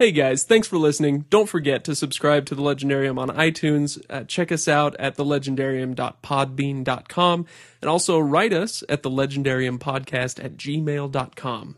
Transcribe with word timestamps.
Hey 0.00 0.12
guys, 0.12 0.44
thanks 0.44 0.68
for 0.68 0.78
listening. 0.78 1.24
Don't 1.28 1.48
forget 1.48 1.82
to 1.82 1.96
subscribe 1.96 2.46
to 2.46 2.54
The 2.54 2.62
Legendarium 2.62 3.18
on 3.18 3.30
iTunes. 3.30 4.00
Uh, 4.08 4.22
check 4.22 4.52
us 4.52 4.68
out 4.68 4.94
at 5.00 5.16
thelegendarium.podbean.com 5.16 7.46
and 7.82 7.90
also 7.90 8.20
write 8.20 8.52
us 8.52 8.84
at 8.88 9.02
thelegendariumpodcast 9.02 10.44
at 10.44 10.56
gmail.com. 10.56 11.76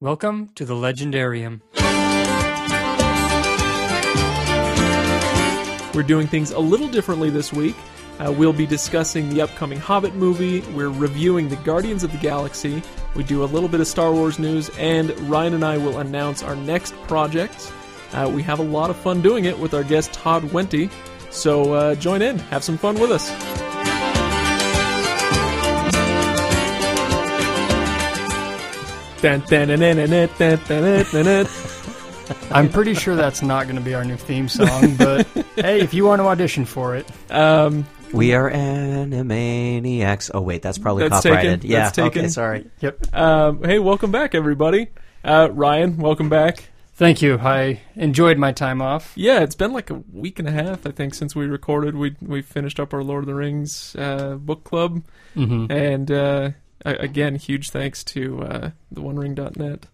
Welcome 0.00 0.48
to 0.54 0.64
the 0.64 0.72
Legendarium. 0.72 1.60
We're 5.94 6.04
doing 6.04 6.26
things 6.26 6.52
a 6.52 6.58
little 6.58 6.88
differently 6.88 7.28
this 7.28 7.52
week. 7.52 7.76
Uh, 8.18 8.32
we'll 8.32 8.54
be 8.54 8.64
discussing 8.64 9.28
the 9.28 9.42
upcoming 9.42 9.78
Hobbit 9.78 10.14
movie. 10.14 10.62
We're 10.74 10.88
reviewing 10.88 11.50
the 11.50 11.56
Guardians 11.56 12.02
of 12.02 12.12
the 12.12 12.18
Galaxy. 12.18 12.82
We 13.14 13.22
do 13.24 13.44
a 13.44 13.46
little 13.46 13.68
bit 13.68 13.80
of 13.80 13.86
Star 13.86 14.12
Wars 14.12 14.38
news, 14.38 14.70
and 14.78 15.10
Ryan 15.28 15.54
and 15.54 15.64
I 15.64 15.76
will 15.76 15.98
announce 15.98 16.42
our 16.42 16.56
next 16.56 16.94
projects. 17.02 17.70
Uh, 18.12 18.30
we 18.32 18.42
have 18.42 18.58
a 18.58 18.62
lot 18.62 18.90
of 18.90 18.96
fun 18.96 19.20
doing 19.20 19.44
it 19.44 19.58
with 19.58 19.74
our 19.74 19.84
guest 19.84 20.12
Todd 20.12 20.42
Wente, 20.44 20.90
so 21.30 21.72
uh, 21.72 21.94
join 21.94 22.22
in, 22.22 22.38
have 22.38 22.64
some 22.64 22.78
fun 22.78 22.98
with 22.98 23.10
us. 23.10 23.30
I'm 32.50 32.68
pretty 32.68 32.94
sure 32.94 33.14
that's 33.14 33.42
not 33.42 33.64
going 33.64 33.76
to 33.76 33.82
be 33.82 33.94
our 33.94 34.04
new 34.04 34.16
theme 34.16 34.48
song, 34.48 34.96
but 34.96 35.26
hey, 35.56 35.80
if 35.80 35.94
you 35.94 36.04
want 36.04 36.20
to 36.20 36.26
audition 36.26 36.64
for 36.64 36.96
it. 36.96 37.06
Um, 37.30 37.86
we 38.12 38.34
are 38.34 38.50
Animaniacs. 38.50 40.30
Oh 40.34 40.42
wait, 40.42 40.60
that's 40.62 40.78
probably 40.78 41.08
That's 41.08 41.22
copyrighted. 41.22 41.62
taken. 41.62 41.70
Yeah, 41.70 41.78
That's 41.84 41.96
taken. 41.96 42.18
okay, 42.22 42.28
sorry. 42.28 42.70
yep. 42.80 43.14
um, 43.14 43.62
hey, 43.64 43.78
welcome 43.78 44.10
back, 44.12 44.34
everybody. 44.34 44.88
Uh, 45.24 45.48
Ryan, 45.50 45.96
welcome 45.96 46.28
back. 46.28 46.68
Thank 46.94 47.22
you. 47.22 47.38
I 47.38 47.80
enjoyed 47.96 48.36
my 48.36 48.52
time 48.52 48.82
off. 48.82 49.12
Yeah, 49.16 49.40
it's 49.40 49.54
been 49.54 49.72
like 49.72 49.88
a 49.90 49.94
week 50.12 50.38
and 50.38 50.46
a 50.46 50.52
half, 50.52 50.86
I 50.86 50.90
think, 50.90 51.14
since 51.14 51.34
we 51.34 51.46
recorded. 51.46 51.96
We 51.96 52.14
we 52.20 52.42
finished 52.42 52.78
up 52.78 52.92
our 52.92 53.02
Lord 53.02 53.22
of 53.24 53.28
the 53.28 53.34
Rings 53.34 53.96
uh, 53.96 54.34
book 54.36 54.62
club, 54.64 55.02
hmm 55.34 55.66
and 55.70 56.10
uh, 56.10 56.50
again, 56.84 57.36
huge 57.36 57.70
thanks 57.70 58.04
to 58.04 58.42
uh, 58.42 58.70
the 58.90 59.00
OneRing.net 59.00 59.86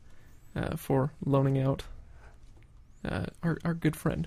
uh, 0.57 0.77
for 0.77 1.13
loaning 1.25 1.59
out 1.61 1.85
uh, 3.05 3.27
our 3.45 3.59
our 3.65 3.75
good 3.75 3.95
friend. 3.95 4.27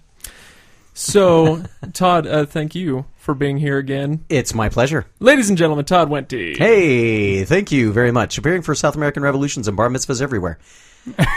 So, 0.94 1.64
Todd, 1.94 2.28
uh, 2.28 2.46
thank 2.46 2.76
you 2.76 3.06
for 3.18 3.34
being 3.34 3.58
here 3.58 3.78
again, 3.78 4.26
It's 4.30 4.54
my 4.54 4.70
pleasure. 4.70 5.06
ladies 5.20 5.50
and 5.50 5.58
gentlemen. 5.58 5.86
Todd 5.86 6.10
Wenty. 6.10 6.58
Hey, 6.58 7.44
thank 7.46 7.72
you 7.72 7.94
very 7.94 8.12
much. 8.12 8.38
Appearing 8.38 8.62
for 8.64 8.74
South 8.76 8.96
American 8.96 9.22
revolutions 9.24 9.68
and 9.68 9.78
bar 9.78 9.90
mitzvahs 9.90 10.22
everywhere. 10.22 10.58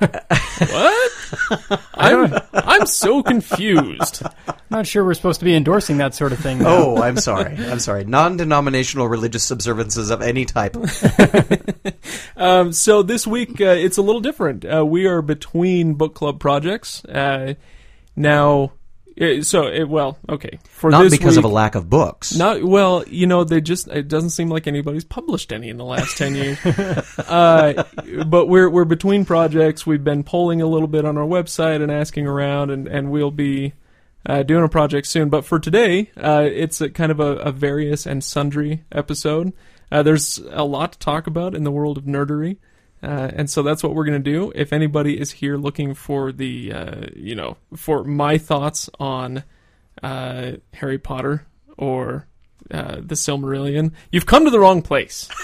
What? 0.00 1.12
I'm 1.94 2.34
I'm 2.54 2.86
so 2.86 3.22
confused. 3.22 4.22
Not 4.70 4.86
sure 4.86 5.04
we're 5.04 5.12
supposed 5.12 5.40
to 5.40 5.44
be 5.44 5.54
endorsing 5.54 5.98
that 5.98 6.14
sort 6.14 6.32
of 6.32 6.38
thing. 6.38 6.60
now. 6.60 6.68
Oh, 6.68 7.02
I'm 7.02 7.18
sorry. 7.18 7.54
I'm 7.58 7.78
sorry. 7.80 8.04
Non-denominational 8.04 9.08
religious 9.08 9.50
observances 9.50 10.08
of 10.08 10.22
any 10.22 10.46
type. 10.46 10.74
Um, 12.36 12.72
so 12.72 13.02
this 13.02 13.26
week 13.26 13.60
uh, 13.60 13.64
it's 13.66 13.98
a 13.98 14.02
little 14.02 14.22
different. 14.22 14.64
Uh, 14.64 14.86
we 14.86 15.04
are 15.06 15.20
between 15.20 15.94
book 15.94 16.14
club 16.14 16.40
projects 16.40 17.04
uh, 17.04 17.54
now. 18.16 18.72
Uh, 19.20 19.42
So 19.42 19.66
it, 19.66 19.88
well, 19.88 20.18
okay. 20.28 20.58
For 20.70 20.90
Not 20.90 21.10
because 21.10 21.36
of 21.36 21.44
a 21.44 21.48
lack 21.48 21.74
of 21.74 21.90
books. 21.90 22.34
Not 22.34 22.62
well, 22.62 23.04
you 23.06 23.26
know, 23.26 23.44
they 23.44 23.60
just 23.60 23.88
it 23.88 24.08
doesn't 24.08 24.30
seem 24.30 24.48
like 24.48 24.66
anybody's 24.66 25.04
published 25.04 25.52
any 25.52 25.68
in 25.68 25.76
the 25.76 25.84
last 25.84 26.16
ten 26.16 26.34
years. 26.34 26.58
uh, 27.28 27.84
but 28.26 28.46
we're 28.46 28.70
we're 28.70 28.84
between 28.84 29.24
projects. 29.24 29.86
We've 29.86 30.02
been 30.02 30.24
polling 30.24 30.62
a 30.62 30.66
little 30.66 30.88
bit 30.88 31.04
on 31.04 31.18
our 31.18 31.26
website 31.26 31.82
and 31.82 31.92
asking 31.92 32.26
around, 32.26 32.70
and 32.70 32.88
and 32.88 33.10
we'll 33.10 33.30
be 33.30 33.74
uh, 34.26 34.42
doing 34.42 34.64
a 34.64 34.68
project 34.68 35.06
soon. 35.06 35.28
But 35.28 35.44
for 35.44 35.58
today, 35.58 36.10
uh, 36.16 36.48
it's 36.50 36.80
a 36.80 36.90
kind 36.90 37.12
of 37.12 37.20
a, 37.20 37.36
a 37.36 37.52
various 37.52 38.06
and 38.06 38.22
sundry 38.22 38.84
episode. 38.92 39.52
Uh, 39.92 40.02
there's 40.02 40.38
a 40.50 40.64
lot 40.64 40.92
to 40.92 40.98
talk 40.98 41.26
about 41.26 41.54
in 41.54 41.64
the 41.64 41.70
world 41.70 41.98
of 41.98 42.04
nerdery. 42.04 42.58
Uh, 43.02 43.30
and 43.34 43.48
so 43.48 43.62
that's 43.62 43.82
what 43.82 43.94
we're 43.94 44.04
going 44.04 44.22
to 44.22 44.30
do. 44.30 44.52
If 44.54 44.72
anybody 44.72 45.18
is 45.18 45.30
here 45.30 45.56
looking 45.56 45.94
for 45.94 46.32
the, 46.32 46.72
uh, 46.72 47.06
you 47.16 47.34
know, 47.34 47.56
for 47.74 48.04
my 48.04 48.36
thoughts 48.38 48.90
on 48.98 49.42
uh, 50.02 50.52
Harry 50.74 50.98
Potter 50.98 51.46
or 51.78 52.26
uh, 52.70 52.96
the 52.96 53.14
Silmarillion, 53.14 53.92
you've 54.12 54.26
come 54.26 54.44
to 54.44 54.50
the 54.50 54.60
wrong 54.60 54.82
place. 54.82 55.28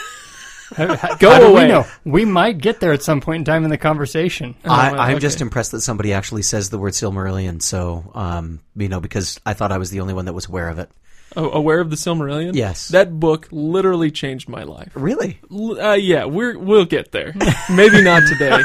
How- 0.77 0.97
how- 0.97 1.15
Go 1.17 1.31
how 1.31 1.43
away. 1.43 1.63
We, 1.67 1.69
know? 1.69 1.87
we 2.05 2.25
might 2.25 2.59
get 2.59 2.81
there 2.81 2.93
at 2.93 3.01
some 3.03 3.21
point 3.21 3.43
in 3.43 3.45
time 3.45 3.63
in 3.63 3.71
the 3.71 3.79
conversation. 3.79 4.57
I, 4.65 4.91
well, 4.91 5.01
I'm 5.01 5.11
okay. 5.13 5.21
just 5.21 5.41
impressed 5.41 5.71
that 5.71 5.81
somebody 5.83 6.13
actually 6.13 6.43
says 6.43 6.71
the 6.71 6.79
word 6.79 6.93
Silmarillion. 6.93 7.63
So, 7.63 8.11
um, 8.17 8.59
you 8.75 8.89
know, 8.89 8.99
because 8.99 9.39
I 9.47 9.55
thought 9.55 9.71
I 9.71 9.79
was 9.79 9.91
the 9.91 10.01
only 10.01 10.13
one 10.13 10.25
that 10.25 10.33
was 10.33 10.49
aware 10.49 10.69
of 10.69 10.81
it. 10.81 10.91
Oh, 11.37 11.51
aware 11.51 11.81
of 11.81 11.91
the 11.91 11.97
Silmarillion? 11.97 12.55
Yes. 12.55 12.89
That 12.89 13.21
book 13.21 13.49
literally 13.51 14.11
changed 14.11 14.49
my 14.49 14.63
life. 14.63 14.91
Really? 14.95 15.39
Uh, 15.53 15.93
yeah, 15.93 16.25
we're 16.25 16.59
we'll 16.59 16.87
get 16.87 17.13
there. 17.13 17.35
Maybe 17.71 18.03
not 18.03 18.23
today. 18.27 18.63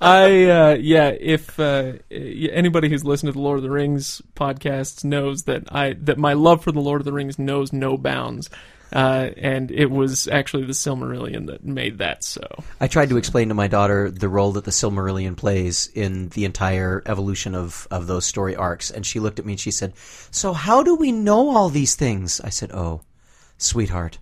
I 0.00 0.44
uh, 0.44 0.76
yeah, 0.80 1.08
if 1.08 1.58
uh, 1.58 1.94
anybody 2.10 2.88
who's 2.88 3.04
listened 3.04 3.28
to 3.28 3.32
the 3.32 3.42
Lord 3.42 3.58
of 3.58 3.64
the 3.64 3.70
Rings 3.70 4.22
podcasts 4.36 5.04
knows 5.04 5.42
that 5.44 5.64
I 5.74 5.94
that 6.02 6.16
my 6.16 6.34
love 6.34 6.62
for 6.62 6.70
the 6.70 6.80
Lord 6.80 7.00
of 7.00 7.04
the 7.04 7.12
Rings 7.12 7.38
knows 7.38 7.72
no 7.72 7.96
bounds. 7.96 8.50
Uh, 8.92 9.30
and 9.36 9.70
it 9.70 9.90
was 9.90 10.28
actually 10.28 10.64
the 10.64 10.72
Silmarillion 10.72 11.46
that 11.46 11.64
made 11.64 11.98
that 11.98 12.22
so. 12.22 12.42
I 12.80 12.86
tried 12.86 13.08
to 13.08 13.16
explain 13.16 13.48
to 13.48 13.54
my 13.54 13.66
daughter 13.66 14.10
the 14.10 14.28
role 14.28 14.52
that 14.52 14.64
the 14.64 14.70
Silmarillion 14.70 15.36
plays 15.36 15.88
in 15.94 16.28
the 16.30 16.44
entire 16.44 17.02
evolution 17.06 17.54
of, 17.54 17.88
of 17.90 18.06
those 18.06 18.24
story 18.24 18.54
arcs, 18.54 18.90
and 18.90 19.04
she 19.04 19.18
looked 19.18 19.38
at 19.38 19.44
me 19.44 19.54
and 19.54 19.60
she 19.60 19.70
said, 19.72 19.94
So 19.96 20.52
how 20.52 20.82
do 20.82 20.94
we 20.94 21.10
know 21.10 21.50
all 21.50 21.68
these 21.68 21.96
things? 21.96 22.40
I 22.40 22.50
said, 22.50 22.70
Oh, 22.72 23.02
sweetheart, 23.58 24.18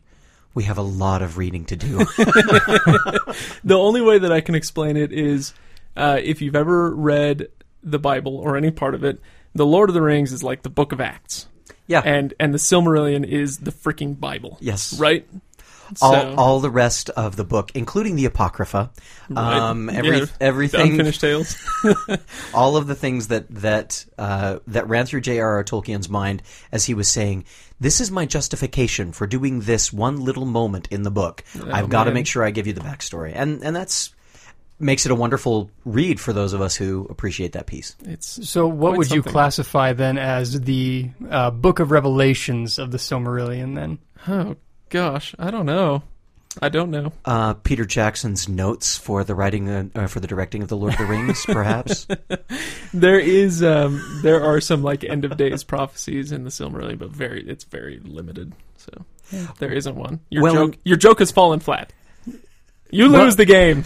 we 0.54 0.64
have 0.64 0.78
a 0.78 0.82
lot 0.82 1.20
of 1.20 1.36
reading 1.36 1.64
to 1.66 1.76
do. 1.76 1.98
The 3.64 3.78
only 3.78 4.02
way 4.02 4.18
that 4.18 4.32
I 4.32 4.40
can 4.40 4.54
explain 4.54 4.96
it 4.96 5.12
is 5.12 5.54
uh, 5.96 6.20
if 6.22 6.42
you've 6.42 6.56
ever 6.56 6.94
read 6.94 7.48
the 7.82 7.98
Bible 7.98 8.36
or 8.36 8.56
any 8.56 8.70
part 8.70 8.94
of 8.94 9.04
it, 9.04 9.20
the 9.54 9.66
Lord 9.66 9.90
of 9.90 9.94
the 9.94 10.02
Rings 10.02 10.32
is 10.32 10.42
like 10.42 10.62
the 10.62 10.70
Book 10.70 10.92
of 10.92 11.00
Acts, 11.00 11.46
yeah. 11.86 12.00
and 12.04 12.34
and 12.40 12.52
the 12.54 12.58
Silmarillion 12.58 13.24
is 13.26 13.58
the 13.58 13.72
freaking 13.72 14.18
Bible. 14.18 14.58
yes. 14.60 14.98
right. 14.98 15.26
All, 16.00 16.12
So- 16.14 16.34
all 16.38 16.60
the 16.60 16.70
rest 16.70 17.10
of 17.10 17.36
the 17.36 17.44
book, 17.44 17.70
including 17.74 18.16
the 18.16 18.24
Apocrypha, 18.24 18.90
um, 19.36 19.90
every, 19.90 20.18
Yeah, 20.20 20.24
The 20.24 20.30
everything, 20.42 20.92
unfinished 20.92 21.20
tales. 21.20 21.56
all 22.54 22.78
of 22.78 22.86
the 22.86 22.94
things 22.94 23.28
that 23.28 23.46
that 23.50 24.04
uh, 24.18 24.60
that 24.66 24.88
ran 24.88 25.04
through 25.04 25.20
J.R.R. 25.20 25.62
Tolkien's 25.62 26.08
mind 26.08 26.42
as 26.72 26.86
he 26.86 26.94
was 26.94 27.08
saying, 27.08 27.44
"This 27.80 28.00
is 28.00 28.10
my 28.10 28.24
justification 28.24 29.12
for 29.12 29.26
doing 29.26 29.60
this 29.60 29.92
one 29.92 30.16
little 30.24 30.46
moment 30.46 30.88
in 30.90 31.02
the 31.02 31.10
book. 31.10 31.44
I've 31.70 31.90
got 31.90 32.04
to 32.04 32.12
make 32.12 32.26
sure 32.26 32.42
I 32.42 32.50
give 32.50 32.66
you 32.66 32.72
the 32.72 32.80
backstory," 32.80 33.32
and 33.34 33.62
and 33.62 33.76
that's 33.76 34.13
makes 34.84 35.06
it 35.06 35.12
a 35.12 35.14
wonderful 35.14 35.70
read 35.84 36.20
for 36.20 36.32
those 36.32 36.52
of 36.52 36.60
us 36.60 36.76
who 36.76 37.06
appreciate 37.10 37.52
that 37.52 37.66
piece. 37.66 37.96
It's 38.04 38.48
So, 38.48 38.66
what 38.66 38.90
Quite 38.90 38.98
would 38.98 39.10
you 39.10 39.22
classify 39.22 39.92
then 39.94 40.18
as 40.18 40.60
the 40.60 41.10
uh, 41.28 41.50
Book 41.50 41.80
of 41.80 41.90
Revelations 41.90 42.78
of 42.78 42.90
the 42.90 42.98
Silmarillion? 42.98 43.74
Then 43.74 43.98
oh 44.28 44.56
gosh, 44.90 45.34
I 45.38 45.50
don't 45.50 45.66
know. 45.66 46.02
I 46.62 46.68
don't 46.68 46.90
know. 46.90 47.12
Uh, 47.24 47.54
Peter 47.54 47.84
Jackson's 47.84 48.48
notes 48.48 48.96
for 48.96 49.24
the 49.24 49.34
writing 49.34 49.68
uh, 49.68 49.88
uh, 49.94 50.06
for 50.06 50.20
the 50.20 50.28
directing 50.28 50.62
of 50.62 50.68
the 50.68 50.76
Lord 50.76 50.92
of 50.92 50.98
the 51.00 51.06
Rings, 51.06 51.44
perhaps. 51.46 52.06
There 52.92 53.18
is 53.18 53.62
um 53.62 54.20
there 54.22 54.44
are 54.44 54.60
some 54.60 54.82
like 54.82 55.02
end 55.02 55.24
of 55.24 55.36
days 55.36 55.64
prophecies 55.64 56.30
in 56.30 56.44
the 56.44 56.50
Silmarillion, 56.50 56.98
but 56.98 57.10
very 57.10 57.42
it's 57.48 57.64
very 57.64 57.98
limited. 58.04 58.52
So 58.76 59.04
there 59.58 59.72
isn't 59.72 59.96
one. 59.96 60.20
Your 60.30 60.42
Well, 60.42 60.54
joke 60.54 60.78
your 60.84 60.96
joke 60.96 61.18
has 61.18 61.32
fallen 61.32 61.60
flat. 61.60 61.92
You 62.90 63.10
Well- 63.10 63.24
lose 63.24 63.36
the 63.36 63.44
game. 63.44 63.84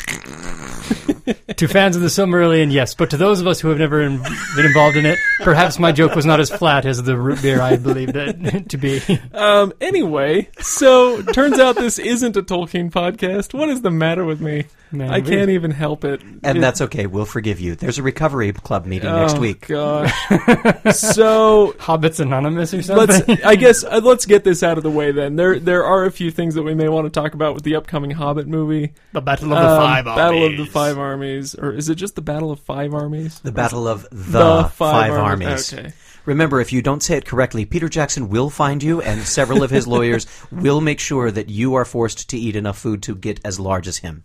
to 1.56 1.68
fans 1.68 1.96
of 1.96 2.02
the 2.02 2.08
Silmarillion, 2.08 2.72
yes, 2.72 2.94
but 2.94 3.10
to 3.10 3.16
those 3.16 3.40
of 3.40 3.46
us 3.46 3.60
who 3.60 3.68
have 3.68 3.78
never 3.78 4.00
in, 4.02 4.18
been 4.56 4.66
involved 4.66 4.96
in 4.96 5.04
it, 5.06 5.18
perhaps 5.40 5.78
my 5.78 5.92
joke 5.92 6.14
was 6.14 6.24
not 6.26 6.40
as 6.40 6.50
flat 6.50 6.84
as 6.86 7.02
the 7.02 7.16
root 7.16 7.40
beer 7.42 7.60
I 7.60 7.76
believed 7.76 8.16
it 8.16 8.68
to 8.70 8.76
be. 8.76 9.00
Um 9.32 9.72
anyway, 9.80 10.48
so 10.60 11.22
turns 11.22 11.58
out 11.58 11.76
this 11.76 11.98
isn't 11.98 12.36
a 12.36 12.42
Tolkien 12.42 12.90
podcast. 12.90 13.54
What 13.54 13.68
is 13.68 13.82
the 13.82 13.90
matter 13.90 14.24
with 14.24 14.40
me? 14.40 14.64
Man, 14.90 15.10
I 15.10 15.18
we- 15.18 15.28
can't 15.30 15.50
even 15.50 15.70
help 15.70 16.04
it. 16.04 16.22
And 16.42 16.58
It- 16.58 16.60
that's 16.60 16.80
okay. 16.82 17.06
We'll 17.06 17.24
forgive 17.26 17.60
you. 17.60 17.74
There's 17.74 17.98
a 17.98 18.02
recovery 18.02 18.52
club 18.52 18.86
meeting 18.86 19.10
next 19.12 19.36
oh, 19.36 19.40
week. 19.40 19.66
Gosh. 19.68 20.12
so 20.92 21.74
Hobbits 21.78 22.20
Anonymous 22.20 22.72
or 22.74 22.82
something. 22.82 23.24
let's 23.26 23.44
I 23.44 23.56
guess 23.56 23.84
uh, 23.84 24.00
let's 24.02 24.26
get 24.26 24.44
this 24.44 24.62
out 24.62 24.76
of 24.78 24.82
the 24.84 24.90
way 24.90 25.12
then. 25.12 25.36
There 25.36 25.58
there 25.58 25.84
are 25.84 26.04
a 26.04 26.10
few 26.10 26.30
things 26.30 26.54
that 26.54 26.62
we 26.62 26.74
may 26.74 26.88
want 26.88 27.06
to 27.12 27.20
talk 27.20 27.34
about 27.34 27.54
with 27.54 27.64
the 27.64 27.74
upcoming 27.76 28.10
Hobbit 28.12 28.46
movie. 28.46 28.92
The 29.12 29.20
Battle 29.22 29.52
of 29.52 29.58
the 29.62 29.68
Um, 29.68 29.76
Five 29.78 30.04
Battle 30.04 30.44
of 30.44 30.52
the 30.52 30.56
Armies. 30.58 30.72
Five 30.72 30.98
Armies 30.98 31.54
or 31.54 31.72
is 31.72 31.88
it 31.88 31.94
just 31.96 32.14
the 32.14 32.22
Battle 32.22 32.50
of 32.50 32.60
Five 32.60 32.92
Armies? 32.94 33.40
The 33.40 33.52
Battle 33.52 33.88
of 33.88 34.06
the, 34.10 34.70
Five, 34.74 35.12
Armies. 35.12 35.72
Okay. 35.72 35.92
Remember, 36.26 36.60
if 36.60 36.72
you 36.74 36.82
don't 36.82 37.02
say 37.02 37.16
it 37.16 37.24
correctly, 37.24 37.64
Peter 37.64 37.88
Jackson 37.88 38.28
will 38.28 38.50
find 38.50 38.82
you, 38.82 39.00
and 39.00 39.22
several 39.22 39.62
of 39.62 39.70
his 39.70 39.86
lawyers 39.94 40.26
will 40.52 40.82
make 40.82 41.00
sure 41.00 41.30
that 41.30 41.48
you 41.48 41.74
are 41.74 41.86
forced 41.86 42.28
to 42.30 42.36
eat 42.36 42.54
enough 42.54 42.76
food 42.78 43.02
to 43.04 43.14
get 43.14 43.40
as 43.46 43.58
large 43.58 43.88
as 43.88 43.98
him. 43.98 44.24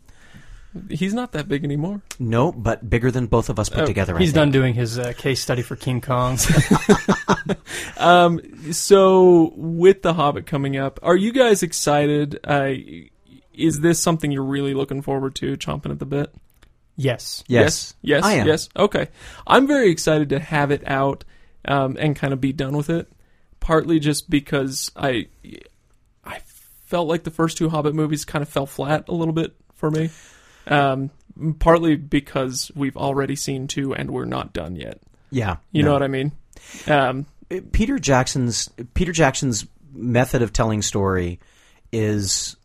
He's 0.90 1.14
not 1.14 1.34
that 1.34 1.48
big 1.48 1.64
anymore. 1.64 2.02
No, 2.20 2.52
but 2.52 2.90
bigger 2.90 3.12
than 3.12 3.28
both 3.28 3.48
of 3.50 3.60
us 3.60 3.70
put 3.70 3.82
Oh, 3.84 3.86
together. 3.86 4.16
I 4.16 4.20
He's 4.20 4.30
think. 4.30 4.36
done 4.36 4.52
doing 4.52 4.74
his 4.74 4.98
uh, 5.00 5.14
case 5.16 5.40
study 5.40 5.62
for 5.62 5.76
King 5.76 6.02
Kong. 6.02 6.38
Um, 7.98 8.42
so 8.74 9.54
with 9.56 10.02
the 10.02 10.14
Hobbit 10.14 10.46
coming 10.46 10.78
up, 10.78 11.00
are 11.04 11.16
you 11.16 11.32
guys 11.32 11.64
excited? 11.64 12.40
Uh, 12.44 12.74
is 13.54 13.80
this 13.82 14.00
something 14.00 14.32
you're 14.32 14.44
really 14.44 14.74
looking 14.74 15.02
forward 15.02 15.36
to, 15.36 15.56
chomping 15.58 15.92
at 15.92 16.00
the 16.00 16.06
bit? 16.06 16.34
yes. 16.96 17.44
Yes, 17.48 17.96
Yes. 18.02 18.24
I 18.24 18.34
am. 18.34 18.48
Yes. 18.48 18.70
Okay. 18.76 19.08
I'm 19.48 19.66
very 19.68 19.90
excited 19.90 20.30
to 20.30 20.40
have 20.40 20.70
it 20.72 20.84
out 20.88 21.24
um, 21.66 21.98
and 22.00 22.16
kind 22.16 22.34
of 22.34 22.40
be 22.42 22.54
done 22.54 22.76
with 22.78 22.90
it. 22.90 23.12
Partly 23.60 24.00
just 24.00 24.30
because 24.30 24.92
I 24.96 25.28
I 26.26 26.40
felt 26.86 27.08
like 27.08 27.24
the 27.24 27.32
first 27.32 27.58
two 27.58 27.70
Hobbit 27.70 27.96
movies 27.96 28.26
kind 28.26 28.42
of 28.44 28.50
fell 28.50 28.66
flat 28.66 29.08
a 29.08 29.14
little 29.14 29.34
bit 29.34 29.56
for 29.74 29.90
me. 29.90 30.10
Um, 30.68 31.10
partly 31.60 31.96
because 31.96 32.72
we've 32.76 32.96
already 32.98 33.36
seen 33.36 33.68
two 33.68 33.96
and 33.96 34.12
we're 34.12 34.26
not 34.26 34.54
done 34.54 34.76
yet. 34.76 35.00
Yeah, 35.32 35.58
You 35.72 35.82
no. 35.82 35.88
know 35.90 35.94
what 35.94 36.04
I 36.04 36.08
mean? 36.08 36.32
Um, 36.88 37.26
Peter 37.72 37.98
Jackson's 37.98 38.70
Peter 38.94 39.12
Jackson's 39.12 39.66
method 39.94 40.42
of 40.42 40.54
telling 40.54 40.82
story 40.82 41.40
is 41.92 42.56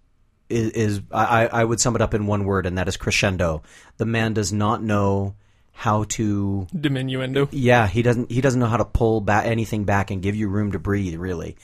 is, 0.48 0.70
is 0.72 1.00
I, 1.12 1.46
I 1.46 1.64
would 1.64 1.80
sum 1.80 1.94
it 1.96 2.02
up 2.02 2.14
in 2.14 2.26
one 2.26 2.44
word, 2.44 2.66
and 2.66 2.78
that 2.78 2.88
is 2.88 2.96
crescendo. 2.96 3.62
The 3.96 4.06
man 4.06 4.34
does 4.34 4.52
not 4.52 4.82
know 4.82 5.34
how 5.72 6.04
to. 6.04 6.66
diminuendo. 6.74 7.48
Yeah, 7.52 7.86
he 7.86 8.02
doesn't. 8.02 8.30
He 8.30 8.40
doesn't 8.40 8.60
know 8.60 8.66
how 8.66 8.78
to 8.78 8.84
pull 8.84 9.20
back 9.20 9.46
anything 9.46 9.84
back 9.84 10.10
and 10.10 10.22
give 10.22 10.34
you 10.36 10.48
room 10.48 10.72
to 10.72 10.78
breathe, 10.78 11.16
really. 11.16 11.56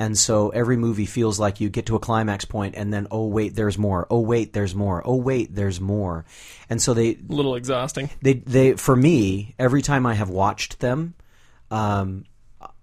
And 0.00 0.16
so 0.16 0.50
every 0.50 0.76
movie 0.76 1.06
feels 1.06 1.40
like 1.40 1.60
you 1.60 1.68
get 1.68 1.86
to 1.86 1.96
a 1.96 1.98
climax 1.98 2.44
point, 2.44 2.76
and 2.76 2.92
then 2.92 3.08
oh 3.10 3.26
wait, 3.26 3.56
there's 3.56 3.76
more. 3.76 4.06
Oh 4.08 4.20
wait, 4.20 4.52
there's 4.52 4.74
more. 4.74 5.02
Oh 5.04 5.16
wait, 5.16 5.54
there's 5.54 5.80
more. 5.80 6.24
And 6.70 6.80
so 6.80 6.94
they 6.94 7.10
A 7.14 7.18
little 7.28 7.56
exhausting. 7.56 8.08
they 8.22 8.34
they 8.34 8.74
for 8.74 8.94
me 8.94 9.56
every 9.58 9.82
time 9.82 10.06
I 10.06 10.14
have 10.14 10.30
watched 10.30 10.78
them, 10.78 11.14
um, 11.72 12.26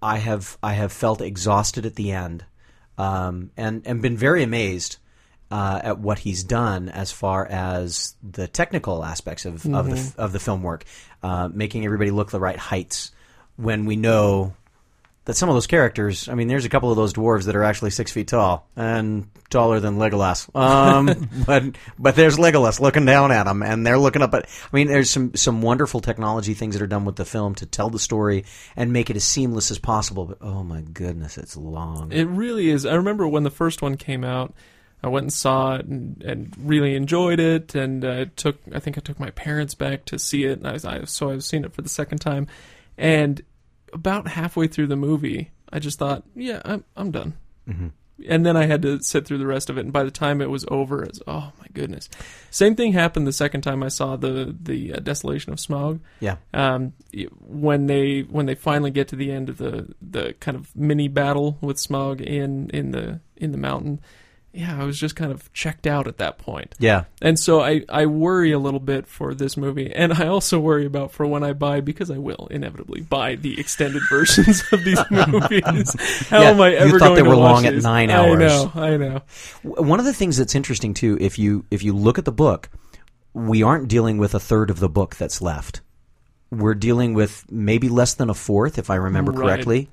I 0.02 0.18
have 0.18 0.58
I 0.62 0.74
have 0.74 0.92
felt 0.92 1.22
exhausted 1.22 1.86
at 1.86 1.94
the 1.96 2.12
end, 2.12 2.44
um, 2.98 3.50
and 3.56 3.80
and 3.86 4.02
been 4.02 4.18
very 4.18 4.42
amazed 4.42 4.98
uh, 5.50 5.80
at 5.82 5.98
what 5.98 6.18
he's 6.18 6.44
done 6.44 6.88
as 6.88 7.12
far 7.12 7.46
as 7.46 8.14
the 8.22 8.48
technical 8.48 9.04
aspects 9.04 9.44
of 9.44 9.64
of 9.74 9.86
the 9.86 10.14
of 10.18 10.32
the 10.32 10.40
film 10.40 10.62
work, 10.62 10.84
uh, 11.22 11.48
making 11.52 11.84
everybody 11.84 12.10
look 12.10 12.30
the 12.30 12.40
right 12.40 12.58
heights 12.58 13.12
when 13.56 13.86
we 13.86 13.96
know. 13.96 14.54
That 15.24 15.34
some 15.34 15.48
of 15.48 15.56
those 15.56 15.66
characters, 15.66 16.28
I 16.28 16.34
mean, 16.34 16.46
there's 16.46 16.66
a 16.66 16.68
couple 16.68 16.92
of 16.92 16.96
those 16.96 17.12
dwarves 17.12 17.46
that 17.46 17.56
are 17.56 17.64
actually 17.64 17.90
six 17.90 18.12
feet 18.12 18.28
tall 18.28 18.68
and 18.76 19.28
taller 19.50 19.80
than 19.80 19.96
Legolas. 19.96 20.48
Um, 20.54 21.28
but 21.46 21.64
but 21.98 22.14
there's 22.14 22.36
Legolas 22.36 22.78
looking 22.78 23.04
down 23.04 23.32
at 23.32 23.44
them, 23.44 23.60
and 23.64 23.84
they're 23.84 23.98
looking 23.98 24.22
up 24.22 24.34
at. 24.34 24.44
I 24.46 24.76
mean, 24.76 24.86
there's 24.86 25.10
some 25.10 25.34
some 25.34 25.62
wonderful 25.62 25.98
technology 26.00 26.54
things 26.54 26.76
that 26.76 26.82
are 26.82 26.86
done 26.86 27.04
with 27.04 27.16
the 27.16 27.24
film 27.24 27.56
to 27.56 27.66
tell 27.66 27.90
the 27.90 27.98
story 27.98 28.44
and 28.76 28.92
make 28.92 29.10
it 29.10 29.16
as 29.16 29.24
seamless 29.24 29.72
as 29.72 29.80
possible. 29.80 30.26
But 30.26 30.38
oh 30.42 30.62
my 30.62 30.82
goodness, 30.82 31.38
it's 31.38 31.56
long. 31.56 32.12
It 32.12 32.26
really 32.26 32.70
is. 32.70 32.86
I 32.86 32.94
remember 32.94 33.26
when 33.26 33.42
the 33.42 33.50
first 33.50 33.82
one 33.82 33.96
came 33.96 34.22
out, 34.22 34.54
I 35.06 35.08
went 35.08 35.22
and 35.22 35.32
saw 35.32 35.76
it 35.76 35.86
and, 35.86 36.20
and 36.24 36.52
really 36.58 36.96
enjoyed 36.96 37.38
it. 37.38 37.76
And 37.76 38.04
uh, 38.04 38.26
took, 38.34 38.58
I 38.74 38.80
think 38.80 38.98
I 38.98 39.00
took 39.00 39.20
my 39.20 39.30
parents 39.30 39.72
back 39.74 40.04
to 40.06 40.18
see 40.18 40.44
it. 40.44 40.58
And 40.58 40.66
I 40.66 40.72
was, 40.72 40.84
I, 40.84 41.04
so 41.04 41.30
I've 41.30 41.44
seen 41.44 41.64
it 41.64 41.72
for 41.72 41.80
the 41.80 41.88
second 41.88 42.18
time. 42.18 42.48
And 42.98 43.42
about 43.92 44.26
halfway 44.26 44.66
through 44.66 44.88
the 44.88 44.96
movie, 44.96 45.52
I 45.72 45.78
just 45.78 46.00
thought, 46.00 46.24
yeah, 46.34 46.60
I'm, 46.64 46.84
I'm 46.96 47.12
done. 47.12 47.34
And 48.28 48.44
then 48.44 48.56
I 48.56 48.66
had 48.66 48.82
to 48.82 49.00
sit 49.00 49.26
through 49.26 49.38
the 49.38 49.46
rest 49.46 49.70
of 49.70 49.78
it. 49.78 49.82
And 49.82 49.92
by 49.92 50.02
the 50.02 50.10
time 50.10 50.40
it 50.40 50.50
was 50.50 50.64
over, 50.68 51.04
it's 51.04 51.20
oh 51.26 51.52
my 51.60 51.66
goodness. 51.72 52.08
Same 52.50 52.74
thing 52.74 52.94
happened 52.94 53.26
the 53.26 53.32
second 53.32 53.60
time 53.60 53.82
I 53.82 53.88
saw 53.88 54.16
the 54.16 54.56
the 54.58 54.94
uh, 54.94 55.00
Desolation 55.00 55.52
of 55.52 55.58
Smaug. 55.58 56.00
yeah, 56.20 56.36
um, 56.54 56.94
when 57.46 57.86
they 57.86 58.22
when 58.22 58.46
they 58.46 58.54
finally 58.54 58.90
get 58.90 59.08
to 59.08 59.16
the 59.16 59.30
end 59.30 59.50
of 59.50 59.58
the 59.58 59.94
the 60.00 60.34
kind 60.40 60.56
of 60.56 60.74
mini 60.74 61.08
battle 61.08 61.58
with 61.60 61.76
Smaug 61.76 62.22
in 62.22 62.70
in 62.70 62.92
the 62.92 63.20
in 63.36 63.52
the 63.52 63.58
mountain, 63.58 64.00
yeah, 64.56 64.80
I 64.80 64.84
was 64.84 64.98
just 64.98 65.14
kind 65.16 65.30
of 65.30 65.52
checked 65.52 65.86
out 65.86 66.08
at 66.08 66.18
that 66.18 66.38
point. 66.38 66.74
yeah. 66.78 67.04
And 67.20 67.38
so 67.38 67.60
I, 67.60 67.84
I 67.88 68.06
worry 68.06 68.52
a 68.52 68.58
little 68.58 68.80
bit 68.80 69.06
for 69.06 69.34
this 69.34 69.56
movie, 69.56 69.92
and 69.94 70.12
I 70.12 70.26
also 70.28 70.58
worry 70.58 70.86
about 70.86 71.12
for 71.12 71.26
when 71.26 71.44
I 71.44 71.52
buy 71.52 71.80
because 71.80 72.10
I 72.10 72.18
will 72.18 72.48
inevitably 72.50 73.02
buy 73.02 73.34
the 73.36 73.60
extended 73.60 74.02
versions 74.08 74.62
of 74.72 74.82
these 74.84 74.98
movies. 75.10 75.94
How 76.28 76.40
Yeah, 76.42 76.50
am 76.50 76.60
I 76.60 76.72
ever 76.74 76.76
going 76.76 76.78
to 76.78 76.92
you 76.92 76.98
thought 76.98 77.14
they 77.16 77.22
were 77.22 77.36
long 77.36 77.66
at 77.66 77.74
nine 77.74 78.10
I 78.10 78.14
hours. 78.14 78.38
know, 78.38 78.72
I 78.74 78.96
know. 78.96 79.22
One 79.62 79.98
of 80.00 80.06
the 80.06 80.14
things 80.14 80.36
that's 80.38 80.54
interesting 80.54 80.94
too, 80.94 81.18
if 81.20 81.38
you 81.38 81.64
if 81.70 81.82
you 81.82 81.92
look 81.94 82.18
at 82.18 82.24
the 82.24 82.32
book, 82.32 82.68
we 83.34 83.62
aren't 83.62 83.88
dealing 83.88 84.18
with 84.18 84.34
a 84.34 84.40
third 84.40 84.70
of 84.70 84.80
the 84.80 84.88
book 84.88 85.16
that's 85.16 85.42
left. 85.42 85.82
We're 86.50 86.74
dealing 86.74 87.12
with 87.12 87.44
maybe 87.50 87.88
less 87.88 88.14
than 88.14 88.30
a 88.30 88.34
fourth, 88.34 88.78
if 88.78 88.88
I 88.88 88.94
remember 88.94 89.32
Right. 89.32 89.40
correctly, 89.42 89.88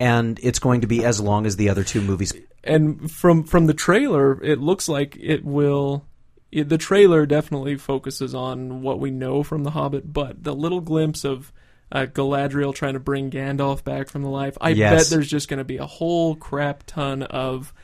and 0.00 0.38
it's 0.42 0.58
going 0.58 0.80
to 0.82 0.86
be 0.86 1.04
as 1.04 1.20
long 1.20 1.46
as 1.46 1.56
the 1.56 1.68
other 1.68 1.84
two 1.84 2.00
movies. 2.00 2.32
and 2.64 3.10
from 3.10 3.44
from 3.44 3.66
the 3.66 3.74
trailer, 3.74 4.42
it 4.42 4.58
looks 4.60 4.88
like 4.88 5.16
it 5.20 5.44
will. 5.44 6.04
It, 6.50 6.68
the 6.70 6.78
trailer 6.78 7.26
definitely 7.26 7.76
focuses 7.76 8.34
on 8.34 8.80
what 8.82 9.00
we 9.00 9.10
know 9.10 9.42
from 9.42 9.64
The 9.64 9.70
Hobbit, 9.72 10.12
but 10.12 10.42
the 10.42 10.54
little 10.54 10.80
glimpse 10.80 11.22
of 11.24 11.52
uh, 11.92 12.06
Galadriel 12.06 12.74
trying 12.74 12.94
to 12.94 13.00
bring 13.00 13.30
Gandalf 13.30 13.84
back 13.84 14.08
from 14.08 14.22
the 14.22 14.30
life, 14.30 14.56
I 14.60 14.70
Yes. 14.70 15.04
bet 15.10 15.10
there's 15.14 15.28
just 15.30 15.48
going 15.48 15.58
to 15.58 15.64
be 15.64 15.76
a 15.76 15.86
whole 15.86 16.36
crap 16.36 16.84
ton 16.86 17.22
of 17.22 17.74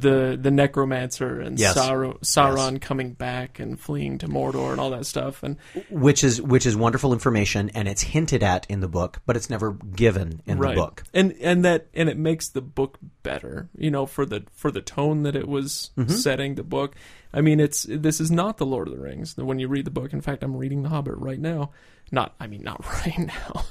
the 0.00 0.36
the 0.40 0.50
necromancer 0.50 1.40
and 1.40 1.58
Yes. 1.58 1.78
Sauron, 1.78 2.18
Sauron 2.20 2.80
coming 2.80 3.12
back 3.12 3.58
and 3.60 3.78
fleeing 3.78 4.18
to 4.18 4.28
Mordor 4.28 4.72
and 4.72 4.80
all 4.80 4.90
that 4.90 5.06
stuff. 5.06 5.42
And 5.42 5.56
which 5.88 6.24
is 6.24 6.42
which 6.42 6.66
is 6.66 6.76
wonderful 6.76 7.12
information, 7.12 7.70
and 7.74 7.86
it's 7.86 8.02
hinted 8.02 8.42
at 8.42 8.66
in 8.68 8.80
the 8.80 8.88
book, 8.88 9.20
but 9.24 9.36
it's 9.36 9.48
never 9.48 9.72
given 9.72 10.42
in 10.46 10.58
right. 10.58 10.74
the 10.74 10.80
book. 10.80 11.04
and 11.14 11.32
and 11.40 11.64
that 11.64 11.86
and 11.94 12.08
it 12.08 12.18
makes 12.18 12.48
the 12.48 12.60
book 12.60 12.98
better 13.22 13.68
you 13.78 13.90
know 13.90 14.04
for 14.04 14.26
the 14.26 14.44
for 14.52 14.70
the 14.70 14.82
tone 14.82 15.22
that 15.22 15.34
it 15.36 15.48
was 15.48 15.90
Mm-hmm. 15.96 16.10
setting 16.12 16.54
the 16.56 16.62
book 16.62 16.94
i 17.32 17.40
mean 17.40 17.58
it's 17.60 17.84
this 17.88 18.20
is 18.20 18.30
not 18.30 18.58
the 18.58 18.66
lord 18.66 18.86
of 18.88 18.94
the 18.94 19.00
rings 19.00 19.36
when 19.36 19.58
you 19.58 19.66
read 19.68 19.84
the 19.86 19.90
book 19.90 20.12
in 20.12 20.20
fact 20.20 20.42
i'm 20.42 20.56
reading 20.56 20.82
the 20.82 20.88
hobbit 20.90 21.14
right 21.16 21.38
now 21.38 21.70
not 22.14 22.34
i 22.40 22.46
mean 22.46 22.62
not 22.62 22.84
right 23.06 23.18
now 23.18 23.64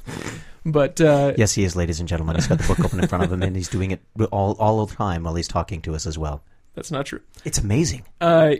but 0.65 1.01
uh 1.01 1.33
Yes, 1.37 1.53
he 1.53 1.63
is, 1.65 1.75
ladies 1.75 1.99
and 1.99 2.07
gentlemen. 2.07 2.35
He's 2.37 2.47
got 2.47 2.57
the 2.57 2.67
book 2.67 2.79
open 2.79 2.99
in 3.01 3.07
front 3.07 3.25
of 3.25 3.31
him, 3.33 3.41
and 3.43 3.53
he's 3.53 3.67
doing 3.67 3.91
it 3.91 4.01
all 4.31 4.53
all 4.59 4.85
the 4.85 4.95
time 4.95 5.23
while 5.23 5.35
he's 5.35 5.47
talking 5.49 5.81
to 5.81 5.93
us 5.95 6.05
as 6.07 6.17
well. 6.17 6.41
that's 6.75 6.89
not 6.91 7.05
true 7.05 7.19
It's 7.43 7.57
amazing. 7.59 8.03
uh 8.21 8.55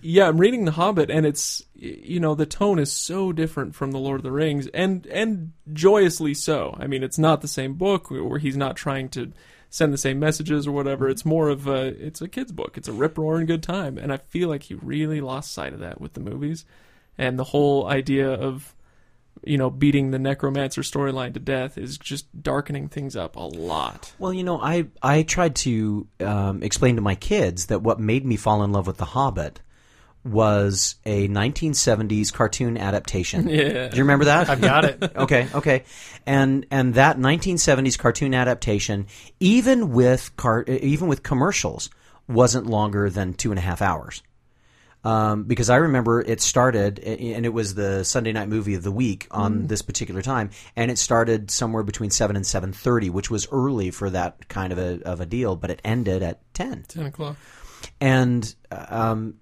yeah 0.00 0.26
i'm 0.28 0.38
reading 0.38 0.64
the 0.64 0.72
hobbit 0.72 1.10
and 1.10 1.26
it's 1.26 1.62
you 1.74 2.18
know 2.18 2.34
the 2.34 2.46
tone 2.46 2.78
is 2.78 2.90
so 2.90 3.30
different 3.32 3.74
from 3.74 3.92
the 3.92 3.98
lord 3.98 4.18
of 4.20 4.22
the 4.24 4.32
rings 4.32 4.66
and 4.68 5.06
and 5.08 5.52
joyously 5.72 6.32
so 6.34 6.74
i 6.80 6.86
mean 6.86 7.02
it's 7.02 7.18
not 7.18 7.40
the 7.42 7.46
same 7.48 7.74
book 7.74 8.10
where 8.10 8.38
he's 8.38 8.56
not 8.56 8.74
trying 8.76 9.08
to 9.10 9.30
send 9.68 9.92
the 9.92 9.98
same 9.98 10.18
messages 10.18 10.66
or 10.66 10.72
whatever 10.72 11.08
it's 11.08 11.24
more 11.26 11.50
of 11.50 11.66
a 11.68 11.88
it's 12.04 12.20
a 12.22 12.28
kid's 12.28 12.50
book 12.52 12.76
it's 12.78 12.88
a 12.88 12.92
rip 12.92 13.16
roaring 13.18 13.46
good 13.46 13.62
time 13.62 13.98
and 13.98 14.12
i 14.12 14.16
feel 14.16 14.48
like 14.48 14.62
he 14.64 14.74
really 14.76 15.20
lost 15.20 15.52
sight 15.52 15.74
of 15.74 15.80
that 15.80 16.00
with 16.00 16.14
the 16.14 16.20
movies 16.20 16.64
and 17.18 17.38
the 17.38 17.44
whole 17.44 17.86
idea 17.86 18.28
of 18.28 18.74
you 19.44 19.58
know 19.58 19.70
beating 19.70 20.10
the 20.10 20.18
necromancer 20.18 20.82
storyline 20.82 21.34
to 21.34 21.40
death 21.40 21.76
is 21.78 21.98
just 21.98 22.42
darkening 22.42 22.88
things 22.88 23.16
up 23.16 23.36
a 23.36 23.40
lot 23.40 24.12
Well, 24.18 24.32
you 24.32 24.44
know, 24.44 24.60
I 24.60 24.86
I 25.02 25.22
tried 25.22 25.56
to 25.56 26.06
um, 26.20 26.62
explain 26.62 26.96
to 26.96 27.02
my 27.02 27.14
kids 27.14 27.66
that 27.66 27.82
what 27.82 28.00
made 28.00 28.24
me 28.24 28.36
fall 28.36 28.62
in 28.62 28.72
love 28.72 28.86
with 28.86 28.98
The 28.98 29.04
Hobbit 29.04 29.60
was 30.24 30.96
a 31.04 31.26
1970s 31.28 32.32
cartoon 32.32 32.78
adaptation. 32.78 33.48
Yeah. 33.48 33.88
Do 33.88 33.96
you 33.96 34.04
remember 34.04 34.26
that? 34.26 34.48
I've 34.48 34.60
got 34.60 34.84
it. 34.84 35.02
okay, 35.16 35.48
okay, 35.54 35.84
and 36.26 36.66
and 36.70 36.94
that 36.94 37.18
1970s 37.18 37.98
cartoon 37.98 38.34
adaptation, 38.34 39.06
even 39.40 39.92
with 39.92 40.36
car, 40.36 40.62
even 40.62 41.08
with 41.08 41.22
commercials, 41.22 41.90
wasn't 42.28 42.66
longer 42.66 43.10
than 43.10 43.34
two 43.34 43.50
and 43.50 43.58
a 43.58 43.62
half 43.62 43.82
hours. 43.82 44.22
Um, 45.04 45.44
because 45.44 45.68
I 45.68 45.76
remember 45.76 46.20
it 46.20 46.40
started, 46.40 47.00
and 47.00 47.44
it 47.44 47.52
was 47.52 47.74
the 47.74 48.04
Sunday 48.04 48.32
night 48.32 48.48
movie 48.48 48.74
of 48.74 48.84
the 48.84 48.92
week 48.92 49.26
on 49.32 49.66
this 49.66 49.82
particular 49.82 50.22
time, 50.22 50.50
and 50.76 50.90
it 50.92 50.98
started 50.98 51.50
somewhere 51.50 51.82
between 51.82 52.10
seven 52.10 52.36
and 52.36 52.46
seven 52.46 52.72
thirty, 52.72 53.10
which 53.10 53.28
was 53.28 53.48
early 53.50 53.90
for 53.90 54.10
that 54.10 54.48
kind 54.48 54.72
of 54.72 54.78
a 54.78 55.02
of 55.02 55.20
a 55.20 55.26
deal. 55.26 55.56
But 55.56 55.70
it 55.70 55.80
ended 55.84 56.22
at 56.22 56.40
ten, 56.54 56.84
10 56.86 57.06
o'clock 57.06 57.36
and 58.00 58.54
um, 58.70 59.34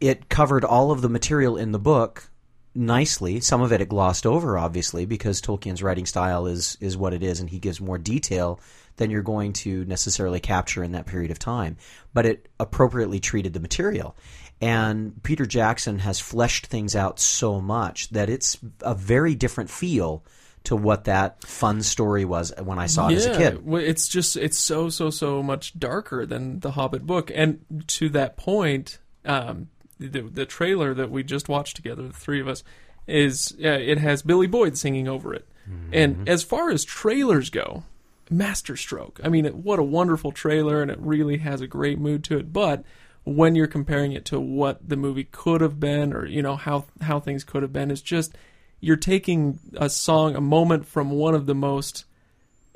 it 0.00 0.28
covered 0.28 0.64
all 0.64 0.90
of 0.90 1.02
the 1.02 1.08
material 1.08 1.56
in 1.56 1.72
the 1.72 1.78
book 1.78 2.30
nicely. 2.74 3.40
Some 3.40 3.62
of 3.62 3.72
it 3.72 3.80
it 3.80 3.88
glossed 3.88 4.26
over, 4.26 4.58
obviously, 4.58 5.06
because 5.06 5.40
Tolkien's 5.40 5.82
writing 5.82 6.06
style 6.06 6.46
is 6.46 6.76
is 6.80 6.96
what 6.96 7.14
it 7.14 7.22
is, 7.22 7.40
and 7.40 7.48
he 7.48 7.58
gives 7.58 7.80
more 7.80 7.98
detail 7.98 8.60
than 8.96 9.10
you're 9.10 9.22
going 9.22 9.52
to 9.52 9.84
necessarily 9.86 10.38
capture 10.38 10.84
in 10.84 10.92
that 10.92 11.06
period 11.06 11.30
of 11.30 11.38
time. 11.38 11.76
But 12.12 12.26
it 12.26 12.48
appropriately 12.60 13.18
treated 13.18 13.52
the 13.52 13.60
material. 13.60 14.16
And 14.60 15.22
Peter 15.22 15.46
Jackson 15.46 15.98
has 15.98 16.20
fleshed 16.20 16.66
things 16.66 16.96
out 16.96 17.20
so 17.20 17.60
much 17.60 18.08
that 18.10 18.30
it's 18.30 18.56
a 18.80 18.94
very 18.94 19.34
different 19.34 19.68
feel 19.70 20.24
to 20.64 20.74
what 20.76 21.04
that 21.04 21.42
fun 21.44 21.82
story 21.82 22.24
was 22.24 22.52
when 22.62 22.78
I 22.78 22.86
saw 22.86 23.08
it 23.08 23.16
as 23.16 23.26
a 23.26 23.36
kid. 23.36 23.66
well, 23.66 23.82
it's 23.82 24.08
just 24.08 24.36
it's 24.36 24.58
so 24.58 24.88
so 24.88 25.10
so 25.10 25.42
much 25.42 25.78
darker 25.78 26.24
than 26.24 26.60
the 26.60 26.70
Hobbit 26.70 27.06
book, 27.06 27.30
and 27.34 27.84
to 27.88 28.08
that 28.10 28.36
point, 28.38 28.98
um, 29.26 29.68
the 29.98 30.22
the 30.22 30.46
trailer 30.46 30.94
that 30.94 31.10
we 31.10 31.22
just 31.22 31.48
watched 31.48 31.76
together, 31.76 32.06
the 32.06 32.14
three 32.14 32.40
of 32.40 32.48
us, 32.48 32.64
is 33.06 33.54
uh, 33.62 33.68
it 33.68 33.98
has 33.98 34.22
Billy 34.22 34.46
Boyd 34.46 34.78
singing 34.78 35.08
over 35.08 35.34
it. 35.34 35.46
And 35.92 36.28
as 36.28 36.42
far 36.42 36.70
as 36.70 36.84
trailers 36.84 37.48
go, 37.48 37.84
masterstroke. 38.30 39.18
I 39.24 39.28
mean, 39.30 39.46
it, 39.46 39.54
what 39.54 39.78
a 39.78 39.82
wonderful 39.82 40.30
trailer, 40.30 40.82
and 40.82 40.90
it 40.90 40.98
really 41.00 41.38
has 41.38 41.62
a 41.62 41.66
great 41.66 41.98
mood 41.98 42.22
to 42.24 42.38
it. 42.38 42.52
But 42.52 42.84
when 43.24 43.54
you're 43.54 43.66
comparing 43.66 44.12
it 44.12 44.24
to 44.26 44.38
what 44.38 44.86
the 44.88 44.96
movie 44.96 45.24
could 45.24 45.60
have 45.60 45.80
been, 45.80 46.12
or 46.12 46.26
you 46.26 46.42
know 46.42 46.56
how 46.56 46.86
how 47.00 47.20
things 47.20 47.44
could 47.44 47.62
have 47.62 47.72
been, 47.72 47.90
it's 47.90 48.02
just 48.02 48.36
you're 48.80 48.96
taking 48.96 49.58
a 49.76 49.88
song, 49.88 50.36
a 50.36 50.40
moment 50.40 50.86
from 50.86 51.10
one 51.10 51.34
of 51.34 51.46
the 51.46 51.54
most 51.54 52.04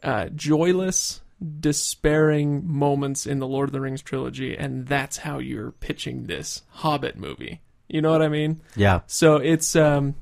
uh, 0.03 0.27
joyless, 0.31 1.21
despairing 1.61 2.67
moments 2.67 3.27
in 3.27 3.39
the 3.39 3.47
Lord 3.47 3.69
of 3.69 3.73
the 3.73 3.81
Rings 3.81 4.03
trilogy, 4.03 4.57
and 4.57 4.87
that's 4.87 5.19
how 5.19 5.39
you're 5.39 5.73
pitching 5.73 6.25
this 6.25 6.63
Hobbit 6.71 7.17
movie. 7.17 7.61
You 7.89 8.03
know 8.03 8.11
what 8.11 8.23
I 8.23 8.29
mean? 8.29 8.61
Yeah. 8.77 9.01
So 9.07 9.37
it's 9.37 9.77
um 9.77 10.15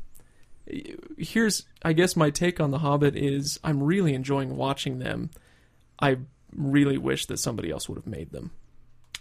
here's 1.18 1.64
I 1.82 1.92
guess 1.92 2.16
my 2.16 2.30
take 2.30 2.60
on 2.60 2.70
the 2.70 2.78
Hobbit 2.78 3.16
is 3.16 3.60
I'm 3.62 3.82
really 3.82 4.14
enjoying 4.14 4.56
watching 4.56 4.98
them. 4.98 5.30
I 6.00 6.18
really 6.54 6.98
wish 6.98 7.26
that 7.26 7.38
somebody 7.38 7.70
else 7.70 7.88
would 7.88 7.96
have 7.96 8.06
made 8.06 8.30
them. 8.30 8.50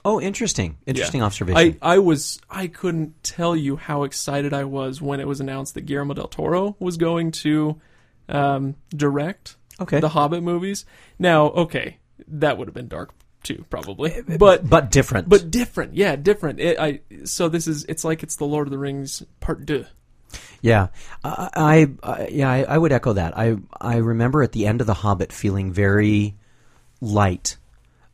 Oh, 0.05 0.21
interesting. 0.21 0.77
Interesting 0.85 1.24
I 1.24 1.25
observation. 1.25 1.77
I 1.81 1.97
was 1.97 2.39
I 2.47 2.67
couldn't 2.67 3.24
tell 3.24 3.55
you 3.55 3.75
how 3.75 4.03
excited 4.03 4.53
I 4.53 4.65
was 4.65 5.01
when 5.01 5.19
it 5.19 5.27
was 5.27 5.41
announced 5.41 5.74
that 5.74 5.81
Guillermo 5.81 6.13
del 6.13 6.27
Toro 6.27 6.75
was 6.79 6.97
going 6.97 7.31
to 7.31 7.81
um, 8.29 8.75
direct 8.91 9.55
okay. 9.81 10.00
the 10.00 10.09
Hobbit 10.09 10.43
movies. 10.43 10.85
Now, 11.17 11.47
okay, 11.47 11.97
that 12.27 12.57
would 12.57 12.67
have 12.67 12.75
been 12.75 12.88
dark 12.88 13.13
too, 13.41 13.65
probably, 13.71 14.21
but 14.38 14.69
but 14.69 14.91
different. 14.91 15.27
but 15.27 15.50
different. 15.50 15.95
Yeah, 15.95 16.15
different. 16.15 16.59
It, 16.59 16.79
I 16.79 17.01
so 17.24 17.50
this 17.50 17.67
is 17.67 17.83
it's 17.85 18.03
like 18.03 18.21
it's 18.21 18.35
the 18.35 18.45
Lord 18.45 18.67
of 18.67 18.71
the 18.71 18.77
Rings 18.77 19.24
part 19.39 19.65
deux. 19.65 19.88
Yeah, 20.62 20.88
I, 21.24 21.50
I, 21.55 21.88
I 22.03 22.27
yeah, 22.27 22.51
I, 22.51 22.63
I 22.63 22.77
would 22.77 22.91
echo 22.91 23.13
that. 23.13 23.35
I 23.35 23.57
I 23.81 23.97
remember 23.97 24.43
at 24.43 24.51
the 24.51 24.67
end 24.67 24.81
of 24.81 24.88
the 24.88 24.93
Hobbit 24.93 25.33
feeling 25.33 25.71
very 25.71 26.35
light, 27.01 27.57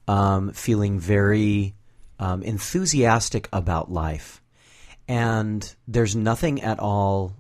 um, 0.08 0.54
feeling 0.54 0.98
very 0.98 1.76
um, 2.22 2.42
enthusiastic 2.44 3.50
about 3.52 3.92
life, 3.92 4.42
and 5.08 5.76
there's 5.88 6.16
nothing 6.16 6.62
at 6.62 6.80
all 6.80 7.34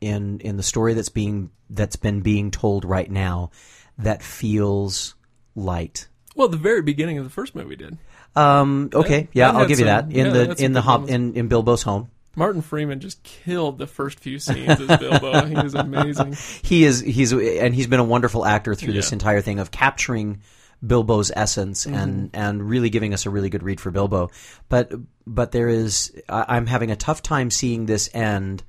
in 0.00 0.40
in 0.40 0.56
the 0.58 0.62
story 0.62 0.92
that's 0.94 1.08
being 1.08 1.50
that's 1.70 1.96
been 1.96 2.20
being 2.20 2.50
told 2.50 2.84
right 2.84 3.10
now 3.10 3.50
that 3.98 4.22
feels 4.22 5.14
light. 5.54 6.08
Well, 6.34 6.48
the 6.48 6.58
very 6.58 6.82
beginning 6.82 7.16
of 7.18 7.24
the 7.24 7.30
first 7.30 7.54
movie 7.54 7.76
did. 7.76 7.96
Um, 8.34 8.90
okay, 8.92 9.22
That- 9.22 9.28
yeah, 9.32 9.52
that 9.52 9.58
I'll 9.58 9.66
give 9.66 9.78
you 9.78 9.86
that 9.86 10.04
in 10.12 10.26
yeah, 10.26 10.32
the 10.32 10.62
in 10.64 10.72
the 10.74 10.82
moments. 10.82 11.10
in 11.12 11.34
in 11.34 11.48
Bilbo's 11.48 11.82
home. 11.82 12.10
Martin 12.38 12.60
Freeman 12.60 13.00
just 13.00 13.22
killed 13.22 13.78
the 13.78 13.86
first 13.86 14.20
few 14.20 14.38
scenes 14.38 14.78
as 14.78 14.98
Bilbo. 14.98 15.46
he 15.46 15.54
was 15.54 15.74
amazing. 15.74 16.36
he 16.62 16.84
is 16.84 17.00
he's 17.00 17.32
and 17.32 17.74
he's 17.74 17.86
been 17.86 18.00
a 18.00 18.04
wonderful 18.04 18.44
actor 18.44 18.74
through 18.74 18.92
this 18.92 19.12
entire 19.12 19.40
thing 19.40 19.58
of 19.58 19.70
capturing 19.70 20.42
Bilbo's 20.84 21.30
essence 21.34 21.86
Mm-hmm. 21.86 21.94
and 21.94 22.30
and 22.32 22.68
really 22.68 22.90
giving 22.90 23.14
us 23.14 23.26
a 23.26 23.30
really 23.30 23.50
good 23.50 23.62
read 23.62 23.80
for 23.80 23.90
Bilbo. 23.90 24.30
But 24.68 24.92
but 25.26 25.52
there 25.52 25.68
is 25.68 26.12
I, 26.28 26.44
I'm 26.56 26.66
having 26.66 26.90
a 26.90 26.96
tough 26.96 27.22
time 27.22 27.50
seeing 27.50 27.86
this 27.86 28.10
end 28.12 28.62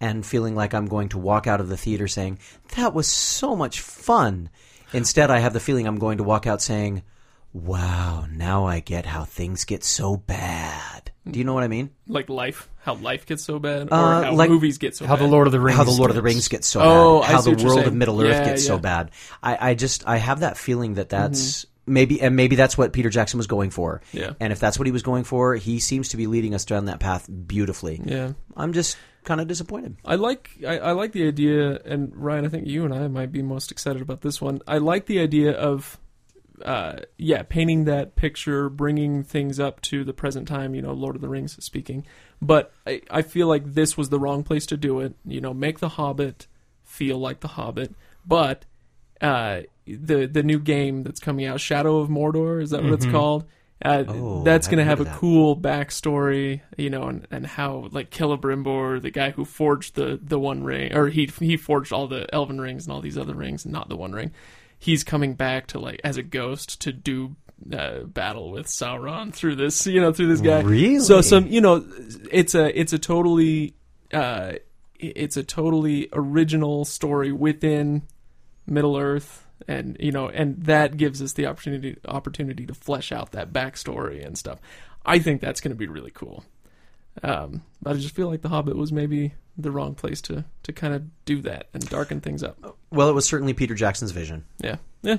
and 0.00 0.26
feeling 0.26 0.54
like 0.54 0.74
I'm 0.74 0.86
going 0.86 1.08
to 1.10 1.18
walk 1.18 1.46
out 1.46 1.60
of 1.60 1.68
the 1.68 1.76
theater 1.76 2.08
saying 2.08 2.38
that 2.76 2.94
was 2.94 3.06
so 3.06 3.54
much 3.56 3.80
fun. 3.80 4.50
Instead, 4.92 5.30
I 5.30 5.38
have 5.38 5.52
the 5.52 5.60
feeling 5.60 5.86
I'm 5.86 5.98
going 5.98 6.18
to 6.18 6.24
walk 6.24 6.46
out 6.46 6.62
saying, 6.62 7.02
"Wow, 7.52 8.26
now 8.30 8.66
I 8.66 8.80
get 8.80 9.06
how 9.06 9.24
things 9.24 9.64
get 9.64 9.84
so 9.84 10.16
bad." 10.16 11.03
Do 11.28 11.38
you 11.38 11.44
know 11.44 11.54
what 11.54 11.64
I 11.64 11.68
mean? 11.68 11.90
Like 12.06 12.28
life, 12.28 12.68
how 12.82 12.94
life 12.96 13.24
gets 13.24 13.42
so 13.44 13.58
bad, 13.58 13.88
or 13.90 13.94
Uh, 13.94 14.22
how 14.24 14.32
like- 14.34 14.50
movies 14.50 14.76
get 14.78 14.94
so 14.94 15.06
How 15.06 15.16
bad. 15.16 15.24
the 15.24 15.28
Lord 15.28 15.46
of 15.46 15.52
the 15.52 15.60
Rings. 15.60 15.76
how 15.78 15.84
the 15.84 15.90
Lord 15.90 16.10
of 16.10 16.16
the 16.16 16.22
Rings 16.22 16.48
gets 16.48 16.66
so 16.66 16.80
Oh, 16.82 17.20
bad, 17.22 17.28
I 17.28 17.32
how 17.32 17.40
see 17.40 17.50
the 17.52 17.56
what 17.56 17.64
world 17.66 17.78
of 17.78 17.84
saying. 17.86 17.98
Middle 17.98 18.20
Earth 18.20 18.30
Yeah, 18.40 18.44
gets 18.44 18.66
so 18.66 18.78
bad. 18.78 19.10
I, 19.42 19.70
I 19.70 19.74
just 19.74 20.06
I 20.06 20.18
have 20.18 20.40
that 20.40 20.56
feeling 20.58 20.94
that 20.94 21.08
that's 21.08 21.64
Mm-hmm. 21.64 21.92
maybe 21.94 22.20
and 22.20 22.36
maybe 22.36 22.56
that's 22.56 22.76
what 22.76 22.92
Peter 22.92 23.08
Jackson 23.10 23.38
was 23.38 23.46
going 23.46 23.70
for. 23.70 24.02
Yeah. 24.12 24.32
And 24.38 24.52
if 24.52 24.60
that's 24.60 24.78
what 24.78 24.86
he 24.86 24.92
was 24.92 25.02
going 25.02 25.24
for, 25.24 25.54
he 25.54 25.80
seems 25.80 26.10
to 26.10 26.16
be 26.18 26.26
leading 26.26 26.54
us 26.54 26.64
down 26.66 26.84
that 26.86 27.00
path 27.00 27.26
beautifully. 27.46 28.00
Yeah, 28.04 28.32
I'm 28.56 28.72
just 28.74 28.96
kind 29.24 29.40
of 29.40 29.48
disappointed. 29.48 29.96
I 30.04 30.16
like 30.16 30.50
I, 30.66 30.78
I 30.78 30.92
like 30.92 31.12
the 31.12 31.26
idea, 31.26 31.78
and 31.86 32.12
Ryan, 32.14 32.44
I 32.44 32.48
think 32.50 32.66
you 32.66 32.84
and 32.84 32.92
I 32.92 33.08
might 33.08 33.32
be 33.32 33.40
most 33.40 33.70
excited 33.72 34.02
about 34.02 34.20
this 34.20 34.42
one. 34.42 34.60
I 34.68 34.76
like 34.76 35.06
the 35.06 35.20
idea 35.20 35.52
of, 35.52 35.98
uh, 36.62 37.00
yeah, 37.18 37.42
painting 37.42 37.84
that 37.84 38.16
picture, 38.16 38.68
bringing 38.68 39.22
things 39.22 39.58
up 39.58 39.80
to 39.82 40.04
the 40.04 40.12
present 40.12 40.46
time. 40.48 40.74
You 40.74 40.82
know, 40.82 40.92
Lord 40.92 41.16
of 41.16 41.22
the 41.22 41.28
Rings 41.28 41.62
speaking, 41.64 42.06
but 42.40 42.72
I, 42.86 43.00
I 43.10 43.22
feel 43.22 43.46
like 43.48 43.74
this 43.74 43.96
was 43.96 44.08
the 44.10 44.18
wrong 44.20 44.42
place 44.44 44.66
to 44.66 44.76
do 44.76 45.00
it. 45.00 45.14
You 45.24 45.40
know, 45.40 45.54
make 45.54 45.78
the 45.80 45.90
Hobbit 45.90 46.46
feel 46.84 47.18
like 47.18 47.40
the 47.40 47.48
Hobbit, 47.48 47.94
but 48.26 48.64
uh, 49.20 49.62
the 49.86 50.26
the 50.26 50.42
new 50.42 50.58
game 50.58 51.02
that's 51.02 51.20
coming 51.20 51.46
out, 51.46 51.60
Shadow 51.60 51.98
of 51.98 52.08
Mordor, 52.08 52.62
is 52.62 52.70
that 52.70 52.82
what 52.84 52.92
it's 52.92 53.06
called? 53.06 53.44
Uh, 53.84 54.04
Oh, 54.08 54.42
that's 54.44 54.66
going 54.68 54.78
to 54.78 54.84
have 54.84 55.00
a 55.00 55.04
that. 55.04 55.16
cool 55.16 55.56
backstory, 55.56 56.62
you 56.78 56.88
know, 56.88 57.02
and, 57.08 57.26
and 57.30 57.44
how 57.46 57.88
like 57.90 58.10
Celebrimbor, 58.10 59.02
the 59.02 59.10
guy 59.10 59.30
who 59.30 59.44
forged 59.44 59.94
the 59.96 60.18
the 60.22 60.38
One 60.38 60.62
Ring, 60.64 60.94
or 60.94 61.08
he 61.08 61.26
he 61.40 61.56
forged 61.56 61.92
all 61.92 62.06
the 62.06 62.32
Elven 62.32 62.60
rings 62.60 62.86
and 62.86 62.94
all 62.94 63.00
these 63.02 63.18
other 63.18 63.34
rings, 63.34 63.66
not 63.66 63.88
the 63.88 63.96
One 63.96 64.12
Ring. 64.12 64.30
He's 64.84 65.02
coming 65.02 65.32
back 65.32 65.68
to 65.68 65.78
like 65.78 65.98
as 66.04 66.18
a 66.18 66.22
ghost 66.22 66.82
to 66.82 66.92
do 66.92 67.36
uh, 67.72 68.00
battle 68.00 68.50
with 68.50 68.66
Sauron 68.66 69.32
through 69.32 69.56
this, 69.56 69.86
you 69.86 69.98
know, 69.98 70.12
through 70.12 70.28
this 70.28 70.42
guy. 70.42 70.60
Really? 70.60 70.98
So 70.98 71.22
some, 71.22 71.46
you 71.46 71.62
know, 71.62 71.86
it's 72.30 72.54
a 72.54 72.78
it's 72.78 72.92
a 72.92 72.98
totally 72.98 73.76
uh, 74.12 74.52
it's 74.98 75.38
a 75.38 75.42
totally 75.42 76.10
original 76.12 76.84
story 76.84 77.32
within 77.32 78.02
Middle 78.66 78.98
Earth, 78.98 79.46
and 79.66 79.96
you 79.98 80.12
know, 80.12 80.28
and 80.28 80.62
that 80.64 80.98
gives 80.98 81.22
us 81.22 81.32
the 81.32 81.46
opportunity 81.46 81.96
opportunity 82.04 82.66
to 82.66 82.74
flesh 82.74 83.10
out 83.10 83.32
that 83.32 83.54
backstory 83.54 84.22
and 84.22 84.36
stuff. 84.36 84.58
I 85.06 85.18
think 85.18 85.40
that's 85.40 85.62
going 85.62 85.72
to 85.72 85.78
be 85.78 85.86
really 85.86 86.12
cool. 86.12 86.44
Um, 87.22 87.62
but 87.82 87.96
I 87.96 87.98
just 87.98 88.14
feel 88.14 88.28
like 88.28 88.42
The 88.42 88.48
Hobbit 88.48 88.76
was 88.76 88.92
maybe 88.92 89.34
the 89.56 89.70
wrong 89.70 89.94
place 89.94 90.20
to 90.22 90.44
to 90.64 90.72
kind 90.72 90.94
of 90.94 91.02
do 91.24 91.40
that 91.42 91.68
and 91.72 91.88
darken 91.88 92.20
things 92.20 92.42
up. 92.42 92.76
Well, 92.90 93.08
it 93.08 93.12
was 93.12 93.26
certainly 93.26 93.52
Peter 93.54 93.74
Jackson's 93.74 94.10
vision. 94.10 94.44
Yeah, 94.58 94.76
yeah. 95.02 95.18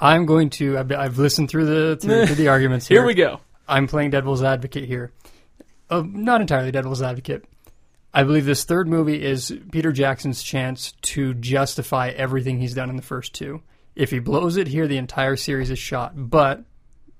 I'm 0.00 0.26
going 0.26 0.50
to. 0.50 0.78
I've, 0.78 0.92
I've 0.92 1.18
listened 1.18 1.48
through 1.48 1.66
the 1.66 1.96
through, 1.96 2.26
through 2.26 2.36
the 2.36 2.48
arguments 2.56 2.86
here. 2.86 2.98
Here 2.98 3.06
we 3.06 3.14
go. 3.14 3.40
I'm 3.68 3.86
playing 3.86 4.10
devil's 4.10 4.42
advocate 4.42 4.84
here. 4.84 5.12
Uh, 5.88 6.02
not 6.06 6.40
entirely 6.40 6.70
devil's 6.70 7.02
advocate. 7.02 7.44
I 8.14 8.24
believe 8.24 8.44
this 8.44 8.64
third 8.64 8.88
movie 8.88 9.22
is 9.22 9.56
Peter 9.70 9.92
Jackson's 9.92 10.42
chance 10.42 10.92
to 11.02 11.32
justify 11.34 12.08
everything 12.10 12.58
he's 12.58 12.74
done 12.74 12.90
in 12.90 12.96
the 12.96 13.02
first 13.02 13.32
two. 13.32 13.62
If 13.94 14.10
he 14.10 14.18
blows 14.18 14.56
it 14.56 14.68
here, 14.68 14.86
the 14.86 14.98
entire 14.98 15.36
series 15.36 15.70
is 15.70 15.78
shot. 15.78 16.12
But 16.14 16.64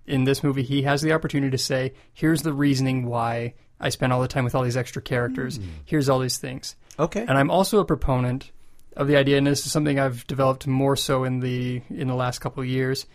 in 0.06 0.24
this 0.24 0.42
movie, 0.42 0.62
he 0.62 0.82
has 0.82 1.00
the 1.00 1.12
opportunity 1.12 1.50
to 1.50 1.58
say, 1.58 1.94
here's 2.12 2.42
the 2.42 2.52
reasoning 2.52 3.06
why 3.06 3.54
I 3.82 3.88
spend 3.90 4.12
all 4.12 4.20
the 4.20 4.28
time 4.28 4.44
with 4.44 4.54
all 4.54 4.62
these 4.62 4.76
extra 4.76 5.02
characters. 5.02 5.56
Hmm. 5.56 5.64
Here's 5.84 6.08
all 6.08 6.20
these 6.20 6.38
things. 6.38 6.76
Okay. 6.98 7.20
And 7.20 7.32
I'm 7.32 7.50
also 7.50 7.80
a 7.80 7.84
proponent 7.84 8.50
of 8.96 9.08
the 9.08 9.16
idea, 9.16 9.38
and 9.38 9.46
this 9.46 9.66
is 9.66 9.72
something 9.72 9.98
I've 9.98 10.26
developed 10.26 10.66
more 10.66 10.96
so 10.96 11.24
in 11.24 11.40
the 11.40 11.82
in 11.90 12.08
the 12.08 12.14
last 12.14 12.40
couple 12.40 12.62
of 12.62 12.68
years, 12.68 13.06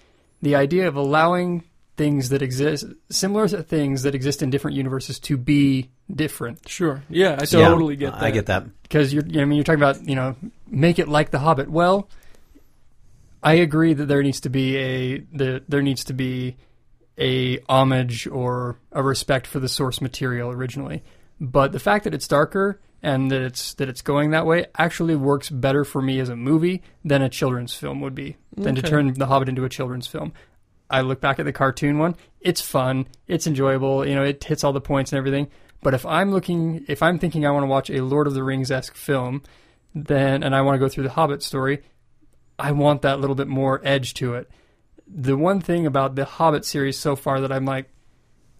the 0.41 0.55
idea 0.55 0.87
of 0.87 0.95
allowing 0.95 1.63
things 1.97 2.29
that 2.29 2.41
exist, 2.41 2.85
similar 3.09 3.47
to 3.47 3.63
things 3.63 4.03
that 4.03 4.13
exist 4.13 4.43
in 4.43 4.49
different 4.49 4.77
universes, 4.77 5.19
to 5.19 5.35
be 5.37 5.89
different. 6.13 6.67
Sure. 6.69 7.03
Yeah, 7.09 7.37
I 7.39 7.45
Yeah, 7.49 7.67
totally 7.69 7.95
get 7.95 8.13
that. 8.13 8.23
I 8.23 8.31
get 8.31 8.45
that. 8.47 8.65
Because 8.83 9.13
you're, 9.13 9.23
I 9.23 9.45
mean, 9.45 9.53
you're 9.53 9.63
talking 9.63 9.81
about 9.81 10.07
you 10.07 10.15
know, 10.15 10.35
make 10.67 10.99
it 10.99 11.07
like 11.07 11.31
The 11.31 11.39
Hobbit. 11.39 11.69
Well, 11.69 12.07
I 13.43 13.55
agree 13.55 13.93
that 13.93 14.05
there 14.05 14.23
needs 14.23 14.41
to 14.41 14.49
be 14.49 14.77
a 14.77 15.17
the, 15.19 15.63
there 15.67 15.81
needs 15.81 16.03
to 16.05 16.13
be 16.13 16.57
a 17.17 17.59
homage 17.67 18.27
or 18.27 18.79
a 18.91 19.01
respect 19.01 19.47
for 19.47 19.59
the 19.59 19.69
source 19.69 20.01
material 20.01 20.51
originally. 20.51 21.03
But 21.39 21.71
the 21.71 21.79
fact 21.79 22.03
that 22.03 22.13
it's 22.13 22.27
darker 22.27 22.79
and 23.01 23.31
that 23.31 23.41
it's 23.41 23.73
that 23.75 23.89
it's 23.89 24.01
going 24.01 24.31
that 24.31 24.45
way 24.45 24.65
actually 24.77 25.15
works 25.15 25.49
better 25.49 25.83
for 25.83 26.01
me 26.01 26.19
as 26.19 26.29
a 26.29 26.35
movie 26.35 26.81
than 27.03 27.21
a 27.21 27.29
children's 27.29 27.73
film 27.73 28.01
would 28.01 28.15
be. 28.15 28.37
Than 28.55 28.75
to 28.75 28.81
turn 28.81 29.13
The 29.13 29.27
Hobbit 29.27 29.49
into 29.49 29.65
a 29.65 29.69
children's 29.69 30.07
film. 30.07 30.33
I 30.89 31.01
look 31.01 31.21
back 31.21 31.37
at 31.37 31.45
the 31.45 31.53
cartoon 31.53 31.99
one, 31.99 32.15
it's 32.39 32.61
fun, 32.61 33.07
it's 33.27 33.45
enjoyable, 33.45 34.07
you 34.07 34.15
know, 34.15 34.23
it 34.23 34.43
hits 34.43 34.63
all 34.63 34.73
the 34.73 34.81
points 34.81 35.11
and 35.11 35.17
everything. 35.17 35.49
But 35.81 35.93
if 35.93 36.05
I'm 36.05 36.31
looking 36.31 36.85
if 36.87 37.03
I'm 37.03 37.19
thinking 37.19 37.45
I 37.45 37.51
want 37.51 37.63
to 37.63 37.67
watch 37.67 37.89
a 37.89 38.01
Lord 38.01 38.25
of 38.25 38.33
the 38.33 38.43
Rings 38.43 38.71
esque 38.71 38.95
film, 38.95 39.43
then 39.93 40.43
and 40.43 40.55
I 40.55 40.61
want 40.61 40.75
to 40.75 40.79
go 40.79 40.89
through 40.89 41.03
the 41.03 41.11
Hobbit 41.11 41.43
story, 41.43 41.83
I 42.57 42.71
want 42.71 43.03
that 43.03 43.19
little 43.19 43.35
bit 43.35 43.47
more 43.47 43.81
edge 43.83 44.15
to 44.15 44.33
it. 44.35 44.49
The 45.09 45.37
one 45.37 45.61
thing 45.61 45.85
about 45.85 46.15
the 46.15 46.25
Hobbit 46.25 46.65
series 46.65 46.97
so 46.97 47.15
far 47.15 47.41
that 47.41 47.51
I'm 47.51 47.65
like 47.65 47.89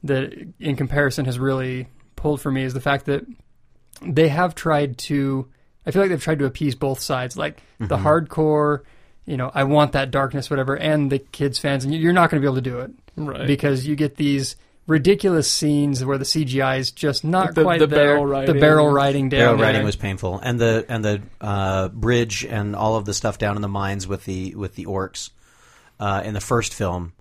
that 0.04 0.34
in 0.60 0.76
comparison 0.76 1.26
has 1.26 1.38
really 1.40 1.88
pulled 2.16 2.42
for 2.42 2.52
me 2.52 2.64
is 2.64 2.74
the 2.74 2.82
fact 2.82 3.06
that 3.06 3.26
they 4.02 4.28
have 4.30 4.56
tried 4.56 4.98
to 5.00 5.48
I 5.86 5.92
feel 5.92 6.02
like 6.02 6.10
they've 6.10 6.22
tried 6.22 6.40
to 6.40 6.46
appease 6.46 6.76
both 6.76 7.00
sides, 7.00 7.38
like 7.38 7.62
the 7.80 7.96
hardcore, 7.98 8.82
you 9.26 9.38
know, 9.38 9.50
I 9.54 9.64
want 9.64 9.94
that 9.94 10.12
darkness, 10.12 10.50
whatever, 10.50 10.76
and 10.76 11.10
the 11.10 11.20
kids 11.20 11.60
fans, 11.60 11.86
and 11.86 11.94
you're 11.96 12.12
not 12.12 12.30
going 12.30 12.42
to 12.42 12.46
be 12.46 12.48
able 12.48 12.62
to 12.62 12.70
do 12.70 12.80
it 12.80 12.92
Right. 13.16 13.48
because 13.48 13.88
you 13.88 13.96
get 13.96 14.18
these 14.18 14.58
ridiculous 14.86 15.50
scenes 15.50 16.04
where 16.04 16.18
the 16.18 16.26
CGI 16.26 16.78
is 16.80 16.92
just 16.92 17.24
not 17.24 17.56
The- 17.56 17.64
quite 17.64 17.80
the 17.80 17.88
there. 17.88 18.06
barrel 18.16 18.26
riding. 18.26 18.54
The 18.56 18.60
barrel 18.60 18.90
riding 18.90 19.30
down. 19.30 19.40
Barrel 19.40 19.58
there. 19.58 19.66
riding 19.68 19.84
was 19.86 19.96
painful, 19.96 20.40
and 20.44 20.60
the 20.60 20.86
and 20.90 21.04
the 21.06 21.22
uh, 21.40 21.88
bridge 21.90 22.46
and 22.46 22.76
all 22.76 22.96
of 22.98 23.06
the 23.06 23.14
stuff 23.14 23.38
down 23.38 23.56
in 23.56 23.62
the 23.62 23.68
mines 23.70 24.08
with 24.08 24.26
the 24.26 24.56
with 24.56 24.76
the 24.76 24.86
orcs 24.86 25.30
uh, 26.00 26.22
in 26.26 26.34
the 26.34 26.42
first 26.42 26.74
film 26.74 27.14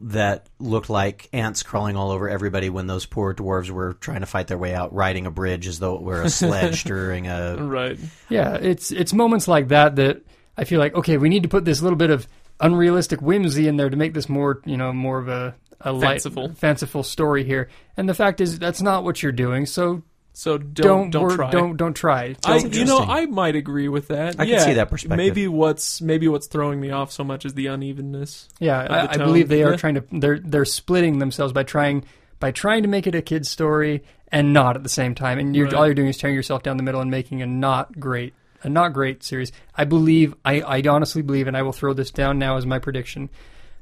that 0.00 0.48
looked 0.58 0.90
like 0.90 1.28
ants 1.32 1.62
crawling 1.62 1.96
all 1.96 2.10
over 2.10 2.28
everybody 2.28 2.68
when 2.68 2.86
those 2.86 3.06
poor 3.06 3.32
dwarves 3.34 3.70
were 3.70 3.94
trying 3.94 4.20
to 4.20 4.26
fight 4.26 4.48
their 4.48 4.58
way 4.58 4.74
out 4.74 4.92
riding 4.92 5.24
a 5.26 5.30
bridge 5.30 5.66
as 5.66 5.78
though 5.78 5.94
it 5.94 6.02
were 6.02 6.22
a 6.22 6.28
sledge 6.28 6.84
during 6.84 7.26
a 7.26 7.56
Right. 7.56 7.98
Yeah, 8.28 8.54
it's 8.54 8.90
it's 8.90 9.12
moments 9.12 9.48
like 9.48 9.68
that 9.68 9.96
that 9.96 10.22
I 10.56 10.64
feel 10.64 10.78
like 10.80 10.94
okay, 10.94 11.16
we 11.16 11.28
need 11.28 11.44
to 11.44 11.48
put 11.48 11.64
this 11.64 11.80
little 11.80 11.96
bit 11.96 12.10
of 12.10 12.26
unrealistic 12.60 13.20
whimsy 13.20 13.66
in 13.66 13.76
there 13.76 13.88
to 13.90 13.96
make 13.96 14.14
this 14.14 14.28
more 14.28 14.60
you 14.64 14.76
know 14.76 14.92
more 14.92 15.18
of 15.18 15.28
a 15.28 15.54
a 15.80 15.92
light, 15.92 16.22
Fanciful. 16.22 16.52
fanciful 16.54 17.02
story 17.02 17.44
here. 17.44 17.68
And 17.96 18.08
the 18.08 18.14
fact 18.14 18.40
is 18.40 18.58
that's 18.58 18.80
not 18.82 19.04
what 19.04 19.22
you're 19.22 19.32
doing. 19.32 19.66
So 19.66 20.02
So 20.36 20.58
don't 20.58 20.74
don't 20.84 21.10
don't, 21.10 21.22
wor- 21.22 21.36
try. 21.36 21.50
don't 21.52 21.76
don't 21.76 21.94
try. 21.94 22.32
Don't- 22.40 22.74
you 22.74 22.84
know. 22.84 22.98
I 22.98 23.26
might 23.26 23.54
agree 23.54 23.86
with 23.88 24.08
that. 24.08 24.34
I 24.38 24.46
can 24.46 24.58
see 24.58 24.72
that 24.74 24.90
perspective. 24.90 25.16
Maybe 25.16 25.46
what's 25.46 26.00
maybe 26.00 26.26
what's 26.26 26.48
throwing 26.48 26.80
me 26.80 26.90
off 26.90 27.12
so 27.12 27.22
much 27.22 27.44
is 27.44 27.54
the 27.54 27.68
unevenness. 27.68 28.48
Yeah, 28.58 28.82
the 28.82 28.92
I, 28.92 29.02
I 29.04 29.16
tone. 29.16 29.26
believe 29.26 29.48
they 29.48 29.62
are 29.62 29.70
Yeah. 29.70 29.76
trying 29.76 29.94
to. 29.94 30.04
They're 30.10 30.40
they're 30.40 30.64
splitting 30.64 31.20
themselves 31.20 31.52
by 31.52 31.62
trying 31.62 32.04
by 32.40 32.50
trying 32.50 32.82
to 32.82 32.88
make 32.88 33.06
it 33.06 33.14
a 33.14 33.22
kid's 33.22 33.48
story 33.48 34.02
and 34.32 34.52
not 34.52 34.74
at 34.76 34.82
the 34.82 34.88
same 34.88 35.14
time. 35.14 35.38
And 35.38 35.54
you're, 35.54 35.66
Right. 35.66 35.74
all 35.74 35.86
you're 35.86 35.94
doing 35.94 36.08
is 36.08 36.18
tearing 36.18 36.34
yourself 36.34 36.64
down 36.64 36.76
the 36.78 36.82
middle 36.82 37.00
and 37.00 37.10
making 37.12 37.40
a 37.40 37.46
not 37.46 38.00
great 38.00 38.34
a 38.64 38.68
not 38.68 38.92
great 38.92 39.22
series. 39.22 39.52
I 39.76 39.84
believe. 39.84 40.34
I 40.44 40.60
I 40.62 40.82
honestly 40.88 41.22
believe, 41.22 41.46
and 41.46 41.56
I 41.56 41.62
will 41.62 41.72
throw 41.72 41.92
this 41.92 42.10
down 42.10 42.40
now 42.40 42.56
as 42.56 42.66
my 42.66 42.80
prediction 42.80 43.30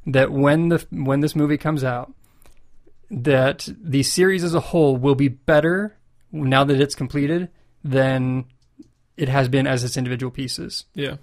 that 0.06 0.30
when 0.30 0.68
the 0.68 0.84
when 0.90 1.20
this 1.20 1.34
movie 1.34 1.56
comes 1.56 1.82
out, 1.82 2.12
that 3.10 3.68
the 3.82 4.02
series 4.02 4.44
as 4.44 4.54
a 4.54 4.60
whole 4.60 4.96
will 4.98 5.14
be 5.14 5.28
better 5.28 5.96
now 6.32 6.64
that 6.64 6.80
it's 6.80 6.94
completed 6.94 7.48
than 7.84 8.46
it 9.16 9.28
has 9.28 9.48
been 9.48 9.66
as 9.66 9.84
its 9.84 9.96
individual 9.96 10.30
pieces. 10.30 10.84
Yeah. 10.94 11.16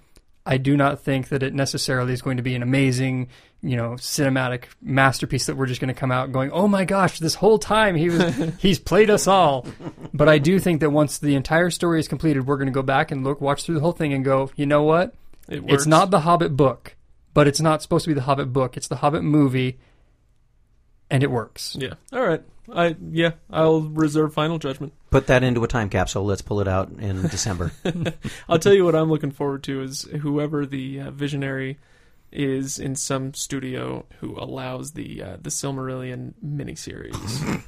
I 0.46 0.56
do 0.56 0.76
not 0.76 1.00
think 1.00 1.28
that 1.28 1.42
it 1.42 1.54
necessarily 1.54 2.12
is 2.12 2.22
going 2.22 2.38
to 2.38 2.42
be 2.42 2.54
an 2.54 2.62
amazing, 2.62 3.28
you 3.62 3.76
know, 3.76 3.90
cinematic 3.92 4.64
masterpiece 4.80 5.46
that 5.46 5.56
we're 5.56 5.66
just 5.66 5.80
going 5.80 5.92
to 5.92 5.98
come 5.98 6.10
out 6.10 6.32
going, 6.32 6.50
"Oh 6.50 6.66
my 6.66 6.86
gosh, 6.86 7.18
this 7.18 7.34
whole 7.34 7.58
time 7.58 7.94
he 7.94 8.08
was 8.08 8.34
he's 8.58 8.78
played 8.78 9.10
us 9.10 9.26
all." 9.26 9.66
But 10.14 10.28
I 10.28 10.38
do 10.38 10.58
think 10.58 10.80
that 10.80 10.90
once 10.90 11.18
the 11.18 11.34
entire 11.34 11.70
story 11.70 12.00
is 12.00 12.08
completed, 12.08 12.46
we're 12.46 12.56
going 12.56 12.66
to 12.66 12.72
go 12.72 12.82
back 12.82 13.10
and 13.10 13.22
look, 13.22 13.40
watch 13.40 13.64
through 13.64 13.74
the 13.74 13.80
whole 13.82 13.92
thing, 13.92 14.14
and 14.14 14.24
go, 14.24 14.50
"You 14.56 14.64
know 14.64 14.82
what? 14.82 15.14
It 15.48 15.62
works. 15.62 15.74
It's 15.74 15.86
not 15.86 16.10
the 16.10 16.20
Hobbit 16.20 16.56
book, 16.56 16.96
but 17.34 17.46
it's 17.46 17.60
not 17.60 17.82
supposed 17.82 18.04
to 18.04 18.10
be 18.10 18.14
the 18.14 18.22
Hobbit 18.22 18.52
book. 18.52 18.78
It's 18.78 18.88
the 18.88 18.96
Hobbit 18.96 19.22
movie, 19.22 19.78
and 21.10 21.22
it 21.22 21.30
works." 21.30 21.76
Yeah. 21.78 21.94
All 22.14 22.26
right. 22.26 22.42
I 22.72 22.96
yeah. 23.10 23.32
I'll 23.50 23.80
reserve 23.82 24.32
final 24.34 24.58
judgment. 24.58 24.92
put 25.10 25.26
that 25.28 25.42
into 25.42 25.62
a 25.64 25.68
time 25.68 25.88
capsule. 25.88 26.24
Let's 26.24 26.42
pull 26.42 26.60
it 26.60 26.68
out 26.68 26.90
in 26.98 27.22
December. 27.28 27.72
I'll 28.48 28.58
tell 28.58 28.74
you 28.74 28.84
what 28.84 28.94
I'm 28.94 29.10
looking 29.10 29.30
forward 29.30 29.62
to 29.64 29.82
is 29.82 30.02
whoever 30.20 30.66
the 30.66 31.00
uh, 31.00 31.10
visionary 31.10 31.78
is 32.32 32.78
in 32.78 32.94
some 32.94 33.34
studio 33.34 34.06
who 34.20 34.38
allows 34.38 34.92
the 34.92 35.22
uh, 35.22 35.36
the 35.40 35.50
Silmarillion 35.50 36.34
miniseries. 36.44 37.62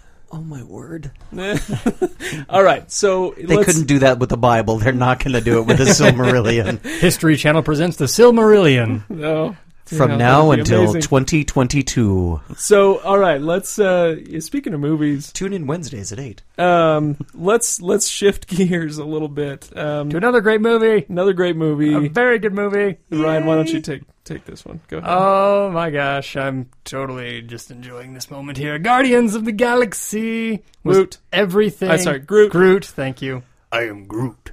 oh 0.32 0.40
my 0.40 0.62
word! 0.62 1.10
All 2.48 2.62
right. 2.62 2.90
So 2.90 3.34
They 3.36 3.56
let's, 3.56 3.66
couldn't 3.66 3.86
do 3.86 3.98
that 4.00 4.18
with 4.18 4.30
the 4.30 4.36
Bible. 4.38 4.78
They're 4.78 4.92
not 4.92 5.22
going 5.22 5.34
to 5.34 5.40
do 5.42 5.58
it 5.58 5.66
with 5.66 5.78
the 5.78 5.84
Silmarillion. 5.84 6.82
History 6.82 7.36
Channel 7.36 7.62
presents 7.62 7.98
the 7.98 8.06
Silmarillion. 8.06 9.08
No. 9.10 9.56
From 9.86 10.10
Yeah, 10.10 10.16
now 10.16 10.50
until 10.50 10.80
amazing. 10.90 11.02
2022. 11.02 12.40
So 12.56 12.98
all 13.00 13.18
right. 13.18 13.40
Let's. 13.40 13.78
Uh, 13.78 14.16
speaking 14.40 14.74
of 14.74 14.80
movies, 14.80 15.32
Tune 15.32 15.52
in 15.52 15.66
Wednesdays 15.66 16.12
at 16.12 16.18
8. 16.18 16.42
um, 16.58 17.16
let's 17.34 17.80
let's 17.80 18.08
shift 18.08 18.46
gears 18.56 18.98
a 18.98 19.04
little 19.04 19.28
bit. 19.28 19.70
Um, 19.76 20.10
to 20.10 20.16
another 20.16 20.40
great 20.40 20.60
movie, 20.60 21.06
another 21.08 21.32
great 21.32 21.56
movie. 21.56 21.94
a 21.94 22.08
very 22.08 22.38
good 22.38 22.52
movie. 22.54 22.96
Ryan, 23.10 23.46
why 23.46 23.54
don't 23.54 23.72
you 23.72 23.80
take 23.80 24.02
take 24.24 24.44
this 24.44 24.64
one? 24.64 24.80
Go 24.88 24.98
ahead. 24.98 25.08
Oh 25.12 25.70
my 25.70 25.90
gosh, 25.90 26.36
I'm 26.36 26.68
totally 26.84 27.42
just 27.42 27.70
enjoying 27.70 28.14
this 28.14 28.30
moment 28.30 28.58
here. 28.58 28.78
Guardians 28.80 29.34
of 29.36 29.44
the 29.44 29.52
Galaxy 29.52 30.64
was 30.82 30.96
Groot. 30.96 31.18
everything. 31.32 31.90
Uh, 31.90 31.98
sorry, 31.98 32.18
Groot. 32.18 32.50
Groot, 32.50 32.84
thank 32.84 33.22
you. 33.22 33.42
I 33.70 33.82
am 33.82 34.06
Groot. 34.06 34.50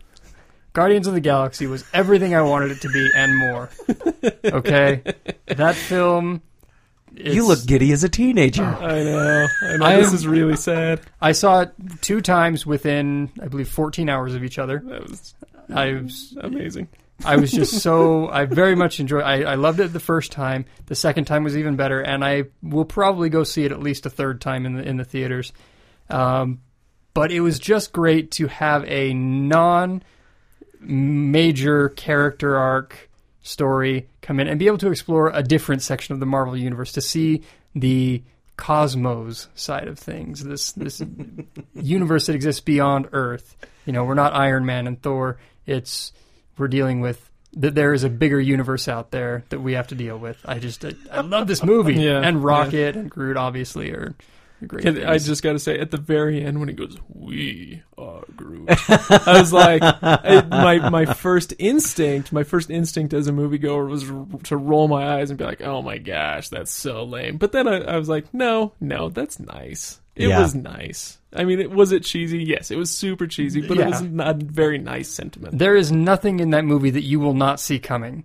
Guardians 0.73 1.05
of 1.07 1.13
the 1.13 1.19
Galaxy 1.21 1.67
was 1.67 1.83
everything 1.93 2.33
I 2.35 2.41
wanted 2.41 2.71
it 2.71 2.81
to 2.81 2.89
be 2.89 3.09
and 3.15 3.35
more. 3.37 3.69
Okay, 4.45 5.01
that 5.47 5.75
film. 5.75 6.41
You 7.15 7.47
look 7.47 7.63
giddy 7.65 7.91
as 7.91 8.03
a 8.03 8.09
teenager. 8.09 8.63
I 8.63 9.03
know. 9.03 9.47
I 9.61 9.77
know. 9.77 9.85
I 9.85 9.95
this 9.97 10.09
am- 10.09 10.15
is 10.15 10.27
really 10.27 10.55
sad. 10.55 10.99
I 11.21 11.33
saw 11.33 11.61
it 11.61 11.71
two 12.01 12.21
times 12.21 12.65
within, 12.65 13.29
I 13.39 13.47
believe, 13.47 13.69
14 13.69 14.09
hours 14.09 14.33
of 14.33 14.43
each 14.43 14.57
other. 14.57 14.81
That 14.83 15.07
was 15.07 15.35
I 15.71 15.91
was 15.93 16.35
amazing. 16.41 16.87
I 17.23 17.35
was 17.35 17.51
just 17.51 17.79
so 17.81 18.27
I 18.29 18.45
very 18.45 18.75
much 18.75 18.99
enjoyed. 18.99 19.23
I, 19.23 19.43
I 19.43 19.55
loved 19.55 19.79
it 19.79 19.93
the 19.93 19.99
first 19.99 20.31
time. 20.31 20.65
The 20.87 20.95
second 20.95 21.25
time 21.25 21.43
was 21.43 21.55
even 21.55 21.75
better, 21.75 22.01
and 22.01 22.25
I 22.25 22.45
will 22.63 22.83
probably 22.85 23.29
go 23.29 23.43
see 23.43 23.63
it 23.63 23.71
at 23.71 23.79
least 23.79 24.07
a 24.07 24.09
third 24.09 24.41
time 24.41 24.65
in 24.65 24.73
the 24.73 24.83
in 24.83 24.97
the 24.97 25.05
theaters. 25.05 25.53
Um, 26.09 26.61
but 27.13 27.31
it 27.31 27.41
was 27.41 27.59
just 27.59 27.93
great 27.93 28.31
to 28.31 28.47
have 28.47 28.83
a 28.85 29.13
non 29.13 30.01
major 30.83 31.89
character 31.89 32.55
arc 32.57 33.09
story 33.41 34.07
come 34.21 34.39
in 34.39 34.47
and 34.47 34.57
be 34.57 34.67
able 34.67 34.77
to 34.77 34.89
explore 34.89 35.29
a 35.33 35.43
different 35.43 35.81
section 35.81 36.13
of 36.13 36.19
the 36.19 36.25
Marvel 36.25 36.55
universe 36.55 36.93
to 36.93 37.01
see 37.01 37.43
the 37.75 38.23
cosmos 38.57 39.47
side 39.55 39.87
of 39.87 39.99
things. 39.99 40.43
This 40.43 40.71
this 40.73 41.01
universe 41.75 42.27
that 42.27 42.35
exists 42.35 42.61
beyond 42.61 43.09
Earth. 43.11 43.55
You 43.85 43.93
know, 43.93 44.03
we're 44.05 44.13
not 44.13 44.33
Iron 44.33 44.65
Man 44.65 44.87
and 44.87 45.01
Thor. 45.01 45.37
It's 45.65 46.13
we're 46.57 46.67
dealing 46.67 47.01
with 47.01 47.29
that 47.55 47.75
there 47.75 47.93
is 47.93 48.03
a 48.03 48.09
bigger 48.09 48.39
universe 48.39 48.87
out 48.87 49.11
there 49.11 49.43
that 49.49 49.59
we 49.59 49.73
have 49.73 49.87
to 49.87 49.95
deal 49.95 50.17
with. 50.17 50.37
I 50.45 50.59
just 50.59 50.85
I, 50.85 50.93
I 51.11 51.21
love 51.21 51.47
this 51.47 51.63
movie. 51.63 51.93
Yeah, 52.03 52.21
and 52.21 52.43
Rocket 52.43 52.95
and 52.95 53.09
Groot 53.09 53.37
obviously 53.37 53.91
are 53.91 54.15
great. 54.67 54.85
And 54.85 55.05
I 55.05 55.17
just 55.17 55.43
got 55.43 55.53
to 55.53 55.59
say, 55.59 55.79
at 55.79 55.91
the 55.91 55.97
very 55.97 56.43
end 56.43 56.59
when 56.59 56.69
he 56.69 56.73
goes, 56.75 56.97
"We 57.13 57.81
are 57.97 58.23
Groot," 58.35 58.69
I 58.69 59.39
was 59.39 59.51
like, 59.53 59.81
I, 59.83 60.45
my 60.49 60.89
my 60.89 61.05
first 61.05 61.53
instinct, 61.59 62.31
my 62.31 62.43
first 62.43 62.69
instinct 62.69 63.13
as 63.13 63.27
a 63.27 63.31
moviegoer 63.31 63.89
was 63.89 64.09
r- 64.09 64.25
to 64.43 64.57
roll 64.57 64.87
my 64.87 65.17
eyes 65.19 65.29
and 65.29 65.37
be 65.37 65.45
like, 65.45 65.61
"Oh 65.61 65.81
my 65.81 65.97
gosh, 65.97 66.49
that's 66.49 66.71
so 66.71 67.03
lame." 67.03 67.37
But 67.37 67.51
then 67.51 67.67
I, 67.67 67.81
I 67.81 67.97
was 67.97 68.09
like, 68.09 68.33
"No, 68.33 68.73
no, 68.79 69.09
that's 69.09 69.39
nice. 69.39 69.99
It 70.15 70.27
Yeah. 70.29 70.41
was 70.41 70.53
nice. 70.53 71.17
I 71.35 71.43
mean, 71.43 71.59
it 71.59 71.71
was 71.71 71.91
it 71.91 72.03
cheesy? 72.03 72.43
Yes, 72.43 72.69
it 72.69 72.77
was 72.77 72.91
super 72.91 73.25
cheesy, 73.25 73.61
but 73.61 73.77
Yeah. 73.77 73.85
it 73.85 73.89
was 73.89 74.01
not 74.03 74.41
a 74.41 74.45
very 74.45 74.77
nice 74.77 75.09
sentiment. 75.09 75.57
there 75.57 75.75
is 75.75 75.91
nothing 75.91 76.39
in 76.39 76.51
that 76.51 76.65
movie 76.65 76.91
that 76.91 77.01
you 77.01 77.19
will 77.19 77.33
not 77.33 77.59
see 77.59 77.79
coming. 77.79 78.23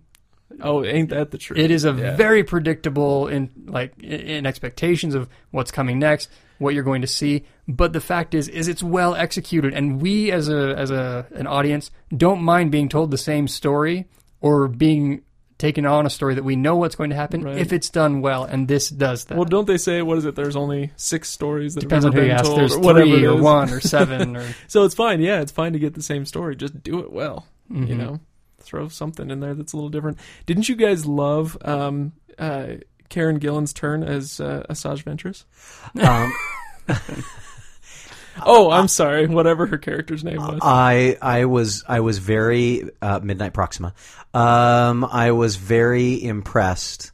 Oh, 0.63 0.85
ain't 0.85 1.11
that 1.11 1.31
the 1.31 1.39
truth? 1.39 1.59
It 1.59 1.71
is 1.71 1.85
a 1.85 1.93
Yeah. 1.93 2.17
very 2.17 2.43
predictable 2.45 3.29
in 3.29 3.51
like 3.67 3.99
in 4.03 4.47
expectations 4.47 5.15
of 5.15 5.29
what's 5.51 5.71
coming 5.71 5.99
next, 5.99 6.29
what 6.59 6.75
you're 6.75 6.85
going 6.85 7.03
to 7.03 7.07
see. 7.09 7.45
But 7.67 7.93
the 7.93 8.01
fact 8.01 8.35
is, 8.35 8.49
is 8.49 8.69
it's 8.69 8.83
well 8.83 9.15
executed, 9.15 9.75
and 9.75 10.01
we 10.01 10.31
as 10.33 10.49
a 10.49 10.75
as 10.77 10.91
a 10.91 11.27
an 11.35 11.47
audience 11.47 11.91
don't 12.17 12.43
mind 12.43 12.71
being 12.73 12.89
told 12.89 13.11
the 13.11 13.19
same 13.19 13.47
story 13.49 14.07
or 14.41 14.69
being 14.69 15.23
taken 15.59 15.85
on 15.85 16.07
a 16.07 16.11
story 16.11 16.37
that 16.37 16.45
we 16.45 16.55
know 16.55 16.77
what's 16.77 16.95
going 16.95 17.11
to 17.11 17.17
happen 17.17 17.43
Right. 17.43 17.59
if 17.59 17.73
it's 17.73 17.91
done 17.91 18.21
well, 18.21 18.45
and 18.45 18.69
this 18.69 18.89
does 18.89 19.25
that. 19.25 19.37
Well, 19.37 19.45
don't 19.45 19.67
they 19.67 19.77
say 19.77 20.03
what 20.03 20.17
is 20.17 20.25
it? 20.25 20.37
There's 20.37 20.55
only 20.55 20.93
six 20.95 21.29
stories 21.31 21.75
that 21.75 21.81
Depends 21.81 22.05
on 22.05 22.13
who 22.13 22.23
you 22.23 22.31
ask. 22.31 22.45
There's 22.45 22.77
or 22.77 22.95
three 22.95 23.25
or 23.27 23.35
one 23.43 23.69
or 23.71 23.81
seven 23.97 24.37
or 24.37 24.45
So 24.69 24.85
it's 24.85 24.95
fine. 24.95 25.21
Yeah, 25.21 25.41
it's 25.41 25.51
fine 25.51 25.73
to 25.73 25.79
get 25.81 25.95
the 25.95 26.03
same 26.03 26.25
story. 26.27 26.55
Just 26.55 26.81
do 26.85 27.01
it 27.01 27.13
well. 27.13 27.47
You 27.71 27.81
Mhm. 27.87 27.97
know, 27.99 28.21
throw 28.69 28.89
something 28.89 29.31
in 29.31 29.41
there 29.41 29.55
that's 29.55 29.73
a 29.73 29.77
little 29.77 29.91
different. 29.91 30.19
Didn't 30.47 30.69
you 30.69 30.77
guys 30.77 31.07
love 31.07 31.57
um, 31.65 32.13
uh, 32.39 32.75
Karen 33.09 33.39
Gillan's 33.39 33.73
turn 33.73 34.03
as 34.03 34.41
uh, 34.41 34.65
Asajj 34.69 35.05
Ventress? 35.05 35.45
Um, 36.07 37.25
Oh, 38.45 38.71
I'm 38.71 38.89
sorry. 38.89 39.27
Whatever 39.27 39.67
her 39.67 39.79
character's 39.79 40.25
name 40.25 40.37
was. 40.37 40.61
I 40.63 41.17
I 41.21 41.47
was 41.47 41.85
I 41.89 42.01
was 42.01 42.19
very 42.19 42.85
uh, 43.03 43.21
Midnight 43.21 43.53
Proxima. 43.53 43.95
Um, 44.35 45.05
I 45.05 45.33
was 45.33 45.57
very 45.57 46.23
impressed 46.23 47.13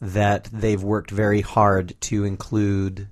that 0.00 0.44
they've 0.52 0.82
worked 0.82 1.10
very 1.10 1.40
hard 1.40 2.00
to 2.02 2.24
include 2.24 3.08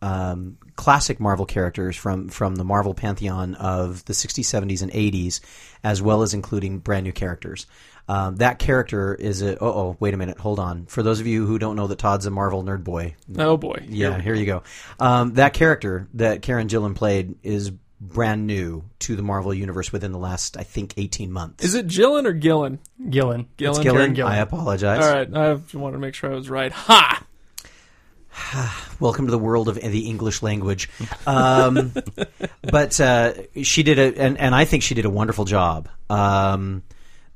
um, 0.00 0.58
classic 0.76 1.18
Marvel 1.18 1.46
characters 1.46 1.96
from 1.96 2.28
from 2.28 2.54
the 2.56 2.64
Marvel 2.64 2.94
pantheon 2.94 3.54
of 3.54 4.04
the 4.04 4.12
60s, 4.12 4.44
70s, 4.44 4.82
and 4.82 4.92
80s, 4.92 5.40
as 5.82 6.00
well 6.00 6.22
as 6.22 6.34
including 6.34 6.78
brand 6.78 7.04
new 7.04 7.12
characters. 7.12 7.66
Um, 8.08 8.36
that 8.36 8.58
character 8.58 9.14
is 9.14 9.42
a. 9.42 9.58
Oh, 9.58 9.66
oh, 9.66 9.96
wait 9.98 10.14
a 10.14 10.16
minute. 10.16 10.38
Hold 10.38 10.60
on. 10.60 10.86
For 10.86 11.02
those 11.02 11.18
of 11.18 11.26
you 11.26 11.44
who 11.46 11.58
don't 11.58 11.74
know 11.74 11.88
that 11.88 11.98
Todd's 11.98 12.26
a 12.26 12.30
Marvel 12.30 12.62
nerd 12.62 12.84
boy, 12.84 13.16
oh 13.36 13.56
boy. 13.56 13.84
yeah, 13.88 14.20
here 14.20 14.34
you 14.34 14.46
go. 14.46 14.62
Um, 15.00 15.34
that 15.34 15.54
character 15.54 16.06
that 16.14 16.42
Karen 16.42 16.68
Gillan 16.68 16.94
played 16.94 17.34
is 17.42 17.72
brand 18.00 18.46
new 18.46 18.84
to 19.00 19.16
the 19.16 19.22
Marvel 19.22 19.52
universe 19.52 19.90
within 19.90 20.12
the 20.12 20.18
last, 20.18 20.56
I 20.56 20.62
think, 20.62 20.94
eighteen 20.96 21.32
months. 21.32 21.64
Is 21.64 21.74
it 21.74 21.88
Gillan 21.88 22.26
or 22.26 22.34
Gillan? 22.34 22.78
Gillen. 23.10 23.48
Gillan. 23.58 23.70
It's 23.70 23.78
Karen 23.80 24.14
Gillan. 24.14 24.16
Gillan. 24.16 24.26
I 24.26 24.36
apologize. 24.36 25.04
All 25.04 25.12
right. 25.12 25.34
I 25.34 25.76
wanted 25.76 25.94
to 25.94 25.98
make 25.98 26.14
sure 26.14 26.30
I 26.30 26.34
was 26.36 26.48
right. 26.48 26.70
Ha! 26.70 27.24
Welcome 29.00 29.26
to 29.26 29.30
the 29.30 29.38
world 29.38 29.68
of 29.68 29.76
the 29.76 30.08
English 30.08 30.42
language. 30.42 30.88
Um, 31.26 31.92
but 32.62 33.00
uh, 33.00 33.34
she 33.62 33.82
did 33.82 33.98
a, 33.98 34.20
and, 34.20 34.38
and 34.38 34.54
I 34.54 34.64
think 34.64 34.82
she 34.82 34.94
did 34.94 35.04
a 35.04 35.10
wonderful 35.10 35.44
job. 35.44 35.88
Um, 36.10 36.82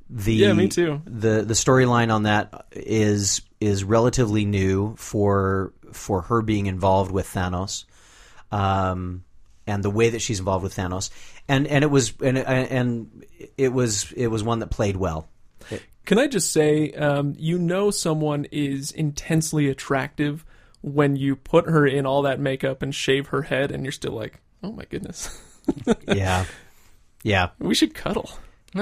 the 0.08 0.34
Yeah, 0.34 0.52
me 0.52 0.68
too. 0.68 1.02
The 1.04 1.42
the 1.42 1.54
storyline 1.54 2.12
on 2.12 2.24
that 2.24 2.66
is 2.72 3.42
is 3.60 3.84
relatively 3.84 4.44
new 4.44 4.96
for 4.96 5.72
for 5.92 6.22
her 6.22 6.42
being 6.42 6.66
involved 6.66 7.12
with 7.12 7.26
Thanos, 7.28 7.84
um, 8.50 9.24
and 9.66 9.84
the 9.84 9.90
way 9.90 10.10
that 10.10 10.20
she's 10.20 10.40
involved 10.40 10.64
with 10.64 10.74
Thanos, 10.74 11.10
and 11.48 11.66
and 11.68 11.84
it 11.84 11.90
was 11.90 12.12
and 12.20 12.38
and 12.38 13.24
it 13.56 13.72
was 13.72 14.10
it 14.12 14.26
was 14.26 14.42
one 14.42 14.58
that 14.60 14.70
played 14.70 14.96
well. 14.96 15.28
Can 16.06 16.18
I 16.18 16.26
just 16.26 16.52
say, 16.52 16.90
um, 16.92 17.34
you 17.38 17.56
know, 17.56 17.92
someone 17.92 18.46
is 18.50 18.90
intensely 18.90 19.68
attractive 19.68 20.44
when 20.82 21.16
you 21.16 21.36
put 21.36 21.66
her 21.68 21.86
in 21.86 22.06
all 22.06 22.22
that 22.22 22.40
makeup 22.40 22.82
and 22.82 22.94
shave 22.94 23.28
her 23.28 23.42
head, 23.42 23.70
and 23.70 23.84
you're 23.84 23.92
still 23.92 24.12
like, 24.12 24.40
oh 24.62 24.72
my 24.72 24.84
goodness, 24.88 25.38
Yeah, 26.08 26.44
yeah. 27.22 27.50
we 27.58 27.74
should 27.74 27.94
cuddle. 27.94 28.30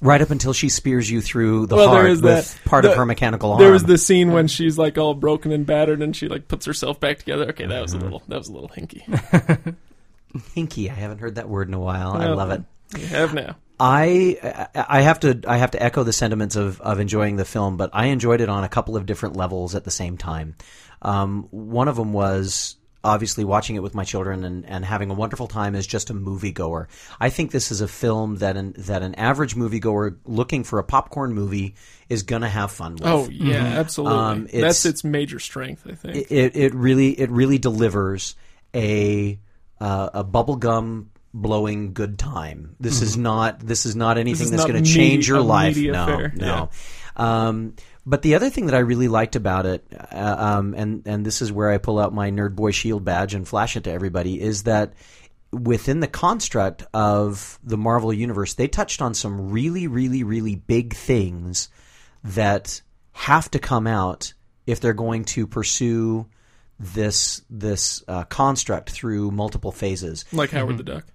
Right 0.00 0.20
up 0.20 0.28
until 0.30 0.52
she 0.52 0.68
spears 0.68 1.10
you 1.10 1.22
through 1.22 1.66
the 1.66 1.76
Well, 1.76 1.88
heart 1.88 2.10
with 2.10 2.22
that- 2.22 2.58
part 2.66 2.82
the- 2.84 2.90
of 2.90 2.96
her 2.98 3.06
mechanical 3.06 3.52
arm. 3.52 3.60
There 3.60 3.72
was 3.72 3.84
the 3.84 3.96
scene 3.96 4.32
when 4.32 4.48
she's 4.48 4.76
like 4.76 4.98
all 4.98 5.14
broken 5.14 5.50
and 5.50 5.64
battered, 5.64 6.02
and 6.02 6.14
she 6.14 6.28
like 6.28 6.46
puts 6.46 6.66
herself 6.66 7.00
back 7.00 7.18
together. 7.20 7.46
Okay, 7.50 7.64
that 7.66 7.80
was 7.80 7.92
Mm-hmm. 7.94 8.00
a 8.00 8.04
little, 8.04 8.22
that 8.28 8.36
was 8.38 8.48
a 8.48 8.52
little 8.52 8.68
hinky. 8.68 9.02
hinky. 10.54 10.90
I 10.90 10.94
haven't 10.94 11.18
heard 11.18 11.36
that 11.36 11.48
word 11.48 11.68
in 11.68 11.74
a 11.74 11.80
while. 11.80 12.12
I 12.12 12.26
love 12.26 12.50
it. 12.50 12.62
You 12.98 13.06
have 13.06 13.32
now. 13.32 13.56
I 13.80 14.72
I 14.74 15.00
have 15.00 15.20
to 15.20 15.40
I 15.46 15.56
have 15.56 15.70
to 15.72 15.82
echo 15.82 16.02
the 16.04 16.12
sentiments 16.12 16.54
of, 16.56 16.80
of 16.82 17.00
enjoying 17.00 17.36
the 17.36 17.44
film, 17.46 17.76
but 17.78 17.88
I 17.92 18.06
enjoyed 18.06 18.40
it 18.42 18.48
on 18.50 18.62
a 18.62 18.68
couple 18.68 18.96
of 18.96 19.06
different 19.06 19.36
levels 19.36 19.74
at 19.74 19.84
the 19.84 19.90
same 19.90 20.18
time. 20.18 20.54
Um, 21.04 21.48
one 21.50 21.88
of 21.88 21.96
them 21.96 22.12
was 22.12 22.76
obviously 23.02 23.44
watching 23.44 23.76
it 23.76 23.82
with 23.82 23.94
my 23.94 24.02
children 24.04 24.44
and, 24.44 24.64
and 24.64 24.82
having 24.82 25.10
a 25.10 25.14
wonderful 25.14 25.46
time 25.46 25.74
as 25.74 25.86
just 25.86 26.08
a 26.08 26.14
moviegoer. 26.14 26.86
I 27.20 27.28
think 27.28 27.50
this 27.50 27.70
is 27.70 27.82
a 27.82 27.88
film 27.88 28.36
that 28.36 28.56
an 28.56 28.74
that 28.78 29.02
an 29.02 29.14
average 29.16 29.54
moviegoer 29.54 30.16
looking 30.24 30.64
for 30.64 30.78
a 30.78 30.84
popcorn 30.84 31.34
movie 31.34 31.74
is 32.08 32.22
gonna 32.22 32.48
have 32.48 32.70
fun 32.72 32.94
with. 32.94 33.04
Oh 33.04 33.28
yeah, 33.30 33.56
absolutely. 33.78 34.18
Um, 34.18 34.44
it's- 34.46 34.62
That's 34.62 34.86
its 34.86 35.04
major 35.04 35.38
strength, 35.38 35.86
I 35.86 35.94
think. 35.94 36.30
it 36.30 36.56
it 36.56 36.74
really 36.74 37.10
it 37.20 37.30
really 37.30 37.58
delivers 37.58 38.36
a 38.74 39.38
uh, 39.80 40.08
a 40.14 40.24
bubblegum 40.24 41.08
blowing 41.34 41.92
good 41.92 42.18
time. 42.18 42.76
This 42.80 43.02
is 43.02 43.16
not 43.18 43.60
this 43.60 43.84
is 43.84 43.94
not 43.94 44.16
anything 44.16 44.44
is 44.44 44.50
that's 44.52 44.62
not 44.62 44.70
going 44.70 44.82
to 44.82 44.90
change 44.90 45.28
your 45.28 45.40
life. 45.40 45.76
No, 45.76 46.02
affair. 46.04 46.32
no. 46.34 46.70
Um, 47.16 47.74
but 48.06 48.22
the 48.22 48.34
other 48.34 48.50
thing 48.50 48.66
that 48.66 48.74
I 48.74 48.80
really 48.80 49.08
liked 49.08 49.36
about 49.36 49.66
it, 49.66 49.84
uh, 50.12 50.36
um, 50.38 50.74
and 50.74 51.02
and 51.06 51.24
this 51.24 51.40
is 51.40 51.50
where 51.50 51.70
I 51.70 51.78
pull 51.78 51.98
out 51.98 52.12
my 52.12 52.30
nerd 52.30 52.54
boy 52.54 52.70
shield 52.70 53.04
badge 53.04 53.34
and 53.34 53.46
flash 53.46 53.76
it 53.76 53.84
to 53.84 53.92
everybody, 53.92 54.40
is 54.40 54.64
that 54.64 54.94
within 55.52 56.00
the 56.00 56.08
construct 56.08 56.84
of 56.92 57.58
the 57.62 57.78
Marvel 57.78 58.12
universe, 58.12 58.54
they 58.54 58.68
touched 58.68 59.00
on 59.00 59.14
some 59.14 59.50
really, 59.50 59.86
really, 59.86 60.24
really 60.24 60.56
big 60.56 60.94
things 60.94 61.68
that 62.24 62.82
have 63.12 63.50
to 63.52 63.58
come 63.58 63.86
out 63.86 64.34
if 64.66 64.80
they're 64.80 64.92
going 64.92 65.24
to 65.24 65.46
pursue 65.46 66.26
this 66.78 67.42
this 67.48 68.02
uh, 68.08 68.24
construct 68.24 68.90
through 68.90 69.30
multiple 69.30 69.72
phases. 69.72 70.24
like 70.32 70.50
Howard 70.50 70.78
the 70.78 70.82
Duck. 70.82 71.06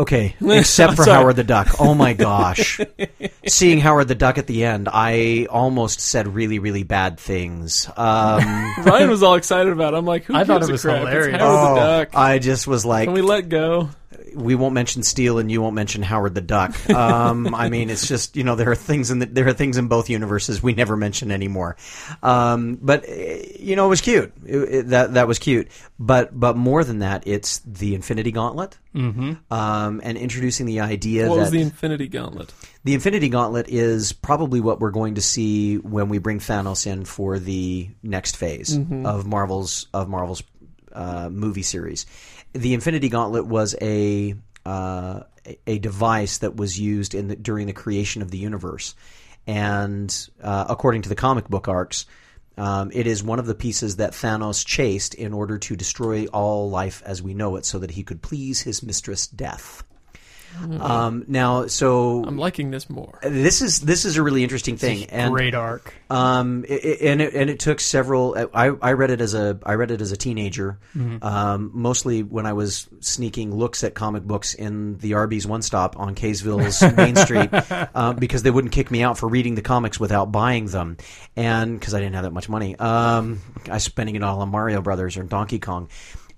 Okay, 0.00 0.34
except 0.40 0.96
for 0.96 1.04
Howard 1.04 1.36
the 1.36 1.44
Duck. 1.44 1.78
Oh 1.78 1.92
my 1.92 2.14
gosh. 2.14 2.80
Seeing 3.46 3.80
Howard 3.80 4.08
the 4.08 4.14
Duck 4.14 4.38
at 4.38 4.46
the 4.46 4.64
end, 4.64 4.88
I 4.90 5.46
almost 5.50 6.00
said 6.00 6.26
really, 6.26 6.58
really 6.58 6.84
bad 6.84 7.20
things. 7.20 7.86
Um, 7.86 7.94
Ryan 8.78 9.10
was 9.10 9.22
all 9.22 9.34
excited 9.34 9.70
about. 9.70 9.92
it. 9.92 9.98
I'm 9.98 10.06
like, 10.06 10.24
who 10.24 10.34
I 10.34 10.44
thought 10.44 10.62
it 10.62 10.70
a 10.70 10.72
was 10.72 10.80
crap? 10.80 11.00
hilarious. 11.00 11.34
It's 11.34 11.42
Howard 11.42 11.76
the 11.76 11.82
oh, 11.82 11.84
Duck. 11.84 12.16
I 12.16 12.38
just 12.38 12.66
was 12.66 12.86
like, 12.86 13.08
Can 13.08 13.12
we 13.12 13.20
let 13.20 13.50
go? 13.50 13.90
We 14.34 14.54
won't 14.54 14.74
mention 14.74 15.02
Steel 15.02 15.38
and 15.38 15.50
you 15.50 15.60
won't 15.62 15.74
mention 15.74 16.02
Howard 16.02 16.34
the 16.34 16.40
Duck. 16.40 16.74
Um, 16.90 17.54
I 17.54 17.68
mean, 17.70 17.90
it's 17.90 18.06
just 18.06 18.36
you 18.36 18.44
know 18.44 18.56
there 18.56 18.70
are 18.70 18.76
things 18.76 19.10
in 19.10 19.20
the, 19.20 19.26
there 19.26 19.48
are 19.48 19.52
things 19.52 19.76
in 19.76 19.88
both 19.88 20.10
universes 20.10 20.62
we 20.62 20.74
never 20.74 20.96
mention 20.96 21.30
anymore. 21.30 21.76
Um, 22.22 22.78
but 22.80 23.08
you 23.08 23.76
know, 23.76 23.86
it 23.86 23.88
was 23.88 24.00
cute. 24.00 24.32
It, 24.44 24.56
it- 24.56 24.88
that 24.88 25.14
that 25.14 25.28
was 25.28 25.38
cute. 25.38 25.68
But 25.98 26.38
but 26.38 26.56
more 26.56 26.84
than 26.84 27.00
that, 27.00 27.26
it's 27.26 27.58
the 27.60 27.94
Infinity 27.94 28.32
Gauntlet, 28.32 28.78
mm-hmm. 28.94 29.32
um, 29.52 30.00
and 30.02 30.16
introducing 30.18 30.66
the 30.66 30.80
idea 30.80 31.28
What 31.28 31.36
that 31.36 31.40
was 31.42 31.50
the 31.50 31.60
Infinity 31.60 32.08
Gauntlet? 32.08 32.52
the 32.84 32.94
Infinity 32.94 33.28
Gauntlet 33.28 33.68
is 33.68 34.12
probably 34.12 34.60
what 34.60 34.80
we're 34.80 34.90
going 34.90 35.16
to 35.16 35.22
see 35.22 35.76
when 35.76 36.08
we 36.08 36.18
bring 36.18 36.38
Thanos 36.38 36.86
in 36.86 37.04
for 37.04 37.38
the 37.38 37.90
next 38.02 38.36
phase 38.36 38.76
of 38.76 39.26
Marvel's 39.26 39.86
of 39.92 40.08
Marvel's 40.08 40.42
uh, 40.92 41.28
movie 41.30 41.62
series. 41.62 42.06
The 42.52 42.74
Infinity 42.74 43.08
Gauntlet 43.08 43.46
was 43.46 43.76
a 43.80 44.34
uh, 44.66 45.20
a- 45.66 45.78
device 45.78 46.38
that 46.38 46.56
was 46.56 46.78
used 46.78 47.14
in 47.14 47.28
the, 47.28 47.36
during 47.36 47.66
the 47.66 47.72
creation 47.72 48.22
of 48.22 48.30
the 48.30 48.38
universe, 48.38 48.94
and 49.46 50.28
uh, 50.42 50.66
according 50.68 51.02
to 51.02 51.08
the 51.08 51.14
comic 51.14 51.48
book 51.48 51.68
arcs. 51.68 52.06
Um, 52.56 52.90
it 52.92 53.06
is 53.06 53.22
one 53.22 53.38
of 53.38 53.46
the 53.46 53.54
pieces 53.54 53.96
that 53.96 54.12
Thanos 54.12 54.66
chased 54.66 55.14
in 55.14 55.32
order 55.32 55.56
to 55.56 55.76
destroy 55.76 56.26
all 56.26 56.68
life 56.68 57.02
as 57.06 57.22
we 57.22 57.32
know 57.32 57.56
it, 57.56 57.64
so 57.64 57.78
that 57.78 57.92
he 57.92 58.02
could 58.02 58.20
please 58.20 58.60
his 58.60 58.82
mistress, 58.82 59.26
Death. 59.26 59.82
Um, 60.80 61.24
now, 61.26 61.66
so 61.68 62.22
I'm 62.26 62.36
liking 62.36 62.70
this 62.70 62.90
more. 62.90 63.18
this 63.22 63.62
is 63.62 63.80
this 63.80 64.04
is 64.04 64.16
a 64.16 64.22
really 64.22 64.42
interesting 64.42 64.76
thing, 64.76 65.04
and 65.06 65.32
Great 65.32 65.54
arc. 65.54 65.94
um, 66.10 66.64
it, 66.68 66.84
it- 66.84 67.00
and 67.02 67.22
it, 67.22 67.34
and 67.34 67.48
it 67.48 67.58
took 67.60 67.80
several. 67.80 68.36
I, 68.52 68.66
I 68.66 68.92
read 68.92 69.10
it 69.10 69.20
as 69.20 69.32
a 69.34 69.58
I 69.64 69.74
read 69.74 69.90
it 69.90 70.00
as 70.02 70.12
a 70.12 70.16
teenager, 70.16 70.78
um, 71.22 71.70
mostly 71.72 72.22
when 72.22 72.44
I 72.46 72.52
was 72.52 72.88
sneaking 73.00 73.54
looks 73.54 73.82
at 73.84 73.94
comic 73.94 74.24
books 74.24 74.52
in 74.54 74.98
the 74.98 75.14
Arby's 75.14 75.46
One 75.46 75.62
Stop 75.62 75.98
on 75.98 76.14
Kaysville's 76.14 76.82
Main 76.96 77.16
Street 77.16 77.48
uh, 77.52 78.12
because 78.12 78.42
they 78.42 78.50
wouldn't 78.50 78.72
kick 78.72 78.90
me 78.90 79.02
out 79.02 79.16
for 79.18 79.28
reading 79.28 79.54
the 79.54 79.62
comics 79.62 79.98
without 79.98 80.30
buying 80.30 80.66
them, 80.66 80.98
and 81.36 81.78
because 81.78 81.94
I 81.94 82.00
didn't 82.00 82.14
have 82.16 82.24
that 82.24 82.32
much 82.32 82.48
money, 82.48 82.76
um, 82.76 83.40
I 83.70 83.74
was 83.74 83.84
spending 83.84 84.14
it 84.16 84.22
all 84.22 84.40
on 84.40 84.50
Mario 84.50 84.82
Brothers 84.82 85.16
or 85.16 85.22
Donkey 85.22 85.58
Kong. 85.58 85.88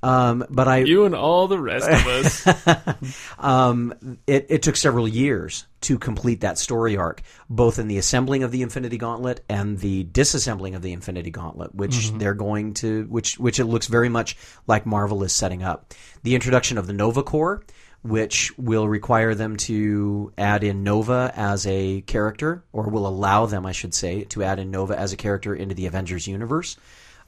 Um, 0.02 0.44
but 0.50 0.66
I 0.66 0.78
You 0.78 1.04
and 1.04 1.14
all 1.14 1.46
the 1.46 1.58
rest 1.58 1.88
of 1.88 2.06
us. 2.06 3.26
um, 3.38 4.18
it, 4.26 4.46
it 4.48 4.62
took 4.62 4.74
several 4.76 5.06
years 5.06 5.66
to 5.82 5.98
complete 5.98 6.40
that 6.40 6.58
story 6.58 6.96
arc, 6.96 7.22
both 7.48 7.78
in 7.78 7.86
the 7.86 7.98
assembling 7.98 8.42
of 8.42 8.50
the 8.50 8.62
Infinity 8.62 8.98
Gauntlet 8.98 9.44
and 9.48 9.78
the 9.78 10.04
disassembling 10.04 10.74
of 10.74 10.82
the 10.82 10.92
Infinity 10.92 11.30
Gauntlet, 11.30 11.74
which 11.74 12.10
they're 12.12 12.34
going 12.34 12.74
to, 12.74 13.04
which 13.04 13.38
which 13.38 13.60
it 13.60 13.64
looks 13.64 13.86
very 13.86 14.08
much 14.08 14.36
like 14.66 14.86
Marvel 14.86 15.22
is 15.22 15.32
setting 15.32 15.62
up. 15.62 15.94
The 16.24 16.34
introduction 16.34 16.78
of 16.78 16.88
the 16.88 16.92
Nova 16.92 17.22
Corps, 17.22 17.62
which 18.02 18.56
will 18.58 18.88
require 18.88 19.36
them 19.36 19.56
to 19.56 20.32
add 20.36 20.64
in 20.64 20.82
Nova 20.82 21.32
as 21.36 21.64
a 21.66 22.00
character, 22.02 22.64
or 22.72 22.88
will 22.88 23.06
allow 23.06 23.46
them, 23.46 23.66
I 23.66 23.72
should 23.72 23.94
say, 23.94 24.24
to 24.24 24.42
add 24.42 24.58
in 24.58 24.72
Nova 24.72 24.98
as 24.98 25.12
a 25.12 25.16
character 25.16 25.54
into 25.54 25.76
the 25.76 25.86
Avengers 25.86 26.26
universe, 26.26 26.76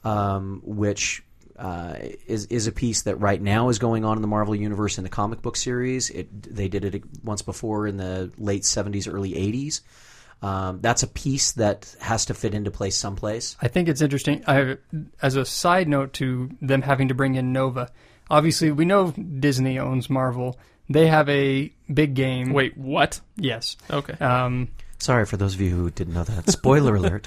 um, 0.02 0.60
which 0.64 1.22
uh, 1.58 1.94
is 2.26 2.46
is 2.46 2.66
a 2.66 2.72
piece 2.72 3.02
that 3.02 3.16
right 3.16 3.40
now 3.40 3.68
is 3.68 3.78
going 3.78 4.04
on 4.04 4.16
in 4.16 4.22
the 4.22 4.28
Marvel 4.28 4.54
universe 4.54 4.98
in 4.98 5.04
the 5.04 5.10
comic 5.10 5.42
book 5.42 5.56
series. 5.56 6.10
It 6.10 6.54
they 6.54 6.68
did 6.68 6.84
it 6.84 7.02
once 7.22 7.42
before 7.42 7.86
in 7.86 7.96
the 7.96 8.32
late 8.38 8.64
seventies, 8.64 9.06
early 9.06 9.36
eighties. 9.36 9.82
Um, 10.42 10.80
that's 10.82 11.02
a 11.02 11.06
piece 11.06 11.52
that 11.52 11.94
has 12.00 12.26
to 12.26 12.34
fit 12.34 12.54
into 12.54 12.70
place 12.70 12.96
someplace. 12.96 13.56
I 13.62 13.68
think 13.68 13.88
it's 13.88 14.02
interesting. 14.02 14.44
I, 14.46 14.76
as 15.22 15.36
a 15.36 15.44
side 15.44 15.88
note 15.88 16.12
to 16.14 16.50
them 16.60 16.82
having 16.82 17.08
to 17.08 17.14
bring 17.14 17.36
in 17.36 17.52
Nova, 17.52 17.90
obviously 18.28 18.70
we 18.70 18.84
know 18.84 19.12
Disney 19.12 19.78
owns 19.78 20.10
Marvel. 20.10 20.58
They 20.90 21.06
have 21.06 21.30
a 21.30 21.72
big 21.92 22.14
game. 22.14 22.52
Wait, 22.52 22.76
what? 22.76 23.20
Yes. 23.36 23.78
Okay. 23.90 24.22
Um, 24.22 24.68
Sorry 24.98 25.24
for 25.24 25.36
those 25.36 25.54
of 25.54 25.60
you 25.60 25.70
who 25.70 25.90
didn't 25.90 26.14
know 26.14 26.24
that. 26.24 26.50
Spoiler 26.50 26.94
alert. 26.96 27.26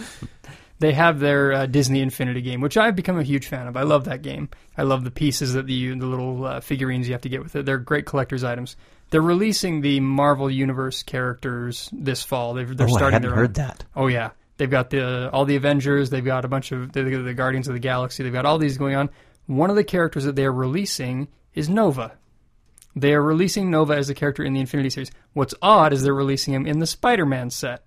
They 0.80 0.94
have 0.94 1.20
their 1.20 1.54
uh, 1.54 1.66
Disney 1.66 2.02
Infinity 2.02 2.42
game, 2.42 2.62
which 2.62 2.78
I've 2.78 2.96
become 2.96 3.18
a 3.18 3.24
huge 3.24 3.48
fan 3.48 3.68
of. 3.68 3.76
I 3.76 3.84
love 3.84 4.06
that 4.06 4.22
game. 4.22 4.50
I 4.78 4.84
love 4.84 5.04
the 5.04 5.12
pieces 5.12 5.54
that 5.54 5.68
you, 5.68 5.96
the 5.96 6.06
little 6.06 6.46
uh, 6.46 6.60
figurines 6.62 7.08
you 7.08 7.14
have 7.14 7.22
to 7.22 7.30
get 7.30 7.44
with 7.44 7.56
it. 7.56 7.66
They're 7.66 7.80
great 7.80 8.06
collector's 8.06 8.44
items. 8.44 8.76
They're 9.10 9.22
releasing 9.22 9.82
the 9.82 10.00
Marvel 10.02 10.52
Universe 10.52 11.02
characters 11.02 11.90
this 11.94 12.24
fall. 12.24 12.54
They've, 12.54 12.76
they're 12.76 12.88
oh, 12.88 12.94
I 12.94 12.98
starting 12.98 13.14
hadn't 13.14 13.30
their 13.30 13.36
heard 13.36 13.60
own. 13.60 13.66
that. 13.66 13.86
Oh 13.96 14.08
yeah, 14.08 14.32
they've 14.58 14.70
got 14.70 14.90
the 14.90 15.32
all 15.32 15.46
the 15.46 15.56
Avengers. 15.56 16.10
They've 16.10 16.24
got 16.24 16.46
a 16.46 16.48
bunch 16.48 16.72
of 16.72 16.92
the, 16.92 17.04
the 17.04 17.34
Guardians 17.34 17.68
of 17.68 17.74
the 17.74 17.80
Galaxy. 17.80 18.24
They've 18.24 18.34
got 18.34 18.46
all 18.46 18.58
these 18.58 18.78
going 18.78 18.96
on. 18.96 19.10
One 19.48 19.70
of 19.70 19.78
the 19.78 19.84
characters 19.84 20.26
that 20.26 20.36
they 20.36 20.46
are 20.46 20.52
releasing 20.52 21.30
is 21.54 21.70
Nova. 21.70 22.14
They 22.96 23.14
are 23.14 23.22
releasing 23.22 23.72
Nova 23.72 23.96
as 23.96 24.10
a 24.10 24.16
character 24.16 24.44
in 24.44 24.54
the 24.54 24.60
Infinity 24.60 24.90
series. 24.90 25.12
What's 25.34 25.54
odd 25.62 25.94
is 25.94 26.04
they're 26.04 26.14
releasing 26.14 26.54
him 26.54 26.66
in 26.66 26.80
the 26.80 26.88
Spider-Man 26.88 27.50
set. 27.52 27.84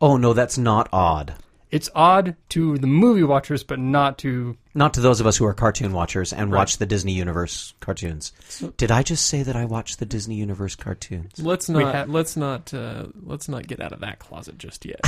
Oh 0.00 0.16
no, 0.16 0.32
that's 0.32 0.56
not 0.56 0.88
odd. 0.92 1.34
It's 1.70 1.90
odd 1.94 2.36
to 2.50 2.78
the 2.78 2.86
movie 2.86 3.22
watchers, 3.22 3.64
but 3.64 3.78
not 3.78 4.18
to 4.18 4.56
Not 4.76 4.94
to 4.94 5.00
those 5.00 5.20
of 5.20 5.26
us 5.26 5.36
who 5.38 5.46
are 5.46 5.54
cartoon 5.54 5.92
watchers 5.92 6.32
and 6.32 6.52
Right. 6.52 6.58
watch 6.58 6.76
the 6.76 6.86
Disney 6.86 7.12
Universe 7.14 7.74
cartoons. 7.80 8.32
Did 8.76 8.90
I 8.90 9.02
just 9.02 9.24
say 9.26 9.42
that 9.42 9.56
I 9.56 9.64
watch 9.64 9.96
the 9.96 10.04
Disney 10.06 10.34
Universe 10.36 10.76
cartoons? 10.76 11.32
Let's 11.38 11.68
not 11.68 11.94
have- 11.94 12.08
let's 12.10 12.36
not 12.36 12.72
uh, 12.74 13.06
let's 13.24 13.48
not 13.48 13.66
get 13.66 13.80
out 13.80 13.92
of 13.92 14.00
that 14.00 14.18
closet 14.18 14.58
just 14.58 14.84
yet. 14.84 15.00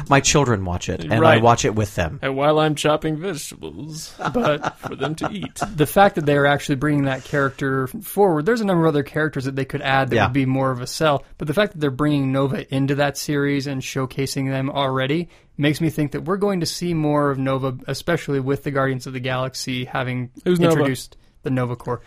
My 0.08 0.20
children 0.20 0.64
watch 0.64 0.88
it, 0.88 1.04
and 1.04 1.26
I 1.26 1.38
watch 1.38 1.64
it 1.64 1.74
with 1.74 1.94
them. 1.96 2.18
and 2.22 2.36
while 2.36 2.58
I'm 2.60 2.74
chopping 2.76 3.16
vegetables, 3.18 4.14
but 4.32 4.78
for 4.78 4.94
them 4.94 5.14
to 5.16 5.28
eat. 5.30 5.60
the 5.74 5.86
fact 5.86 6.14
that 6.14 6.24
they 6.26 6.36
are 6.36 6.46
actually 6.46 6.76
bringing 6.76 7.04
that 7.04 7.24
character 7.24 7.86
forward, 7.88 8.46
there's 8.46 8.60
a 8.60 8.64
number 8.64 8.84
of 8.84 8.88
other 8.94 9.02
characters 9.02 9.44
that 9.44 9.56
they 9.56 9.64
could 9.64 9.82
add 9.82 10.10
that 10.10 10.16
Yeah. 10.16 10.26
would 10.26 10.32
be 10.32 10.46
more 10.46 10.70
of 10.70 10.80
a 10.80 10.86
sell. 10.86 11.24
But 11.38 11.48
the 11.48 11.54
fact 11.54 11.72
that 11.72 11.80
they're 11.80 11.90
bringing 11.90 12.32
Nova 12.32 12.72
into 12.74 12.94
that 12.96 13.18
series 13.18 13.66
and 13.66 13.82
showcasing 13.82 14.48
them 14.50 14.70
already 14.70 15.28
makes 15.56 15.80
me 15.80 15.90
think 15.90 16.12
that 16.12 16.22
we're 16.22 16.36
going 16.36 16.60
to 16.60 16.66
see 16.66 16.94
more 16.94 17.30
of 17.30 17.38
Nova, 17.38 17.76
especially 17.86 18.40
with 18.40 18.62
the 18.64 18.70
Guardians 18.70 19.06
of 19.06 19.12
the 19.12 19.20
Galaxy 19.20 19.84
having 19.84 20.30
Who's 20.44 20.60
Nova? 20.60 20.72
introduced 20.74 21.16
the 21.42 21.50
Nova 21.50 21.76
Corps. 21.76 22.02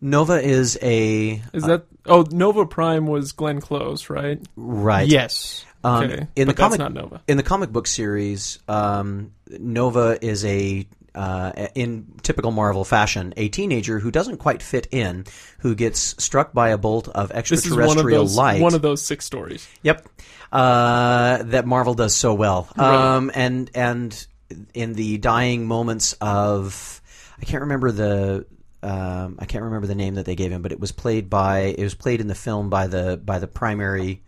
Nova 0.00 0.40
is 0.40 0.78
a 0.80 1.42
Is 1.52 1.64
that 1.64 1.84
oh 2.06 2.24
Nova 2.30 2.64
Prime 2.66 3.06
was 3.06 3.32
Glenn 3.32 3.60
Close, 3.60 4.08
right? 4.08 4.40
right. 4.56 5.06
Yes. 5.08 5.64
Um, 5.84 6.04
okay, 6.04 6.26
in 6.36 6.46
the 6.46 6.54
but 6.54 6.56
that's 6.56 6.76
comic 6.76 6.78
not 6.78 6.92
Nova. 6.94 7.20
in 7.26 7.36
the 7.36 7.42
comic 7.42 7.70
book 7.72 7.88
series, 7.88 8.60
um, 8.68 9.32
Nova 9.50 10.16
is 10.24 10.44
a 10.44 10.86
uh, 11.14 11.52
in 11.74 12.06
typical 12.22 12.50
Marvel 12.50 12.84
fashion, 12.84 13.34
a 13.36 13.48
teenager 13.48 13.98
who 13.98 14.10
doesn't 14.10 14.38
quite 14.38 14.62
fit 14.62 14.88
in, 14.90 15.24
who 15.58 15.74
gets 15.74 16.22
struck 16.22 16.52
by 16.52 16.70
a 16.70 16.78
bolt 16.78 17.08
of 17.08 17.28
This 17.28 17.66
is 17.66 17.72
one 17.72 17.80
of 17.80 17.88
extraterrestrial 17.88 18.22
those 18.24 18.36
light. 18.36 18.62
one 18.62 18.74
of 18.74 18.82
those 18.82 19.02
six 19.02 19.24
stories. 19.24 19.68
Yep, 19.82 20.08
uh, 20.52 21.42
that 21.44 21.66
Marvel 21.66 21.94
does 21.94 22.14
so 22.14 22.34
well. 22.34 22.68
Right. 22.76 23.16
Um, 23.16 23.30
and 23.34 23.70
and 23.74 24.26
in 24.74 24.94
the 24.94 25.18
dying 25.18 25.66
moments 25.66 26.14
of, 26.20 27.00
I 27.40 27.44
can't 27.44 27.62
remember 27.62 27.92
the. 27.92 28.46
Um, 28.84 29.36
I 29.38 29.44
can't 29.44 29.62
remember 29.62 29.86
the 29.86 29.94
name 29.94 30.16
that 30.16 30.26
they 30.26 30.34
gave 30.34 30.50
him, 30.50 30.60
but 30.60 30.72
it 30.72 30.80
was 30.80 30.90
played 30.90 31.30
by 31.30 31.60
it 31.60 31.84
was 31.84 31.94
played 31.94 32.20
in 32.20 32.26
the 32.26 32.34
film 32.34 32.68
by 32.68 32.88
the 32.88 33.16
by 33.16 33.38
the 33.38 33.46
primary 33.46 34.22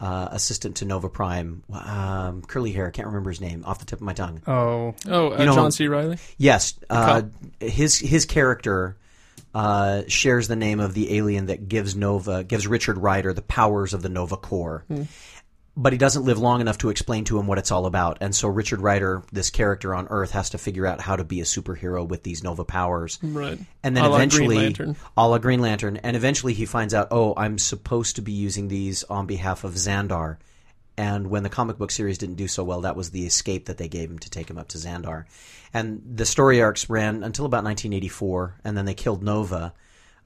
uh, 0.00 0.28
assistant 0.32 0.76
to 0.76 0.84
Nova 0.86 1.08
Prime, 1.08 1.62
um, 1.72 2.42
curly 2.42 2.72
hair. 2.72 2.86
I 2.88 2.90
can't 2.90 3.06
remember 3.08 3.30
his 3.30 3.40
name 3.40 3.64
off 3.66 3.78
the 3.80 3.84
tip 3.84 3.98
of 3.98 4.02
my 4.04 4.14
tongue. 4.14 4.40
Oh, 4.46 4.94
Oh, 5.06 5.32
uh, 5.32 5.38
You 5.38 5.46
know- 5.46 5.54
John 5.54 5.72
C. 5.72 5.86
Reilly. 5.88 6.18
Yes, 6.38 6.74
uh, 6.88 7.22
his 7.60 7.96
his 7.98 8.24
character 8.24 8.96
uh, 9.54 10.02
shares 10.06 10.46
the 10.48 10.56
name 10.56 10.78
of 10.80 10.94
the 10.94 11.16
alien 11.16 11.46
that 11.46 11.68
gives 11.68 11.94
Nova 11.96 12.44
gives 12.44 12.66
Richard 12.66 12.96
Rider 12.98 13.32
the 13.32 13.42
powers 13.42 13.92
of 13.94 14.00
the 14.02 14.08
Nova 14.08 14.36
Corps. 14.36 14.84
But 15.76 15.92
he 15.92 15.98
doesn't 15.98 16.24
live 16.24 16.38
long 16.38 16.60
enough 16.60 16.78
to 16.78 16.90
explain 16.90 17.24
to 17.24 17.38
him 17.38 17.46
what 17.46 17.58
it's 17.58 17.70
all 17.70 17.86
about, 17.86 18.18
and 18.20 18.34
so 18.34 18.48
Richard 18.48 18.80
Rider, 18.80 19.22
this 19.32 19.50
character 19.50 19.94
on 19.94 20.08
Earth, 20.10 20.32
has 20.32 20.50
to 20.50 20.58
figure 20.58 20.84
out 20.84 21.00
how 21.00 21.16
to 21.16 21.24
be 21.24 21.40
a 21.40 21.44
superhero 21.44 22.06
with 22.06 22.22
these 22.24 22.42
Nova 22.42 22.64
powers. 22.64 23.18
Right. 23.22 23.58
And 23.82 23.96
then 23.96 24.04
A 24.04 24.08
la 24.08 24.16
Green 24.16 24.26
eventually, 24.26 24.56
Lantern. 24.56 24.96
a 25.16 25.28
la 25.28 25.38
Green 25.38 25.60
Lantern, 25.60 25.96
and 25.98 26.16
eventually 26.16 26.54
he 26.54 26.66
finds 26.66 26.92
out, 26.92 27.08
oh, 27.12 27.34
I'm 27.36 27.56
supposed 27.56 28.16
to 28.16 28.22
be 28.22 28.32
using 28.32 28.68
these 28.68 29.04
on 29.04 29.26
behalf 29.26 29.64
of 29.64 29.74
Xandar. 29.74 30.38
And 30.96 31.30
when 31.30 31.44
the 31.44 31.48
comic 31.48 31.78
book 31.78 31.92
series 31.92 32.18
didn't 32.18 32.34
do 32.34 32.48
so 32.48 32.64
well, 32.64 32.82
that 32.82 32.96
was 32.96 33.10
the 33.10 33.24
escape 33.24 33.66
that 33.66 33.78
they 33.78 33.88
gave 33.88 34.10
him 34.10 34.18
to 34.18 34.28
take 34.28 34.50
him 34.50 34.58
up 34.58 34.68
to 34.68 34.78
Xandar. 34.78 35.24
And 35.72 36.02
the 36.04 36.26
story 36.26 36.60
arcs 36.60 36.90
ran 36.90 37.22
until 37.22 37.46
about 37.46 37.64
1984, 37.64 38.56
and 38.64 38.76
then 38.76 38.84
they 38.84 38.94
killed 38.94 39.22
Nova 39.22 39.72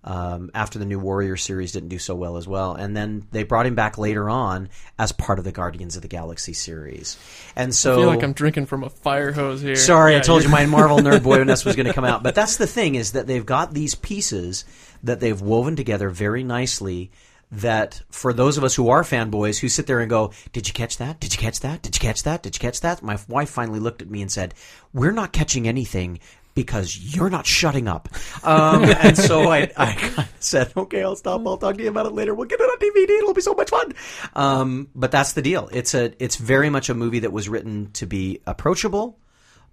um, 0.05 0.51
after 0.55 0.79
the 0.79 0.85
New 0.85 0.99
Warrior 0.99 1.37
series 1.37 1.73
didn't 1.73 1.89
do 1.89 1.99
so 1.99 2.15
well 2.15 2.37
as 2.37 2.47
well. 2.47 2.75
And 2.75 2.97
then 2.97 3.27
they 3.33 3.43
brought 3.43 3.67
him 3.67 3.75
back 3.75 3.97
later 3.97 4.29
on 4.29 4.69
as 4.99 5.13
part 5.13 5.39
of 5.39 5.45
the 5.45 5.53
Guardians 5.53 5.97
of 5.97 6.03
the 6.03 6.09
Galaxy 6.09 6.53
series. 6.53 7.19
And 7.57 7.75
so 7.75 7.95
I 7.95 7.97
feel 7.97 8.07
like 8.07 8.23
I'm 8.23 8.35
drinking 8.35 8.67
from 8.67 8.85
a 8.85 8.91
fire 8.91 9.33
hose 9.33 9.63
here. 9.63 9.77
Sorry, 9.77 10.15
I 10.15 10.21
told 10.21 10.43
you 10.43 10.51
my 10.51 10.67
Marvel 10.67 10.99
nerd 10.99 11.21
boyness 11.23 11.65
was 11.65 11.75
going 11.75 11.87
to 11.87 11.95
come 11.95 12.05
out. 12.05 12.23
But 12.23 12.35
that's 12.35 12.57
the 12.57 12.67
thing 12.67 12.95
is 12.97 13.13
that 13.13 13.27
they've 13.27 13.45
got 13.45 13.73
these 13.73 13.95
pieces 13.95 14.67
that 15.03 15.21
they've 15.21 15.41
woven 15.41 15.75
together 15.75 16.11
very 16.11 16.45
nicely. 16.45 17.11
That 17.53 18.03
for 18.11 18.33
those 18.33 18.59
of 18.59 18.65
us 18.65 18.75
who 18.75 18.89
are 18.89 19.05
fanboys 19.05 19.61
who 19.61 19.69
sit 19.69 19.87
there 19.87 20.01
and 20.01 20.11
go, 20.11 20.33
"Did 20.53 20.67
you 20.67 20.75
catch 20.75 20.97
that? 20.97 21.21
Did 21.21 21.33
you 21.33 21.39
catch 21.39 21.61
that? 21.61 21.83
Did 21.83 21.95
you 21.95 22.01
catch 22.01 22.25
that? 22.25 22.43
Did 22.43 22.57
you 22.57 22.59
catch 22.59 22.81
that?" 22.81 23.01
My 23.01 23.17
wife 23.29 23.51
finally 23.51 23.79
looked 23.79 24.03
at 24.03 24.11
me 24.11 24.23
and 24.23 24.33
said, 24.33 24.55
"We're 24.93 25.13
not 25.13 25.33
catching 25.33 25.69
anything." 25.69 26.19
Because 26.55 26.97
you're 27.17 27.31
not 27.31 27.47
shutting 27.47 27.89
up, 27.89 28.09
um, 28.45 28.85
and 29.03 29.19
so 29.19 29.51
I, 29.51 29.73
I 29.77 30.27
said, 30.39 30.73
"Okay, 30.77 31.03
I'll 31.03 31.17
stop. 31.17 31.45
I'll 31.47 31.57
talk 31.57 31.77
to 31.79 31.83
you 31.83 31.89
about 31.89 32.07
it 32.07 32.13
later. 32.13 32.33
We'll 32.33 32.47
get 32.47 32.61
it 32.61 32.63
on 32.63 32.79
DVD. 32.79 33.19
It'll 33.19 33.35
be 33.35 33.41
so 33.41 33.55
much 33.55 33.71
fun." 33.71 33.93
Um, 34.37 34.89
but 34.95 35.11
that's 35.11 35.33
the 35.33 35.43
deal. 35.43 35.69
It's 35.73 35.95
a, 35.95 36.13
it's 36.23 36.37
very 36.37 36.71
much 36.71 36.89
a 36.91 36.95
movie 36.95 37.19
that 37.21 37.33
was 37.33 37.49
written 37.49 37.91
to 37.95 38.07
be 38.07 38.41
approachable, 38.47 39.19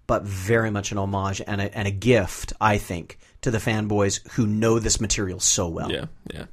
but 0.07 0.23
very 0.23 0.71
much 0.71 0.91
an 0.91 0.97
homage 0.97 1.39
and 1.45 1.61
a, 1.61 1.77
and 1.77 1.87
a 1.87 1.91
gift, 1.91 2.53
I 2.59 2.79
think, 2.79 3.19
to 3.41 3.51
the 3.51 3.59
fanboys 3.59 4.27
who 4.31 4.47
know 4.47 4.79
this 4.79 4.99
material 4.99 5.39
so 5.39 5.67
well. 5.67 5.91
Yeah, 5.91 6.05
yeah. 6.33 6.45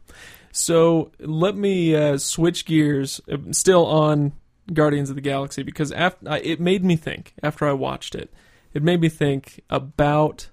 So 0.53 1.11
let 1.21 1.57
me 1.57 1.95
uh, 1.97 2.19
switch 2.19 2.67
gears. 2.67 3.21
uh, 3.33 3.39
Still 3.53 3.87
on 3.87 4.33
Guardians 4.71 5.09
of 5.09 5.17
the 5.17 5.23
Galaxy 5.23 5.63
because 5.63 5.91
after 5.91 6.37
it 6.37 6.61
made 6.61 6.85
me 6.85 6.97
think 6.97 7.33
after 7.43 7.67
I 7.67 7.73
watched 7.73 8.15
it. 8.15 8.31
It 8.79 8.85
made 8.85 9.01
me 9.01 9.09
think 9.09 9.61
about 9.69 10.51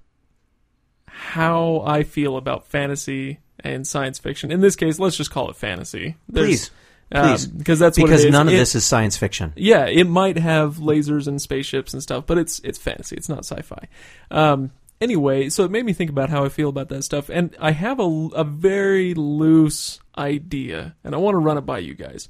how 1.05 1.83
I 1.85 2.01
feel 2.01 2.37
about 2.37 2.65
fantasy 2.65 3.39
and 3.59 3.85
science 3.85 4.17
fiction. 4.17 4.51
In 4.51 4.61
this 4.61 4.75
case, 4.75 4.97
let's 4.97 5.15
just 5.15 5.29
call 5.29 5.51
it 5.51 5.55
fantasy. 5.55 6.15
There's- 6.27 6.47
Please, 6.47 6.71
um, 7.11 7.27
please. 7.29 7.45
because 7.45 7.77
that's 7.77 7.99
what 7.99 8.07
because 8.07 8.25
none 8.25 8.47
of 8.47 8.55
It- 8.55 8.57
this 8.57 8.73
is 8.73 8.83
science 8.83 9.15
fiction. 9.15 9.53
yeah, 9.55 9.85
it 9.85 10.05
might 10.07 10.39
have 10.39 10.77
lasers 10.77 11.27
and 11.27 11.39
spaceships 11.39 11.93
and 11.93 12.01
stuff, 12.01 12.25
but 12.25 12.39
it's 12.39 12.59
it's 12.63 12.79
fantasy. 12.79 13.15
It's 13.15 13.29
not 13.29 13.45
sci-fi. 13.45 13.87
Um, 14.31 14.71
anyway, 14.99 15.49
so 15.49 15.63
it 15.65 15.69
made 15.69 15.85
me 15.85 15.93
think 15.93 16.09
about 16.09 16.31
how 16.31 16.43
I 16.43 16.49
feel 16.49 16.69
about 16.69 16.89
that 16.89 17.03
stuff, 17.03 17.29
and 17.29 17.55
I 17.59 17.73
have 17.73 17.99
a, 17.99 18.03
a 18.33 18.43
very 18.43 19.13
loose 19.13 19.99
idea, 20.17 20.95
and 21.03 21.13
I 21.13 21.19
want 21.19 21.35
to 21.35 21.39
run 21.39 21.59
it 21.59 21.65
by 21.67 21.77
you 21.77 21.93
guys. 21.93 22.27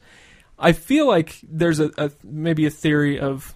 I 0.60 0.74
feel 0.74 1.08
like 1.08 1.40
there's 1.50 1.80
a, 1.80 1.90
a 1.98 2.12
maybe 2.22 2.66
a 2.66 2.70
theory 2.70 3.18
of 3.18 3.55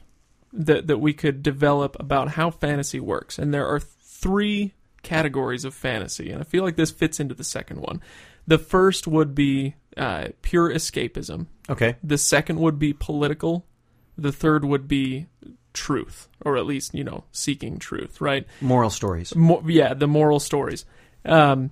that 0.54 0.88
that 0.88 0.98
we 0.98 1.14
could 1.14 1.44
develop 1.44 1.96
about 2.00 2.30
how 2.30 2.50
fantasy 2.50 3.00
works, 3.00 3.38
and 3.38 3.54
there 3.54 3.68
are 3.68 3.80
three 3.80 4.74
categories 5.04 5.66
of 5.66 5.74
fantasy, 5.74 6.30
and 6.32 6.42
I 6.42 6.44
feel 6.44 6.64
like 6.64 6.76
this 6.76 6.92
fits 6.92 7.20
into 7.20 7.36
the 7.36 7.44
second 7.44 7.82
one. 7.82 8.02
The 8.48 8.58
first 8.58 9.08
would 9.08 9.36
be 9.36 9.76
uh, 9.96 10.30
pure 10.42 10.74
escapism. 10.74 11.48
Okay. 11.70 11.96
The 12.04 12.18
second 12.18 12.60
would 12.60 12.80
be 12.80 12.94
political. 12.94 13.66
The 14.18 14.32
third 14.32 14.66
would 14.66 14.88
be 14.88 15.28
truth, 15.74 16.28
or 16.42 16.58
at 16.58 16.66
least 16.66 16.94
you 16.94 17.04
know 17.04 17.26
seeking 17.32 17.80
truth, 17.80 18.20
right? 18.20 18.46
Moral 18.60 18.90
stories. 18.90 19.36
Mo- 19.36 19.64
yeah, 19.66 19.94
the 19.94 20.08
moral 20.08 20.40
stories. 20.40 20.86
Um, 21.26 21.72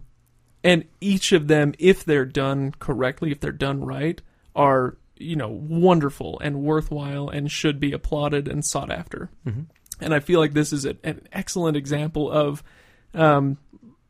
and 0.63 0.85
each 0.99 1.31
of 1.31 1.47
them, 1.47 1.73
if 1.79 2.03
they're 2.03 2.25
done 2.25 2.73
correctly, 2.79 3.31
if 3.31 3.39
they're 3.39 3.51
done 3.51 3.83
right, 3.83 4.21
are 4.55 4.97
you 5.19 5.35
know 5.35 5.49
wonderful 5.49 6.39
and 6.39 6.61
worthwhile 6.61 7.29
and 7.29 7.51
should 7.51 7.79
be 7.79 7.91
applauded 7.91 8.47
and 8.47 8.63
sought 8.65 8.91
after. 8.91 9.29
And 9.99 10.13
I 10.13 10.19
feel 10.19 10.39
like 10.39 10.53
this 10.53 10.71
is 10.73 10.85
a, 10.85 10.95
an 11.03 11.27
excellent 11.31 11.75
example 11.77 12.31
of 12.31 12.63
um, 13.13 13.57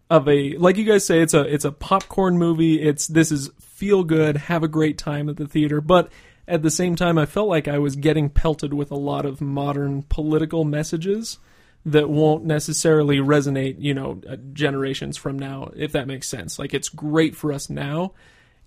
of 0.10 0.28
a 0.28 0.58
like 0.58 0.78
you 0.78 0.84
guys 0.86 1.06
say 1.06 1.22
it's 1.22 1.34
a 1.34 1.42
it's 1.42 1.66
a 1.66 1.72
popcorn 1.72 2.38
movie. 2.38 2.82
It's 2.82 3.08
this 3.08 3.32
is 3.32 3.50
feel 3.60 4.04
good, 4.04 4.38
have 4.38 4.64
a 4.64 4.68
great 4.68 4.98
time 4.98 5.30
at 5.30 5.38
the 5.38 5.48
theater, 5.48 5.82
but 5.82 6.12
at 6.48 6.62
the 6.62 6.72
same 6.72 6.96
time 6.96 7.18
I 7.18 7.26
felt 7.26 7.50
like 7.50 7.68
I 7.68 7.78
was 7.78 7.96
getting 7.96 8.30
pelted 8.30 8.74
with 8.74 8.92
a 8.92 8.96
lot 8.96 9.26
of 9.26 9.42
modern 9.42 10.04
political 10.04 10.64
messages 10.64 11.40
that 11.86 12.10
won't 12.10 12.44
necessarily 12.44 13.18
resonate, 13.18 13.76
you 13.80 13.94
know, 13.94 14.20
uh, 14.30 14.36
generations 14.54 15.16
from 15.16 15.38
now 15.38 15.72
if 15.76 15.92
that 15.92 16.08
makes 16.08 16.28
sense. 16.28 16.58
Like 16.58 16.74
it's 16.74 16.90
great 16.90 17.36
for 17.36 17.54
us 17.54 17.70
now. 17.70 18.14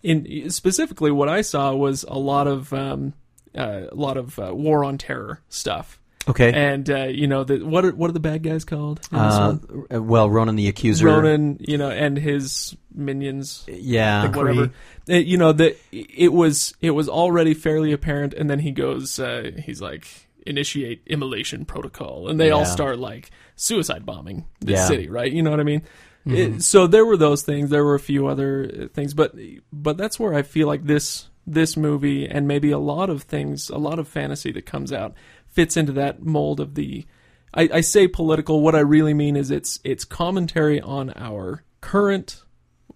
In 0.03 0.49
specifically 0.51 1.11
what 1.11 1.29
I 1.29 1.43
saw 1.43 1.75
was 1.75 2.05
a 2.09 2.19
lot 2.19 2.47
of 2.47 2.73
um, 2.73 3.13
uh, 3.57 3.83
a 3.91 3.95
lot 3.95 4.17
of 4.17 4.39
uh, 4.39 4.55
war 4.55 4.85
on 4.85 4.97
terror 4.99 5.41
stuff. 5.49 5.99
Okay. 6.29 6.53
And 6.53 6.89
uh, 6.91 7.05
you 7.05 7.27
know 7.27 7.45
the 7.45 7.59
what 7.65 7.85
are 7.85 7.93
what 7.95 8.09
are 8.11 8.13
the 8.13 8.21
bad 8.21 8.43
guys 8.43 8.65
called? 8.65 9.01
Uh, 9.13 9.57
well, 9.91 10.31
Ronan 10.31 10.57
the 10.57 10.69
Accuser. 10.69 11.07
Ronan, 11.07 11.59
you 11.61 11.77
know, 11.79 11.91
and 11.91 12.17
his 12.17 12.77
minions, 12.95 13.65
Yeah. 13.69 14.23
like 14.25 14.37
whatever. 14.37 14.71
Uh, 15.09 15.15
you 15.15 15.37
know 15.37 15.55
it 15.93 16.33
was 16.33 16.75
it 16.81 16.91
was 16.91 17.09
already 17.09 17.55
fairly 17.55 17.93
apparent, 17.93 18.35
and 18.35 18.49
then 18.51 18.61
he 18.61 18.71
goes, 18.71 19.19
uh, 19.19 19.51
he's 19.65 19.81
like, 19.81 20.07
initiate 20.47 21.03
immolation 21.07 21.65
protocol, 21.65 22.29
and 22.29 22.39
they 22.39 22.51
all 22.51 22.65
start 22.67 22.99
like 22.99 23.31
suicide 23.57 24.05
bombing 24.07 24.47
this 24.61 24.79
Yeah. 24.79 24.87
city, 24.87 25.09
right? 25.09 25.31
You 25.33 25.43
know 25.43 25.51
what 25.51 25.61
I 25.61 25.65
mean? 25.65 25.83
It, 26.27 26.63
so 26.63 26.87
there 26.87 27.05
were 27.05 27.17
those 27.17 27.43
things. 27.43 27.71
There 27.71 27.85
were 27.85 27.95
a 27.95 28.01
few 28.01 28.27
other 28.27 28.71
uh, 28.83 28.89
things, 28.89 29.15
but 29.15 29.35
but 29.73 29.97
that's 29.97 30.19
where 30.19 30.35
I 30.35 30.43
feel 30.43 30.67
like 30.67 30.85
this 30.85 31.29
this 31.47 31.77
movie 31.77 32.29
and 32.29 32.47
maybe 32.47 32.71
a 32.71 32.79
lot 32.79 33.11
of 33.11 33.23
things, 33.23 33.71
a 33.71 33.79
lot 33.79 33.99
of 33.99 34.07
fantasy 34.07 34.53
that 34.53 34.67
comes 34.67 34.93
out 34.93 35.15
fits 35.49 35.77
into 35.77 35.93
that 35.93 36.23
mold 36.23 36.61
of 36.61 36.75
the. 36.75 37.07
I, 37.53 37.69
I 37.75 37.81
say 37.81 38.07
political. 38.07 38.61
What 38.61 38.75
I 38.75 38.81
really 38.81 39.15
mean 39.15 39.37
is 39.37 39.51
it's 39.51 39.81
it's 39.83 40.05
commentary 40.05 40.81
on 40.81 41.13
our 41.17 41.65
current 41.81 42.43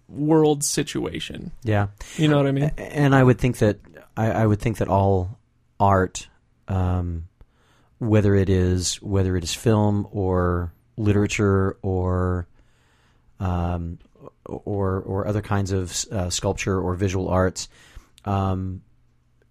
world 0.07 0.63
situation. 0.63 1.51
Yeah. 1.63 1.87
You 2.17 2.27
know 2.27 2.37
what 2.37 2.47
I 2.47 2.51
mean? 2.51 2.71
And 2.77 3.15
I 3.15 3.23
would 3.23 3.39
think 3.39 3.57
that 3.57 3.79
I, 4.15 4.31
I 4.31 4.45
would 4.45 4.59
think 4.59 4.77
that 4.77 4.87
all 4.87 5.39
art 5.79 6.29
um, 6.67 7.27
whether 7.99 8.35
it 8.35 8.49
is 8.49 9.01
whether 9.01 9.35
it 9.35 9.43
is 9.43 9.53
film 9.53 10.07
or 10.11 10.73
literature 10.97 11.77
or 11.81 12.47
um, 13.39 13.99
or 14.45 15.01
or 15.01 15.27
other 15.27 15.41
kinds 15.41 15.71
of 15.71 15.93
uh, 16.11 16.29
sculpture 16.29 16.79
or 16.79 16.95
visual 16.95 17.27
arts 17.29 17.67
um, 18.25 18.81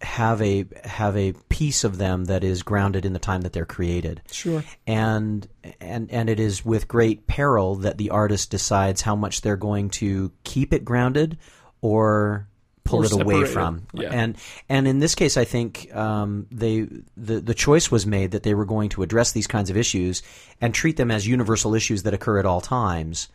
have 0.01 0.41
a 0.41 0.65
have 0.83 1.15
a 1.17 1.33
piece 1.49 1.83
of 1.83 1.97
them 1.97 2.25
that 2.25 2.43
is 2.43 2.63
grounded 2.63 3.05
in 3.05 3.13
the 3.13 3.19
time 3.19 3.41
that 3.41 3.53
they're 3.53 3.65
created 3.65 4.21
Sure. 4.31 4.63
and 4.85 5.47
and 5.79 6.11
and 6.11 6.29
it 6.29 6.39
is 6.39 6.65
with 6.65 6.87
great 6.87 7.27
peril 7.27 7.75
that 7.75 7.97
the 7.97 8.09
artist 8.09 8.51
decides 8.51 9.01
how 9.01 9.15
much 9.15 9.41
they're 9.41 9.55
going 9.55 9.89
to 9.91 10.31
keep 10.43 10.73
it 10.73 10.83
grounded 10.85 11.37
or 11.81 12.47
pull 12.83 13.01
Or 13.01 13.05
it 13.05 13.11
away 13.13 13.39
it. 13.41 13.47
from. 13.47 13.87
Yeah. 13.93 14.09
And 14.11 14.37
and 14.69 14.87
in 14.87 14.99
this 14.99 15.15
case, 15.15 15.37
I 15.37 15.45
think 15.45 15.89
um, 15.95 16.45
they 16.51 16.81
the 17.17 17.39
the 17.41 17.53
choice 17.55 17.89
was 17.89 18.05
made 18.05 18.31
that 18.31 18.43
they 18.43 18.53
were 18.53 18.65
going 18.65 18.89
to 18.89 19.01
address 19.01 19.31
these 19.31 19.47
kinds 19.47 19.69
of 19.71 19.77
issues 19.77 20.21
and 20.61 20.71
treat 20.73 20.95
them 20.97 21.09
as 21.09 21.25
universal 21.27 21.73
issues 21.73 22.03
that 22.03 22.13
occur 22.13 22.37
at 22.37 22.45
all 22.45 22.61
times, 22.61 23.27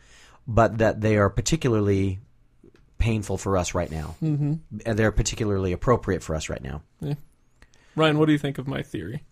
but 0.47 0.79
that 0.79 1.01
they 1.01 1.17
are 1.17 1.29
particularly 1.29 2.19
painful 2.97 3.37
for 3.37 3.57
us 3.57 3.73
right 3.73 3.89
now. 3.89 4.15
Mm-hmm. 4.21 4.53
And 4.85 4.99
they're 4.99 5.11
particularly 5.11 5.71
appropriate 5.71 6.23
for 6.23 6.35
us 6.35 6.49
right 6.49 6.61
now. 6.61 6.83
Ryan, 7.95 8.19
what 8.19 8.27
do 8.27 8.31
you 8.31 8.37
think 8.37 8.57
of 8.57 8.67
my 8.67 8.83
theory? 8.83 9.23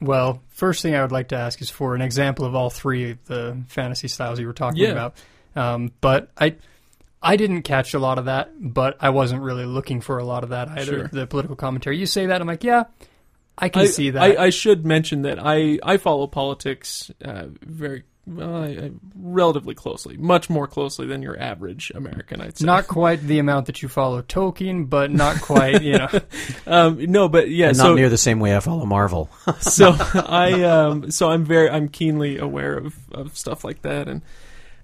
Well, 0.00 0.42
first 0.48 0.82
thing 0.82 0.94
I 0.94 1.02
would 1.02 1.12
like 1.12 1.28
to 1.28 1.36
ask 1.36 1.60
is 1.62 1.70
for 1.70 1.94
an 1.94 2.02
example 2.02 2.44
of 2.44 2.54
all 2.54 2.70
three 2.70 3.12
of 3.12 3.24
the 3.26 3.62
fantasy 3.68 4.08
styles 4.08 4.40
you 4.40 4.46
were 4.46 4.52
talking 4.52 4.80
Yeah. 4.82 4.90
about. 4.90 5.14
Um, 5.54 5.92
but 6.00 6.30
I, 6.36 6.56
I 7.22 7.36
didn't 7.36 7.62
catch 7.62 7.94
a 7.94 8.00
lot 8.00 8.18
of 8.18 8.24
that, 8.24 8.50
but 8.58 8.96
I 9.00 9.10
wasn't 9.10 9.42
really 9.42 9.64
looking 9.64 10.00
for 10.00 10.18
a 10.18 10.24
lot 10.24 10.42
of 10.42 10.50
that 10.50 10.68
either. 10.70 10.84
Sure. 10.84 11.08
The 11.08 11.26
political 11.26 11.56
commentary. 11.56 11.98
You 11.98 12.06
say 12.06 12.26
that, 12.26 12.40
I'm 12.40 12.46
like, 12.48 12.64
yeah, 12.64 12.84
I 13.56 13.68
can 13.68 13.82
I, 13.82 13.86
see 13.86 14.10
that. 14.10 14.22
I, 14.22 14.44
I 14.46 14.50
should 14.50 14.84
mention 14.84 15.22
that 15.22 15.38
I, 15.40 15.78
I 15.84 15.98
follow 15.98 16.26
politics 16.26 17.12
uh, 17.24 17.46
very 17.62 18.02
well, 18.24 18.62
I, 18.62 18.68
I, 18.68 18.90
relatively 19.16 19.74
closely, 19.74 20.16
much 20.16 20.48
more 20.48 20.68
closely 20.68 21.06
than 21.06 21.22
your 21.22 21.38
average 21.38 21.90
American. 21.94 22.40
I'd 22.40 22.56
say. 22.56 22.64
not 22.64 22.86
quite 22.86 23.20
the 23.20 23.40
amount 23.40 23.66
that 23.66 23.82
you 23.82 23.88
follow 23.88 24.22
Tolkien, 24.22 24.88
but 24.88 25.10
not 25.10 25.40
quite, 25.40 25.82
you 25.82 25.98
know. 25.98 26.08
um, 26.66 27.04
no, 27.10 27.28
but 27.28 27.50
yeah. 27.50 27.68
and 27.68 27.76
so 27.76 27.88
not 27.88 27.96
near 27.96 28.08
the 28.08 28.18
same 28.18 28.38
way 28.38 28.56
I 28.56 28.60
follow 28.60 28.86
Marvel. 28.86 29.28
so 29.60 29.96
I 29.98 30.62
um 30.62 31.10
so 31.10 31.30
I'm 31.30 31.44
very 31.44 31.68
I'm 31.68 31.88
keenly 31.88 32.38
aware 32.38 32.76
of, 32.76 32.94
of 33.12 33.36
stuff 33.36 33.64
like 33.64 33.82
that 33.82 34.08
and 34.08 34.22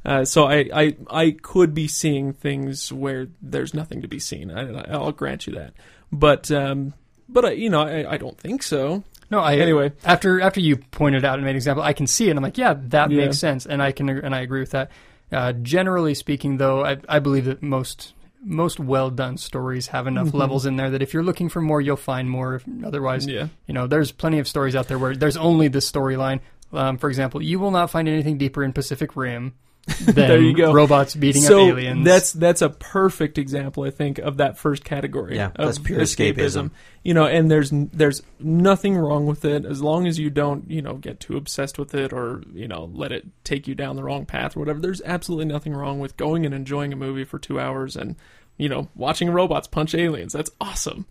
uh, 0.05 0.25
so 0.25 0.45
I, 0.45 0.69
I 0.73 0.97
I 1.09 1.31
could 1.31 1.75
be 1.75 1.87
seeing 1.87 2.33
things 2.33 2.93
where 2.93 3.29
there's 3.43 3.75
nothing 3.75 4.03
to 4.03 4.09
be 4.09 4.19
seen. 4.19 4.51
I, 4.51 4.93
I'll 4.93 5.13
grant 5.13 5.47
you 5.47 5.55
that, 5.55 5.75
but 6.11 6.51
um 6.51 6.95
but 7.29 7.45
I, 7.45 7.51
you 7.53 7.71
know 7.71 7.83
I, 7.83 8.13
I 8.13 8.17
don't 8.17 8.39
think 8.39 8.63
so. 8.63 9.05
No, 9.31 9.41
I 9.41 9.57
Anyway. 9.57 9.93
after 10.05 10.41
after 10.41 10.61
you 10.61 10.77
pointed 10.77 11.25
out 11.25 11.35
and 11.35 11.45
made 11.45 11.51
an 11.51 11.57
example, 11.57 11.83
I 11.85 11.93
can 11.93 12.07
see 12.07 12.31
it. 12.31 12.37
I'm 12.37 12.43
like, 12.43 12.57
yeah, 12.59 12.75
that 12.89 13.11
Yeah. 13.11 13.25
makes 13.25 13.39
sense, 13.39 13.67
and 13.67 13.83
I 13.83 13.93
can 13.93 14.09
and 14.09 14.35
I 14.35 14.41
agree 14.41 14.61
with 14.61 14.71
that. 14.71 14.91
Uh, 15.31 15.53
generally 15.53 16.15
speaking, 16.15 16.57
though, 16.57 16.85
I, 16.85 16.97
I 17.09 17.19
believe 17.19 17.45
that 17.45 17.63
most 17.63 18.15
most 18.43 18.79
well 18.81 19.11
done 19.11 19.37
stories 19.37 19.89
have 19.89 20.07
enough 20.07 20.29
Mm-hmm. 20.29 20.37
levels 20.39 20.65
in 20.65 20.77
there 20.77 20.91
that 20.91 21.03
if 21.03 21.13
you're 21.13 21.25
looking 21.25 21.49
for 21.49 21.61
more, 21.61 21.81
you'll 21.81 21.97
find 21.97 22.31
more. 22.31 22.63
Otherwise, 22.85 23.27
Yeah. 23.27 23.49
you 23.67 23.75
know, 23.75 23.87
there's 23.87 24.13
plenty 24.13 24.39
of 24.39 24.47
stories 24.49 24.75
out 24.77 24.87
there 24.89 24.99
where 24.99 25.15
there's 25.17 25.37
only 25.37 25.69
this 25.69 25.91
storyline. 25.91 26.41
Um, 26.73 26.99
for 26.99 27.09
example, 27.11 27.43
you 27.43 27.59
will 27.59 27.71
not 27.73 27.91
find 27.91 28.09
anything 28.09 28.39
deeper 28.39 28.63
in 28.63 28.73
Pacific 28.73 29.17
Rim 29.17 29.55
There 30.09 30.41
you 30.41 30.55
go. 30.55 30.73
robots 30.73 31.15
beating 31.15 31.43
so 31.43 31.63
up 31.63 31.69
aliens. 31.69 32.05
that's 32.05 32.33
that's 32.33 32.63
a 32.63 32.69
perfect 32.69 33.39
example, 33.39 33.85
I 33.85 33.91
think, 33.91 34.19
of 34.19 34.39
that 34.39 34.59
first 34.59 34.85
category. 34.85 35.37
Yeah, 35.37 35.47
of 35.57 35.67
that's 35.67 35.79
pure 35.79 36.01
escapism. 36.01 36.71
You 37.03 37.15
know, 37.15 37.27
and 37.27 37.51
there's 37.51 37.71
there's 37.73 38.23
nothing 38.39 38.97
wrong 38.97 39.27
with 39.27 39.45
it 39.45 39.65
as 39.65 39.83
long 39.83 40.07
as 40.07 40.19
you 40.19 40.31
don't 40.31 40.71
you 40.71 40.83
know 40.83 40.95
get 40.95 41.21
too 41.21 41.37
obsessed 41.37 41.79
with 41.79 41.95
it 41.95 42.13
or 42.13 42.43
you 42.53 42.69
know 42.69 42.91
let 42.93 43.13
it 43.13 43.27
take 43.45 43.67
you 43.67 43.75
down 43.75 43.97
the 43.97 44.03
wrong 44.03 44.27
path 44.27 44.57
or 44.57 44.61
whatever. 44.61 44.81
There's 44.81 45.03
absolutely 45.03 45.47
nothing 45.47 45.73
wrong 45.73 46.01
with 46.01 46.17
going 46.17 46.45
and 46.45 46.55
enjoying 46.55 46.93
a 46.93 46.97
movie 46.97 47.25
for 47.25 47.39
two 47.39 47.59
hours 47.59 47.97
and 47.97 48.17
you 48.57 48.69
know 48.69 48.89
watching 48.95 49.31
robots 49.31 49.69
punch 49.69 49.95
aliens. 49.95 50.33
That's 50.33 50.51
awesome. 50.61 51.07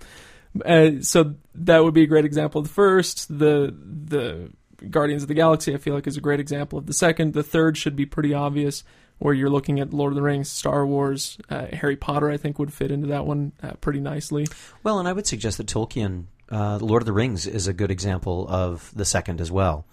Uh, 0.65 1.01
so 1.01 1.35
that 1.55 1.83
would 1.83 1.93
be 1.93 2.03
a 2.03 2.07
great 2.07 2.25
example 2.25 2.61
the 2.61 2.69
first. 2.69 3.27
The 3.27 3.75
the 3.75 4.51
Guardians 4.89 5.23
of 5.23 5.27
the 5.27 5.33
Galaxy, 5.33 5.73
I 5.73 5.77
feel 5.77 5.93
like, 5.93 6.07
is 6.07 6.17
a 6.17 6.21
great 6.21 6.39
example 6.39 6.77
of 6.79 6.85
the 6.85 6.93
second. 6.93 7.33
The 7.33 7.43
third 7.43 7.77
should 7.77 7.95
be 7.95 8.05
pretty 8.05 8.33
obvious, 8.33 8.83
where 9.19 9.33
you're 9.33 9.49
looking 9.49 9.79
at 9.79 9.93
Lord 9.93 10.11
of 10.11 10.15
the 10.15 10.21
Rings, 10.21 10.49
Star 10.49 10.85
Wars, 10.85 11.37
uh, 11.49 11.67
Harry 11.73 11.95
Potter. 11.95 12.29
I 12.29 12.37
think 12.37 12.59
would 12.59 12.73
fit 12.73 12.91
into 12.91 13.07
that 13.07 13.25
one 13.25 13.51
uh, 13.63 13.71
pretty 13.81 13.99
nicely. 13.99 14.47
Well, 14.83 14.99
and 14.99 15.07
I 15.07 15.13
would 15.13 15.25
suggest 15.27 15.57
that 15.57 15.67
Tolkien, 15.67 16.25
uh, 16.51 16.77
Lord 16.81 17.01
of 17.01 17.05
the 17.07 17.13
Rings, 17.13 17.47
is 17.47 17.67
a 17.67 17.73
good 17.73 17.91
example 17.91 18.45
of 18.47 18.91
the 18.95 19.05
second 19.05 19.41
as 19.41 19.51
well. 19.51 19.85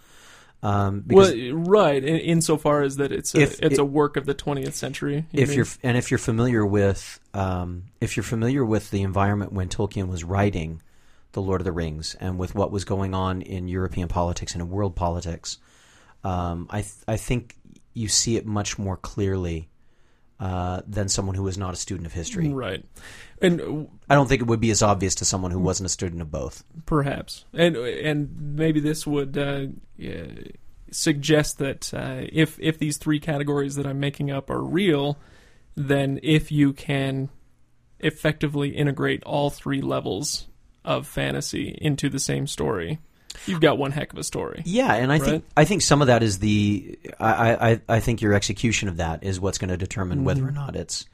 Um, 0.62 1.01
because 1.07 1.35
well, 1.35 1.53
right, 1.53 2.03
in, 2.03 2.16
insofar 2.16 2.83
as 2.83 2.97
that 2.97 3.12
it's 3.12 3.35
a, 3.35 3.40
If 3.42 3.61
it's 3.61 3.75
it- 3.75 3.79
a 3.79 3.85
work 3.85 4.16
of 4.16 4.25
the 4.25 4.35
20th 4.35 4.73
century. 4.73 5.27
you 5.31 5.42
if 5.42 5.51
mean? 5.51 5.59
you're 5.59 5.66
and 5.83 5.97
if 5.99 6.11
you're 6.11 6.16
familiar 6.16 6.64
with 6.64 7.20
um, 7.35 7.85
if 8.01 8.16
you're 8.16 8.25
familiar 8.25 8.64
with 8.64 8.90
the 8.90 9.03
environment 9.03 9.53
when 9.53 9.68
Tolkien 9.68 10.09
was 10.09 10.25
writing 10.25 10.81
the 11.35 11.42
Lord 11.42 11.61
of 11.61 11.64
the 11.64 11.73
Rings 11.73 12.16
and 12.18 12.38
with 12.38 12.55
what 12.55 12.70
was 12.73 12.85
going 12.85 13.14
on 13.14 13.42
in 13.42 13.68
European 13.68 14.09
politics 14.09 14.55
and 14.55 14.62
in 14.62 14.70
world 14.70 14.97
politics, 14.97 15.59
um, 16.25 16.66
I 16.70 16.81
th- 16.81 17.05
I 17.07 17.16
think 17.16 17.57
you 17.92 18.09
see 18.09 18.37
it 18.37 18.47
much 18.47 18.79
more 18.79 18.97
clearly 18.97 19.68
uh, 20.40 20.81
than 20.87 21.09
someone 21.09 21.35
who 21.37 21.47
is 21.47 21.59
not 21.59 21.75
a 21.75 21.77
student 21.77 22.07
of 22.07 22.12
history. 22.12 22.49
right, 22.49 22.85
and 23.42 23.88
I 24.09 24.14
don't 24.14 24.29
think 24.29 24.40
it 24.40 24.49
would 24.49 24.61
be 24.61 24.70
as 24.70 24.83
obvious 24.83 25.14
to 25.16 25.25
someone 25.25 25.51
who 25.51 25.61
wasn't 25.61 25.87
a 25.87 25.90
student 25.90 26.23
of 26.23 26.31
both. 26.31 26.64
perhaps, 26.87 27.44
and 27.53 27.77
and 27.77 28.57
maybe 28.57 28.81
this 28.81 29.07
would 29.07 29.37
uh, 29.37 29.66
yeah, 29.97 30.27
suggest 30.90 31.59
that 31.59 31.92
uh, 31.92 32.27
if 32.33 32.59
if 32.61 32.79
these 32.79 32.97
three 32.97 33.20
categories 33.20 33.77
that 33.77 33.87
I'm 33.87 34.01
making 34.01 34.31
up 34.31 34.51
are 34.51 34.62
real, 34.62 35.18
then 35.77 36.20
if 36.23 36.51
you 36.51 36.73
can 36.73 37.29
effectively 38.01 38.70
integrate 38.70 39.23
all 39.25 39.51
three 39.51 39.81
levels 39.81 40.47
of 40.85 41.07
fantasy 41.07 41.77
into 41.81 42.09
the 42.09 42.18
same 42.18 42.47
story, 42.47 42.99
you've 43.47 43.61
got 43.61 43.79
one 43.79 43.90
heck 43.92 44.12
of 44.12 44.18
a 44.18 44.25
story. 44.25 44.62
Yeah, 44.66 44.92
and 44.94 45.11
I 45.12 45.18
think 45.18 45.44
I 45.57 45.64
think 45.64 45.83
some 45.83 46.01
of 46.03 46.09
that 46.09 46.23
is 46.23 46.38
the 46.40 46.99
I, 47.18 47.70
I 47.73 47.81
I 47.88 48.01
think 48.01 48.20
your 48.23 48.35
execution 48.35 48.88
of 48.88 48.99
that 48.99 49.25
is 49.25 49.40
what's 49.40 49.59
going 49.59 49.70
to 49.70 49.77
determine 49.77 50.25
whether 50.25 50.47
or 50.47 50.51
not 50.53 50.77
it's 50.77 51.07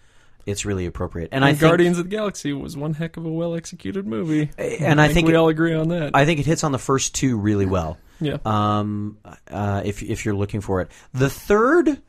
it's 0.47 0.65
really 0.65 0.87
appropriate. 0.87 1.29
And, 1.33 1.45
I 1.45 1.51
And 1.51 1.59
think 1.59 1.69
Guardians 1.71 1.99
of 1.99 2.05
the 2.11 2.17
Galaxy 2.17 2.53
was 2.55 2.75
one 2.77 2.95
heck 2.95 3.17
of 3.19 3.27
a 3.27 3.31
well 3.31 3.55
executed 3.55 4.07
movie. 4.07 4.51
and 4.59 5.01
I 5.01 5.09
think 5.09 5.27
we 5.29 5.35
it- 5.35 5.37
all 5.37 5.49
agree 5.49 5.75
on 5.75 5.89
that. 5.89 6.13
I 6.15 6.25
think 6.25 6.41
it 6.41 6.47
hits 6.47 6.65
on 6.65 6.73
the 6.73 6.79
first 6.79 7.15
two 7.15 7.37
really 7.39 7.67
well. 7.67 7.99
yeah. 8.21 8.39
Um, 8.45 9.19
uh, 9.51 9.83
if 9.85 10.03
if 10.03 10.25
you're 10.25 10.35
looking 10.35 10.61
for 10.63 10.81
it, 10.81 10.91
the 11.13 11.29
third 11.31 12.01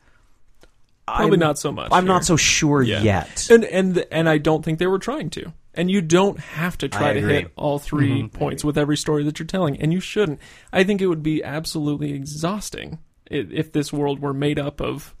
Probably 1.06 1.32
I'm, 1.34 1.38
not 1.40 1.58
so 1.58 1.72
much. 1.72 1.88
I'm 1.92 2.04
here. 2.04 2.12
not 2.12 2.24
so 2.24 2.36
sure 2.36 2.80
Yeah. 2.82 3.02
yet. 3.02 3.48
And 3.50 3.64
and 3.64 4.06
and 4.10 4.28
I 4.28 4.38
don't 4.38 4.64
think 4.64 4.78
they 4.78 4.86
were 4.86 4.98
trying 5.00 5.30
to. 5.30 5.52
And 5.74 5.90
you 5.90 6.02
don't 6.02 6.38
have 6.38 6.76
to 6.78 6.88
try 6.88 7.14
to 7.14 7.20
hit 7.20 7.50
all 7.56 7.78
3 7.78 8.08
mm-hmm. 8.08 8.26
points 8.26 8.62
with 8.62 8.76
every 8.76 8.96
story 8.96 9.24
that 9.24 9.38
you're 9.38 9.46
telling, 9.46 9.80
and 9.80 9.92
you 9.92 10.00
shouldn't. 10.00 10.38
I 10.72 10.84
think 10.84 11.00
it 11.00 11.06
would 11.06 11.22
be 11.22 11.42
absolutely 11.42 12.12
exhausting 12.12 12.98
if, 13.30 13.72
this 13.72 13.90
world 13.92 14.20
were 14.20 14.34
made 14.34 14.58
up 14.58 14.82
of, 14.82 15.14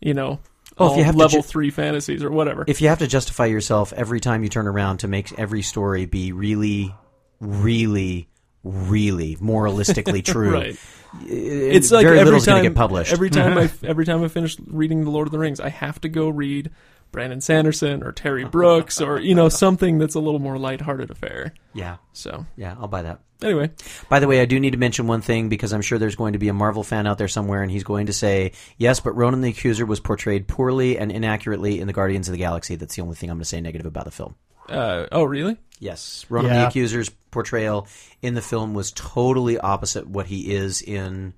you 0.00 0.14
know, 0.14 0.40
Oh, 0.78 0.86
if 0.86 0.90
all 0.92 0.98
you 0.98 1.04
have 1.04 1.16
level 1.16 1.42
ju- 1.42 1.46
three 1.46 1.70
fantasies 1.70 2.24
or 2.24 2.30
whatever. 2.30 2.64
If 2.66 2.80
you 2.80 2.88
have 2.88 3.00
to 3.00 3.06
justify 3.06 3.46
yourself 3.46 3.92
every 3.92 4.20
time 4.20 4.42
you 4.42 4.48
turn 4.48 4.66
around 4.66 4.98
to 4.98 5.08
make 5.08 5.38
every 5.38 5.62
story 5.62 6.06
be 6.06 6.32
really, 6.32 6.94
really, 7.40 8.28
really 8.64 9.36
moralistically 9.36 10.24
true, 10.32 10.54
right. 10.54 10.78
it's 11.26 11.76
It's 11.76 11.90
like 11.92 12.06
very 12.06 12.18
every 12.20 12.38
time 12.40 12.46
going 12.46 12.62
to 12.62 12.68
get 12.70 12.76
published. 12.76 13.12
Every 13.12 13.28
time 13.28 13.58
I 13.58 13.70
every 13.86 14.06
time 14.06 14.24
I 14.24 14.28
finish 14.28 14.56
reading 14.66 15.04
the 15.04 15.10
Lord 15.10 15.28
of 15.28 15.32
the 15.32 15.38
Rings, 15.38 15.60
I 15.60 15.68
have 15.68 16.00
to 16.02 16.08
go 16.08 16.30
read 16.30 16.70
Brandon 17.12 17.40
Sanderson 17.40 18.02
or 18.02 18.10
Terry 18.12 18.44
Brooks 18.44 19.00
or 19.00 19.20
you 19.20 19.34
know 19.34 19.48
something 19.48 19.98
that's 19.98 20.14
a 20.14 20.20
little 20.20 20.40
more 20.40 20.58
lighthearted 20.58 21.10
affair. 21.10 21.52
yeah, 21.74 21.96
So 22.12 22.46
yeah, 22.56 22.74
I'll 22.80 22.88
buy 22.88 23.02
that. 23.02 23.20
anyway, 23.42 23.70
By 24.08 24.18
the 24.20 24.26
way, 24.26 24.40
I 24.40 24.46
do 24.46 24.58
need 24.58 24.70
to 24.72 24.78
mention 24.78 25.06
one 25.06 25.20
thing 25.20 25.48
because 25.48 25.72
I'm 25.72 25.82
sure 25.82 25.98
there's 25.98 26.16
going 26.16 26.32
to 26.32 26.38
be 26.38 26.48
a 26.48 26.52
Marvel 26.54 26.82
fan 26.82 27.06
out 27.06 27.18
there 27.18 27.28
somewhere, 27.28 27.62
and 27.62 27.70
he's 27.70 27.84
going 27.84 28.06
to 28.06 28.12
say, 28.12 28.52
"Yes, 28.78 28.98
but 29.00 29.14
Ronan 29.16 29.42
the 29.42 29.50
Accuser 29.50 29.84
was 29.86 30.00
portrayed 30.00 30.48
poorly 30.48 30.98
and 30.98 31.12
inaccurately 31.12 31.80
in 31.80 31.86
the 31.86 31.92
Guardians 31.92 32.28
of 32.28 32.32
the 32.32 32.38
Galaxy." 32.38 32.76
That's 32.76 32.96
the 32.96 33.02
only 33.02 33.14
thing 33.16 33.30
I'm 33.30 33.36
going 33.36 33.42
to 33.42 33.48
say 33.48 33.60
negative 33.60 33.86
about 33.86 34.06
the 34.06 34.10
film. 34.10 34.34
uh, 34.68 35.06
oh 35.12 35.24
really? 35.24 35.56
Yes, 35.80 36.24
Ronan 36.28 36.52
the 36.52 36.66
Accuser's 36.68 37.10
portrayal 37.32 37.88
in 38.22 38.34
the 38.34 38.42
film 38.42 38.72
was 38.72 38.92
totally 38.92 39.58
opposite 39.58 40.06
what 40.06 40.26
he 40.26 40.54
is 40.54 40.80
in 40.80 41.34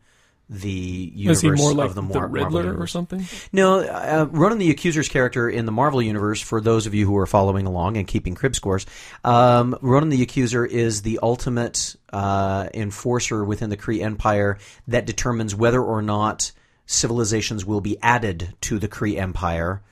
the 0.49 1.13
universe 1.15 1.59
more 1.59 1.73
like 1.73 1.89
of 1.89 1.95
the, 1.95 2.03
the, 2.03 2.07
Mar- 2.07 2.29
Marvel 2.29 2.61
Riddler 2.61 2.77
or 2.77 2.87
something? 2.87 3.25
No, 3.53 3.81
uh, 3.81 4.27
Ronan 4.31 4.59
the 4.59 4.71
Accuser's 4.71 5.09
character 5.09 5.49
in 5.49 5.65
the 5.65 5.73
Marvel 5.73 6.03
universe, 6.03 6.41
for 6.41 6.61
those 6.61 6.87
of 6.87 6.95
you 6.95 7.07
who 7.07 7.17
are 7.17 7.27
following 7.27 7.67
along 7.67 7.97
and 7.97 8.07
keeping 8.07 8.35
crib 8.35 8.55
scores, 8.55 8.85
um, 9.25 9.77
Ronan 9.81 10.11
the 10.11 10.23
Accuser 10.23 10.67
is 10.67 11.03
the 11.03 11.19
ultimate 11.23 11.97
uh, 12.13 12.69
enforcer 12.75 13.45
within 13.45 13.71
the 13.71 13.77
Kree 13.77 14.03
Empire 14.03 14.59
that 14.89 15.07
determines 15.07 15.55
whether 15.55 15.83
or 15.83 16.03
not 16.03 16.53
civilizations 16.87 17.65
will 17.65 17.81
be 17.81 17.97
added 18.03 18.55
to 18.63 18.79
the 18.79 18.89
Kree 18.89 19.19
Empire. 19.19 19.83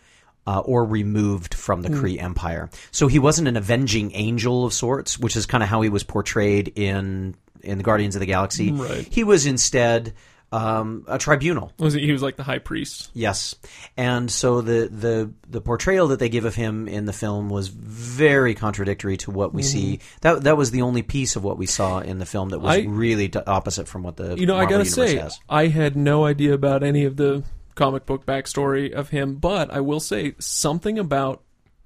Uh, 0.44 0.58
or 0.58 0.84
removed 0.84 1.54
from 1.54 1.82
the 1.82 1.88
Kree 1.88 2.20
Empire. 2.20 2.68
So 2.90 3.06
he 3.06 3.20
wasn't 3.20 3.46
an 3.46 3.56
avenging 3.56 4.10
angel 4.12 4.64
of 4.64 4.72
sorts, 4.72 5.16
which 5.16 5.36
is 5.36 5.46
kind 5.46 5.62
of 5.62 5.68
how 5.68 5.82
he 5.82 5.88
was 5.88 6.02
portrayed 6.02 6.72
in 6.74 7.36
in 7.62 7.78
the 7.78 7.84
Guardians 7.84 8.16
of 8.16 8.20
the 8.20 8.26
Galaxy. 8.26 8.72
Right. 8.72 9.06
He 9.08 9.22
was 9.22 9.46
instead 9.46 10.14
um, 10.52 11.04
a 11.08 11.18
tribunal. 11.18 11.72
Was 11.78 11.94
he, 11.94 12.00
he 12.06 12.12
was 12.12 12.22
like 12.22 12.36
the 12.36 12.42
high 12.42 12.58
priest? 12.58 13.10
Yes, 13.14 13.54
and 13.96 14.30
so 14.30 14.60
the 14.60 14.88
the 14.88 15.32
the 15.48 15.60
portrayal 15.60 16.08
that 16.08 16.18
they 16.18 16.28
give 16.28 16.44
of 16.44 16.54
him 16.54 16.86
in 16.88 17.06
the 17.06 17.12
film 17.12 17.48
was 17.48 17.68
very 17.68 18.54
contradictory 18.54 19.16
to 19.18 19.30
what 19.30 19.52
we 19.54 19.62
see. 19.62 20.00
That 20.20 20.42
that 20.44 20.56
was 20.56 20.70
the 20.70 20.82
only 20.82 21.02
piece 21.02 21.36
of 21.36 21.42
what 21.44 21.56
we 21.58 21.66
saw 21.66 22.00
in 22.00 22.18
the 22.18 22.26
film 22.26 22.50
that 22.50 22.58
was 22.58 22.76
Mm-hmm. 22.76 22.92
I- 22.92 22.94
really 22.94 23.28
d- 23.28 23.40
opposite 23.46 23.88
from 23.88 24.02
what 24.02 24.16
the 24.16 24.36
You 24.38 24.46
know, 24.46 24.56
I 24.56 24.66
gotta 24.66 24.84
say, 24.84 25.16
has. 25.16 25.38
I 25.48 25.66
had 25.68 25.96
no 25.96 26.24
idea 26.24 26.52
about 26.54 26.82
any 26.82 27.04
of 27.04 27.16
the 27.16 27.42
comic 27.74 28.04
book 28.06 28.26
backstory 28.26 28.92
of 28.92 29.08
him, 29.08 29.36
but 29.36 29.72
I 29.72 29.80
will 29.80 30.00
say 30.00 30.34
something 30.38 30.98
about 30.98 31.42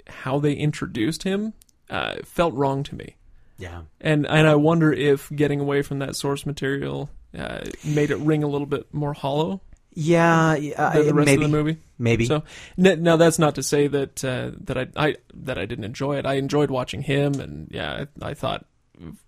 how 0.09 0.39
they 0.41 0.53
introduced 0.53 1.23
him 1.23 1.53
uh, 1.89 2.17
felt 2.25 2.55
wrong 2.55 2.83
to 2.83 2.95
me, 2.97 3.17
Yeah, 3.59 3.83
and 4.01 4.27
and 4.27 4.49
I 4.49 4.57
wonder 4.57 4.93
if 4.93 5.31
getting 5.35 5.61
away 5.61 5.83
from 5.83 6.01
that 6.01 6.17
source 6.17 6.45
material 6.45 7.09
uh, 7.37 7.65
made 7.85 8.11
it 8.11 8.17
ring 8.19 8.43
a 8.43 8.47
little 8.49 8.67
bit 8.67 8.93
more 8.93 9.13
hollow 9.15 9.61
yeah, 9.99 10.55
yeah, 10.57 10.91
than 10.91 11.07
the 11.07 11.15
rest 11.15 11.27
maybe 11.27 11.45
of 11.45 11.51
the 11.51 11.57
movie. 11.57 11.79
maybe. 11.99 12.27
So 12.27 12.43
n- 12.79 13.03
now 13.03 13.17
that's 13.17 13.39
not 13.39 13.55
to 13.55 13.63
say 13.63 13.87
that 13.89 14.23
uh, 14.23 14.51
that 14.65 14.77
I, 14.77 14.87
I 14.97 15.17
that 15.35 15.57
I 15.57 15.65
didn't 15.65 15.85
enjoy 15.85 16.17
it. 16.17 16.27
I 16.27 16.35
enjoyed 16.35 16.71
watching 16.71 17.01
him, 17.03 17.41
and 17.41 17.69
yeah, 17.71 18.05
I, 18.23 18.31
I 18.31 18.35
thought 18.35 18.67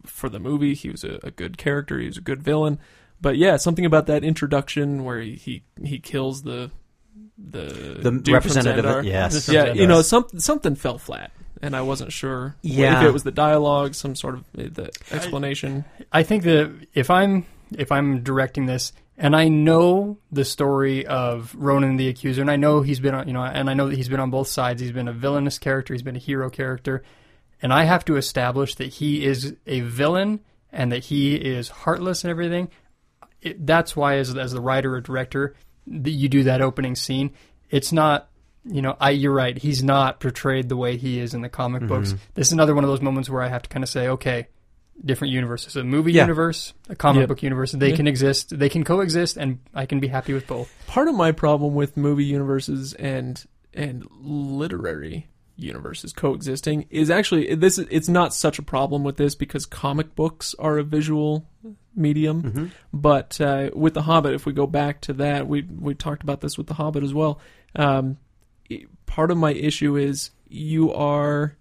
for 0.05 0.29
the 0.29 0.39
movie 0.39 0.75
he 0.75 0.91
was 0.91 1.05
a, 1.05 1.19
a 1.23 1.31
good 1.31 1.57
character. 1.57 1.99
He 1.99 2.07
was 2.07 2.19
a 2.19 2.23
good 2.23 2.43
villain. 2.43 2.79
But 3.21 3.37
yeah, 3.39 3.57
something 3.57 3.85
about 3.87 4.07
that 4.09 4.23
introduction 4.25 5.05
where 5.05 5.21
he 5.21 5.37
he, 5.37 5.63
he 5.83 5.99
kills 5.99 6.43
the 6.43 6.71
the 7.39 7.99
the 8.03 8.11
dude 8.11 8.29
representative, 8.29 8.85
Xandar. 8.85 9.05
yes, 9.05 9.49
Yeah, 9.49 9.73
you 9.73 9.87
know, 9.87 10.03
some, 10.03 10.27
something 10.39 10.75
fell 10.75 10.99
flat, 10.99 11.31
and 11.63 11.75
I 11.77 11.83
wasn't 11.83 12.13
sure 12.13 12.57
Yeah. 12.63 13.01
if 13.01 13.07
it 13.07 13.13
was 13.13 13.23
the 13.23 13.31
dialogue, 13.31 13.95
some 13.95 14.15
sort 14.17 14.35
of 14.35 14.41
uh, 14.59 14.69
the 14.73 14.91
explanation. 15.13 15.85
I 16.13 16.25
think 16.25 16.43
that 16.45 16.73
if 16.95 17.11
I'm 17.11 17.47
if 17.77 17.93
I'm 17.93 18.23
directing 18.23 18.67
this 18.67 18.93
and 19.19 19.35
I 19.35 19.49
know 19.49 20.19
the 20.31 20.45
story 20.45 21.05
of 21.05 21.55
Ronan 21.59 21.97
the 21.97 22.09
Accuser, 22.09 22.41
and 22.41 22.51
I 22.51 22.57
know 22.57 22.83
he's 22.83 23.01
been 23.01 23.15
on, 23.15 23.27
you 23.27 23.35
know, 23.35 23.43
and 23.43 23.69
I 23.69 23.75
know 23.75 23.89
that 23.89 23.97
he's 23.97 24.09
been 24.09 24.21
on 24.21 24.31
both 24.31 24.47
sides. 24.47 24.81
He's 24.81 24.93
been 24.93 25.09
a 25.09 25.13
villainous 25.13 25.59
character, 25.59 25.93
he's 25.93 26.05
been 26.05 26.17
a 26.17 26.21
hero 26.21 26.49
character, 26.49 27.03
and 27.61 27.73
I 27.73 27.85
have 27.85 28.05
to 28.07 28.17
establish 28.17 28.77
that 28.77 28.87
he 28.87 29.25
is 29.27 29.57
a 29.67 29.81
villain 29.81 30.41
and 30.71 30.93
that 30.93 31.05
he 31.05 31.35
is 31.35 31.69
heartless 31.69 32.23
and 32.23 32.31
everything. 32.31 32.71
It, 33.43 33.67
that's 33.67 33.97
why, 33.97 34.19
as 34.19 34.37
as 34.37 34.53
the 34.53 34.61
writer 34.61 34.95
or 34.95 35.01
director, 35.01 35.55
that 35.89 36.11
you 36.11 36.29
do 36.29 36.45
that 36.45 36.61
opening 36.61 36.95
scene. 36.95 37.33
It's 37.71 37.93
not. 37.93 38.29
You 38.65 38.83
know, 38.83 38.97
I 39.01 39.11
you're 39.11 39.33
right. 39.33 39.57
He's 39.57 39.83
not 39.83 40.21
portrayed 40.21 40.69
the 40.69 40.77
way 40.77 40.99
he 40.99 41.21
is 41.21 41.33
in 41.33 41.41
the 41.41 41.49
comic 41.49 41.83
mm-hmm. 41.83 41.89
books. 41.89 42.15
This 42.35 42.49
is 42.49 42.53
another 42.53 42.75
one 42.75 42.85
of 42.85 42.91
those 42.91 43.01
moments 43.01 43.31
where 43.31 43.41
I 43.41 43.49
have 43.49 43.63
to 43.63 43.69
kind 43.69 43.83
of 43.83 43.89
say, 43.89 44.09
okay, 44.09 44.49
different 45.05 45.33
universes. 45.33 45.77
A 45.77 45.85
movie 45.85 46.13
Yeah. 46.13 46.23
universe, 46.23 46.75
a 46.89 46.97
comic 46.97 47.21
Yep. 47.21 47.29
book 47.29 47.43
universe. 47.43 47.73
They 47.73 47.91
Yeah. 47.91 47.97
can 47.97 48.07
exist. 48.09 48.59
They 48.59 48.69
can 48.69 48.85
coexist, 48.85 49.37
and 49.37 49.59
I 49.75 49.87
can 49.87 50.01
be 50.01 50.09
happy 50.09 50.33
with 50.35 50.47
both. 50.47 50.73
Part 50.87 51.09
of 51.09 51.15
my 51.15 51.33
problem 51.33 51.75
with 51.75 51.97
movie 51.97 52.25
universes 52.25 52.95
and 52.95 53.45
and 53.75 54.05
literary 54.21 55.29
universes 55.57 56.13
coexisting 56.13 56.87
is 56.91 57.11
actually 57.11 57.55
this 57.55 57.79
it's 57.79 58.09
not 58.09 58.33
such 58.35 58.59
a 58.59 58.63
problem 58.63 59.03
with 59.05 59.17
this 59.17 59.35
because 59.35 59.67
comic 59.67 60.15
books 60.15 60.55
are 60.59 60.79
a 60.79 60.85
visual 60.85 61.47
medium. 61.95 62.43
Mm-hmm. 62.43 62.67
But 62.93 63.41
uh, 63.41 63.71
with 63.75 63.95
the 63.95 64.03
Hobbit, 64.03 64.35
if 64.35 64.47
we 64.47 64.53
go 64.53 64.67
back 64.67 65.01
to 65.03 65.13
that, 65.15 65.49
we 65.49 65.63
we 65.63 65.95
talked 65.95 66.23
about 66.23 66.41
this 66.41 66.57
with 66.57 66.67
the 66.69 66.75
Hobbit 66.75 67.03
as 67.05 67.13
well. 67.15 67.41
Um, 67.77 68.19
i- 68.71 68.87
part 69.07 69.31
of 69.31 69.37
my 69.37 69.53
issue 69.53 69.97
is 69.97 70.31
you 70.49 70.93
are 70.93 71.57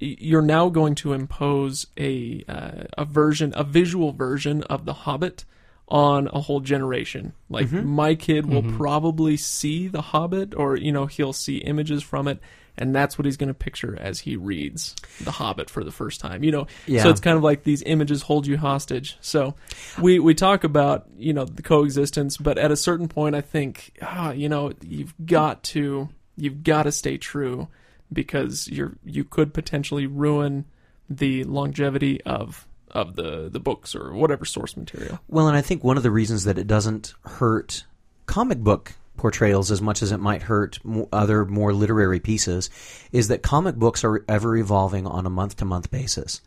you're 0.00 0.42
now 0.42 0.68
going 0.68 0.94
to 0.96 1.12
impose 1.12 1.86
a 1.98 2.44
uh, 2.48 2.84
a 2.96 3.04
version, 3.04 3.52
a 3.56 3.64
visual 3.64 4.12
version 4.12 4.62
of 4.64 4.84
the 4.84 4.92
Hobbit 4.92 5.44
on 5.88 6.28
a 6.32 6.40
whole 6.40 6.60
generation. 6.60 7.32
Like 7.48 7.72
my 7.72 8.14
kid 8.14 8.46
will 8.46 8.62
probably 8.62 9.36
see 9.36 9.88
the 9.88 10.02
Hobbit, 10.02 10.54
or 10.54 10.76
you 10.76 10.92
know 10.92 11.06
he'll 11.06 11.32
see 11.32 11.56
images 11.58 12.02
from 12.02 12.28
it, 12.28 12.38
and 12.76 12.94
that's 12.94 13.18
what 13.18 13.24
he's 13.24 13.36
going 13.38 13.48
to 13.48 13.54
picture 13.54 13.96
as 13.98 14.20
he 14.20 14.36
reads 14.36 14.94
the 15.22 15.30
Hobbit 15.30 15.70
for 15.70 15.82
the 15.82 15.90
first 15.90 16.20
time. 16.20 16.44
You 16.44 16.52
know, 16.52 16.66
Yeah. 16.86 17.02
so 17.02 17.08
it's 17.10 17.20
kind 17.20 17.36
of 17.36 17.42
like 17.42 17.64
these 17.64 17.82
images 17.82 18.22
hold 18.22 18.46
you 18.46 18.58
hostage. 18.58 19.16
So 19.20 19.54
we 20.00 20.18
we 20.18 20.34
talk 20.34 20.62
about 20.62 21.06
you 21.16 21.32
know 21.32 21.44
the 21.44 21.62
coexistence, 21.62 22.36
but 22.36 22.58
at 22.58 22.70
a 22.70 22.76
certain 22.76 23.08
point, 23.08 23.34
I 23.34 23.40
think 23.40 23.92
ah, 24.02 24.32
you 24.32 24.48
know 24.48 24.72
you've 24.82 25.14
got 25.24 25.62
to 25.64 26.08
you've 26.36 26.62
got 26.62 26.84
to 26.84 26.92
stay 26.92 27.16
true 27.18 27.66
because 28.12 28.68
you're 28.68 28.96
you 29.04 29.24
could 29.24 29.52
potentially 29.52 30.06
ruin 30.06 30.64
the 31.08 31.44
longevity 31.44 32.22
of 32.22 32.66
of 32.90 33.16
the 33.16 33.48
the 33.50 33.60
books 33.60 33.94
or 33.94 34.12
whatever 34.14 34.44
source 34.44 34.76
material. 34.76 35.18
Well, 35.28 35.48
and 35.48 35.56
I 35.56 35.60
think 35.60 35.84
one 35.84 35.96
of 35.96 36.02
the 36.02 36.10
reasons 36.10 36.44
that 36.44 36.58
it 36.58 36.66
doesn't 36.66 37.14
hurt 37.24 37.84
comic 38.26 38.58
book 38.58 38.94
portrayals 39.16 39.70
as 39.70 39.82
much 39.82 40.00
as 40.02 40.12
it 40.12 40.18
might 40.18 40.42
hurt 40.42 40.78
other 41.12 41.44
more 41.44 41.72
literary 41.72 42.20
pieces 42.20 42.70
is 43.10 43.28
that 43.28 43.42
comic 43.42 43.74
books 43.74 44.04
are 44.04 44.24
ever 44.28 44.56
evolving 44.56 45.06
on 45.06 45.26
a 45.26 45.30
month 45.30 45.56
to 45.56 45.64
month 45.64 45.90
basis. 45.90 46.40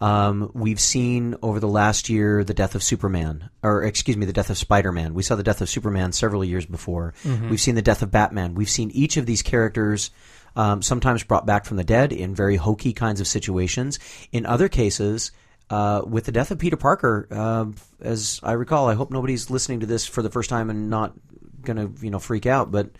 Um, 0.00 0.50
we've 0.52 0.80
seen 0.80 1.36
over 1.42 1.60
the 1.60 1.68
last 1.68 2.08
year 2.08 2.42
the 2.42 2.54
death 2.54 2.74
of 2.74 2.82
Superman, 2.82 3.50
or 3.62 3.84
excuse 3.84 4.16
me, 4.16 4.26
the 4.26 4.32
death 4.32 4.50
of 4.50 4.58
Spider 4.58 4.90
Man. 4.90 5.14
We 5.14 5.22
saw 5.22 5.36
the 5.36 5.44
death 5.44 5.60
of 5.60 5.68
Superman 5.68 6.10
several 6.12 6.44
years 6.44 6.66
before. 6.66 7.14
We've 7.24 7.60
seen 7.60 7.76
the 7.76 7.82
death 7.82 8.02
of 8.02 8.10
Batman. 8.10 8.54
We've 8.54 8.68
seen 8.70 8.90
each 8.90 9.16
of 9.16 9.26
these 9.26 9.42
characters 9.42 10.10
um, 10.56 10.82
sometimes 10.82 11.22
brought 11.24 11.46
back 11.46 11.64
from 11.64 11.76
the 11.76 11.84
dead 11.84 12.12
in 12.12 12.34
very 12.34 12.56
hokey 12.56 12.92
kinds 12.92 13.20
of 13.20 13.26
situations. 13.26 13.98
In 14.32 14.46
other 14.46 14.68
cases, 14.68 15.32
uh, 15.70 16.02
with 16.06 16.24
the 16.24 16.32
death 16.32 16.50
of 16.50 16.58
Peter 16.58 16.76
Parker, 16.76 17.26
uh, 17.30 17.66
as 18.00 18.40
I 18.42 18.52
recall, 18.52 18.88
I 18.88 18.94
hope 18.94 19.10
nobody's 19.10 19.50
listening 19.50 19.80
to 19.80 19.86
this 19.86 20.06
for 20.06 20.22
the 20.22 20.30
first 20.30 20.50
time 20.50 20.70
and 20.70 20.90
not 20.90 21.14
going 21.62 21.76
to 21.76 22.04
you 22.04 22.10
know 22.10 22.18
freak 22.18 22.46
out, 22.46 22.70
but. 22.70 22.90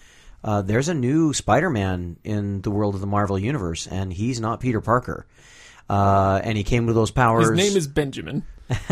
Uh, 0.45 0.61
there's 0.61 0.89
a 0.89 0.95
new 0.95 1.33
Spider-Man 1.33 2.17
in 2.25 2.63
the 2.63 2.71
world 2.73 2.97
of 2.97 3.01
the 3.01 3.07
Marvel 3.07 3.39
universe, 3.39 3.87
and 3.87 4.13
he's 4.13 4.41
not 4.41 4.59
Peter 4.59 4.81
Parker. 4.81 5.25
Uh, 5.89 6.41
and 6.43 6.57
he 6.57 6.65
came 6.65 6.87
with 6.87 6.95
those 6.95 7.11
powers. 7.11 7.49
His 7.49 7.57
name 7.57 7.77
is 7.77 7.87
Benjamin. 7.87 8.45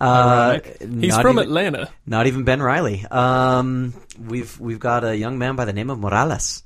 uh, 0.00 0.58
He's 0.80 1.16
from 1.16 1.38
even, 1.38 1.38
Atlanta. 1.38 1.90
Not 2.06 2.26
even 2.26 2.44
Ben 2.44 2.62
Reilly. 2.62 3.04
Um, 3.10 3.94
we've 4.18 4.58
we've 4.58 4.78
got 4.78 5.04
a 5.04 5.16
young 5.16 5.38
man 5.38 5.56
by 5.56 5.64
the 5.64 5.72
name 5.72 5.90
of 5.90 5.98
Morales. 5.98 6.62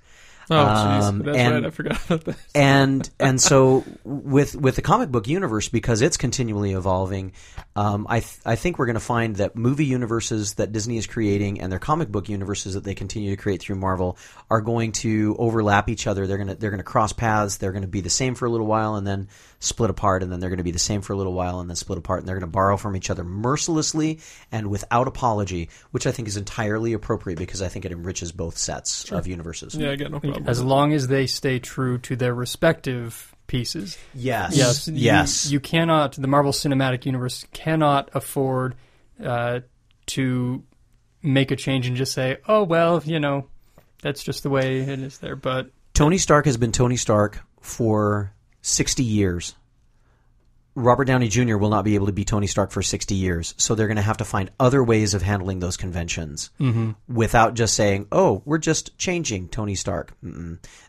Oh, 0.51 0.55
jeez, 0.55 1.03
Um, 1.03 1.18
that's 1.20 1.38
and- 1.38 1.55
right. 1.55 1.64
I 1.66 1.70
forgot 1.70 2.05
about 2.07 2.24
that. 2.26 2.36
and 2.55 3.11
and 3.18 3.40
so 3.40 3.84
with 4.05 4.55
with 4.55 4.76
the 4.76 4.82
comic 4.82 5.11
book 5.11 5.26
universe 5.26 5.68
because 5.68 6.03
it's 6.03 6.16
continually 6.16 6.72
evolving 6.72 7.32
um, 7.76 8.07
I 8.09 8.20
th- 8.20 8.38
I 8.45 8.57
think 8.57 8.78
we're 8.78 8.86
going 8.86 8.95
to 8.95 9.01
find 9.01 9.36
that 9.36 9.57
movie 9.57 9.86
universes 9.86 10.55
that 10.55 10.70
Disney 10.72 10.97
is 10.99 11.07
creating 11.07 11.61
and 11.61 11.72
their 11.72 11.78
comic 11.78 12.09
book 12.09 12.28
universes 12.28 12.74
that 12.74 12.84
they 12.84 12.95
continue 12.95 13.30
to 13.34 13.40
create 13.40 13.61
through 13.61 13.76
Marvel 13.76 14.16
are 14.51 14.61
going 14.61 14.92
to 14.92 15.34
overlap 15.38 15.88
each 15.88 16.07
other 16.07 16.26
they're 16.26 16.36
going 16.36 16.49
to 16.49 16.55
they're 16.55 16.70
going 16.70 16.78
to 16.78 16.84
cross 16.84 17.12
paths 17.12 17.57
they're 17.57 17.72
going 17.72 17.82
to 17.82 17.88
be 17.88 18.01
the 18.01 18.11
same 18.11 18.34
for 18.34 18.47
a 18.47 18.51
little 18.51 18.66
while 18.66 18.95
and 18.97 19.07
then 19.07 19.28
split 19.61 19.90
apart 19.90 20.22
and 20.22 20.30
then 20.30 20.40
they're 20.40 20.50
going 20.50 20.59
to 20.59 20.64
be 20.64 20.70
the 20.70 20.78
same 20.78 21.00
for 21.00 21.12
a 21.12 21.16
little 21.16 21.32
while 21.32 21.61
and 21.61 21.68
then 21.70 21.76
split 21.76 21.98
apart 21.98 22.20
and 22.20 22.28
they're 22.28 22.34
going 22.36 22.40
to 22.42 22.46
borrow 22.46 22.76
from 22.76 22.96
each 22.96 23.09
other 23.11 23.24
mercilessly 23.24 24.20
and 24.52 24.68
without 24.68 25.09
apology 25.09 25.68
which 25.90 26.07
I 26.07 26.12
think 26.12 26.28
is 26.28 26.36
entirely 26.36 26.92
appropriate 26.92 27.38
because 27.38 27.62
I 27.62 27.68
think 27.68 27.84
it 27.84 27.92
enriches 27.92 28.32
both 28.32 28.59
sets 28.59 29.11
of 29.11 29.26
universes 29.26 29.74
Yeah, 29.74 29.90
I 29.92 29.96
got 29.96 30.11
no 30.11 30.20
problem. 30.20 30.44
As 30.46 30.62
long 30.62 30.92
as 30.92 31.09
they 31.09 31.26
stay 31.26 31.59
true 31.59 31.98
to 31.98 32.16
their 32.16 32.34
respective 32.34 33.34
pieces. 33.46 33.96
yes 34.14 34.57
Yes, 34.57 34.88
you- 34.88 34.94
yes 34.96 35.50
You, 35.50 35.61
cannot. 35.61 36.12
The 36.12 36.28
Marvel 36.28 36.52
Cinematic 36.52 37.07
Universe 37.07 37.46
cannot 37.52 38.11
afford 38.14 38.74
uh, 39.22 39.61
to 40.07 40.64
make 41.22 41.50
a 41.50 41.57
change 41.57 41.86
and 41.86 41.96
just 41.96 42.12
say, 42.12 42.38
"Oh 42.48 42.64
well, 42.64 43.00
you 43.05 43.18
know, 43.20 43.46
that's 44.02 44.22
just 44.22 44.42
the 44.42 44.50
way 44.50 44.80
it 44.80 44.98
is 44.98 45.18
there." 45.18 45.36
But 45.36 45.70
Tony 45.94 46.18
Stark 46.18 46.44
has 46.46 46.57
been 46.57 46.72
Tony 46.72 46.96
Stark 46.96 47.40
for 47.61 48.34
60 48.67 49.03
years. 49.03 49.55
Robert 50.77 51.05
Downey 51.05 51.29
Jr. 51.29 51.57
will 51.57 51.70
not 51.70 51.85
be 51.85 51.95
able 51.95 52.07
to 52.07 52.12
be 52.12 52.25
Tony 52.25 52.47
Stark 52.47 52.72
for 52.72 52.83
60 52.83 53.14
years. 53.14 53.55
So 53.59 53.75
they're 53.75 53.87
going 53.87 53.97
to 53.97 54.03
have 54.03 54.16
to 54.16 54.25
find 54.25 54.51
other 54.59 54.83
ways 54.83 55.14
of 55.14 55.22
handling 55.22 55.61
those 55.61 55.77
conventions 55.77 56.51
without 57.09 57.55
just 57.55 57.75
saying, 57.75 58.09
oh, 58.11 58.43
we're 58.45 58.59
just 58.59 58.99
changing 58.99 59.49
Tony 59.49 59.77
Stark. 59.77 60.14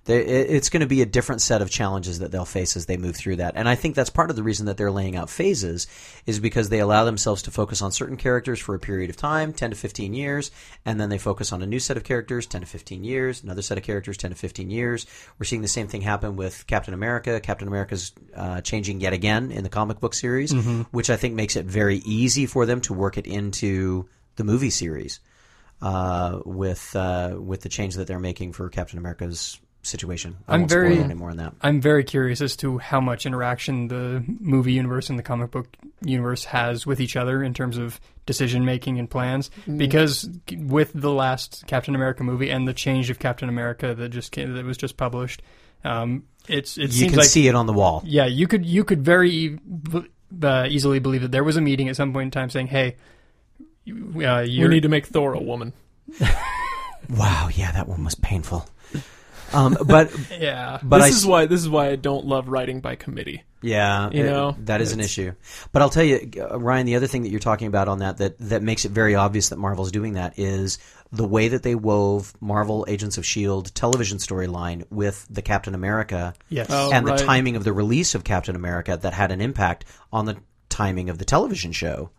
They, 0.05 0.23
it's 0.23 0.69
going 0.69 0.81
to 0.81 0.87
be 0.87 1.01
a 1.01 1.05
different 1.05 1.41
set 1.41 1.61
of 1.61 1.69
challenges 1.69 2.19
that 2.19 2.31
they'll 2.31 2.45
face 2.45 2.75
as 2.75 2.85
they 2.85 2.97
move 2.97 3.15
through 3.15 3.37
that. 3.37 3.53
And 3.55 3.67
I 3.67 3.75
think 3.75 3.95
that's 3.95 4.09
part 4.09 4.29
of 4.29 4.35
the 4.35 4.43
reason 4.43 4.67
that 4.67 4.77
they're 4.77 4.91
laying 4.91 5.15
out 5.15 5.29
phases 5.29 5.87
is 6.25 6.39
because 6.39 6.69
they 6.69 6.79
allow 6.79 7.05
themselves 7.05 7.43
to 7.43 7.51
focus 7.51 7.81
on 7.81 7.91
certain 7.91 8.17
characters 8.17 8.59
for 8.59 8.75
a 8.75 8.79
period 8.79 9.09
of 9.09 9.17
time, 9.17 9.53
10 9.53 9.71
to 9.71 9.75
15 9.75 10.13
years, 10.13 10.51
and 10.85 10.99
then 10.99 11.09
they 11.09 11.17
focus 11.17 11.51
on 11.51 11.61
a 11.61 11.65
new 11.65 11.79
set 11.79 11.97
of 11.97 12.03
characters, 12.03 12.45
10 12.45 12.61
to 12.61 12.67
15 12.67 13.03
years, 13.03 13.43
another 13.43 13.61
set 13.61 13.77
of 13.77 13.83
characters, 13.83 14.17
10 14.17 14.31
to 14.31 14.35
15 14.35 14.69
years. 14.69 15.05
We're 15.39 15.45
seeing 15.45 15.61
the 15.61 15.67
same 15.67 15.87
thing 15.87 16.01
happen 16.01 16.35
with 16.35 16.65
Captain 16.67 16.93
America. 16.93 17.39
Captain 17.39 17.67
America's 17.67 18.11
uh, 18.35 18.61
changing 18.61 19.01
yet 19.01 19.13
again 19.13 19.51
in 19.51 19.63
the 19.63 19.69
comic 19.75 19.99
book 19.99 20.13
series, 20.13 20.51
which 20.91 21.09
I 21.09 21.17
think 21.17 21.35
makes 21.35 21.55
it 21.55 21.65
very 21.65 21.97
easy 22.05 22.45
for 22.45 22.65
them 22.65 22.79
to 22.81 22.93
work 22.93 23.17
it 23.17 23.27
into 23.27 24.07
the 24.37 24.43
movie 24.43 24.69
series 24.69 25.19
uh, 25.81 26.39
with 26.45 26.95
uh, 26.95 27.35
with 27.37 27.61
the 27.61 27.69
change 27.69 27.95
that 27.95 28.07
they're 28.07 28.19
making 28.19 28.53
for 28.53 28.69
Captain 28.69 28.97
America's 28.97 29.59
situation. 29.83 30.37
I 30.47 30.55
I'm 30.55 30.61
won't 30.61 30.71
very- 30.71 30.93
spoil 30.95 31.03
any 31.05 31.13
more 31.13 31.29
on 31.29 31.37
that. 31.37 31.53
I'm 31.61 31.79
very 31.79 32.03
curious 32.03 32.41
as 32.41 32.55
to 32.57 32.79
how 32.79 32.99
much 32.99 33.25
interaction 33.25 33.87
the 33.87 34.23
movie 34.39 34.73
universe 34.73 35.09
and 35.11 35.19
the 35.19 35.23
comic 35.23 35.51
book 35.51 35.67
universe 36.01 36.45
has 36.45 36.87
with 36.87 36.99
each 36.99 37.15
other 37.15 37.43
in 37.43 37.53
terms 37.53 37.77
of 37.77 37.99
decision 38.25 38.65
making 38.65 38.97
and 38.97 39.09
plans. 39.09 39.51
Mm. 39.67 39.77
Because 39.77 40.27
with 40.57 40.91
the 40.95 41.11
last 41.11 41.65
Captain 41.67 41.93
America 41.93 42.23
movie 42.23 42.49
and 42.49 42.67
the 42.67 42.73
change 42.73 43.11
of 43.11 43.19
Captain 43.19 43.47
America 43.47 43.93
that 43.93 44.09
just 44.09 44.31
came, 44.31 44.53
that 44.55 44.65
was 44.65 44.77
just 44.77 44.97
published, 44.97 45.43
um, 45.85 46.23
it's 46.47 46.77
it 46.77 46.83
you 46.83 46.87
seems 46.89 47.11
can 47.11 47.19
like 47.19 47.27
see 47.27 47.47
it 47.47 47.55
on 47.55 47.65
the 47.67 47.73
wall. 47.73 48.01
yeah, 48.05 48.25
you 48.25 48.47
could 48.47 48.65
you 48.65 48.83
could 48.83 49.03
very 49.05 49.31
e- 49.31 49.47
b- 49.91 50.05
uh, 50.43 50.67
easily 50.69 50.99
believe 50.99 51.21
that 51.21 51.31
there 51.31 51.43
was 51.43 51.55
a 51.57 51.61
meeting 51.61 51.87
at 51.89 51.95
some 51.95 52.11
point 52.13 52.25
in 52.25 52.31
time 52.31 52.49
saying, 52.49 52.67
"Hey, 52.67 52.95
you- 53.85 54.21
uh, 54.27 54.41
you're, 54.41 54.67
need 54.69 54.83
to 54.83 54.89
make 54.89 55.05
Thor 55.07 55.33
a 55.33 55.39
woman. 55.41 55.73
Wow, 57.09 57.49
yeah, 57.53 57.71
that 57.71 57.87
one 57.87 58.03
was 58.03 58.15
painful. 58.15 58.67
Um, 59.55 59.77
but 59.85 60.11
yeah." 60.39 60.79
but 60.83 60.97
this 60.99 61.05
I 61.05 61.09
is 61.09 61.25
why 61.25 61.45
this 61.45 61.61
is 61.61 61.69
why 61.69 61.89
I 61.89 61.95
don't 61.95 62.25
love 62.25 62.47
writing 62.47 62.81
by 62.81 62.95
committee. 62.95 63.43
Yeah, 63.61 64.09
You 64.11 64.23
it- 64.25 64.29
know, 64.29 64.55
that 64.65 64.81
is 64.81 64.91
an 64.91 64.99
issue. 64.99 65.31
But 65.71 65.81
I'll 65.81 65.89
tell 65.89 66.03
you, 66.03 66.29
uh, 66.39 66.59
Ryan, 66.59 66.85
the 66.85 66.95
other 66.97 67.07
thing 67.07 67.23
that 67.23 67.29
you're 67.29 67.39
talking 67.39 67.67
about 67.67 67.87
on 67.87 67.99
that 67.99 68.17
that 68.17 68.37
that 68.39 68.61
makes 68.61 68.85
it 68.85 68.91
very 68.91 69.15
obvious 69.15 69.49
that 69.49 69.57
Marvel's 69.57 69.91
doing 69.91 70.13
that 70.13 70.37
is 70.37 70.77
the 71.11 71.25
way 71.27 71.47
that 71.47 71.63
they 71.63 71.75
wove 71.75 72.33
Marvel 72.41 72.85
Agents 72.87 73.17
of 73.17 73.25
Shield 73.25 73.73
television 73.73 74.17
storyline 74.17 74.83
with 74.91 75.25
the 75.29 75.41
Captain 75.41 75.73
America 75.73 76.33
Yes. 76.49 76.67
Oh, 76.69 76.91
and 76.91 77.05
right. 77.05 77.17
the 77.17 77.23
timing 77.25 77.55
of 77.55 77.63
the 77.63 77.73
release 77.73 78.13
of 78.15 78.23
Captain 78.23 78.55
America 78.55 78.97
that 79.01 79.13
had 79.13 79.31
an 79.31 79.39
impact 79.41 79.85
on 80.11 80.25
the 80.25 80.37
timing 80.69 81.09
of 81.09 81.17
the 81.17 81.25
television 81.25 81.71
show. 81.71 82.09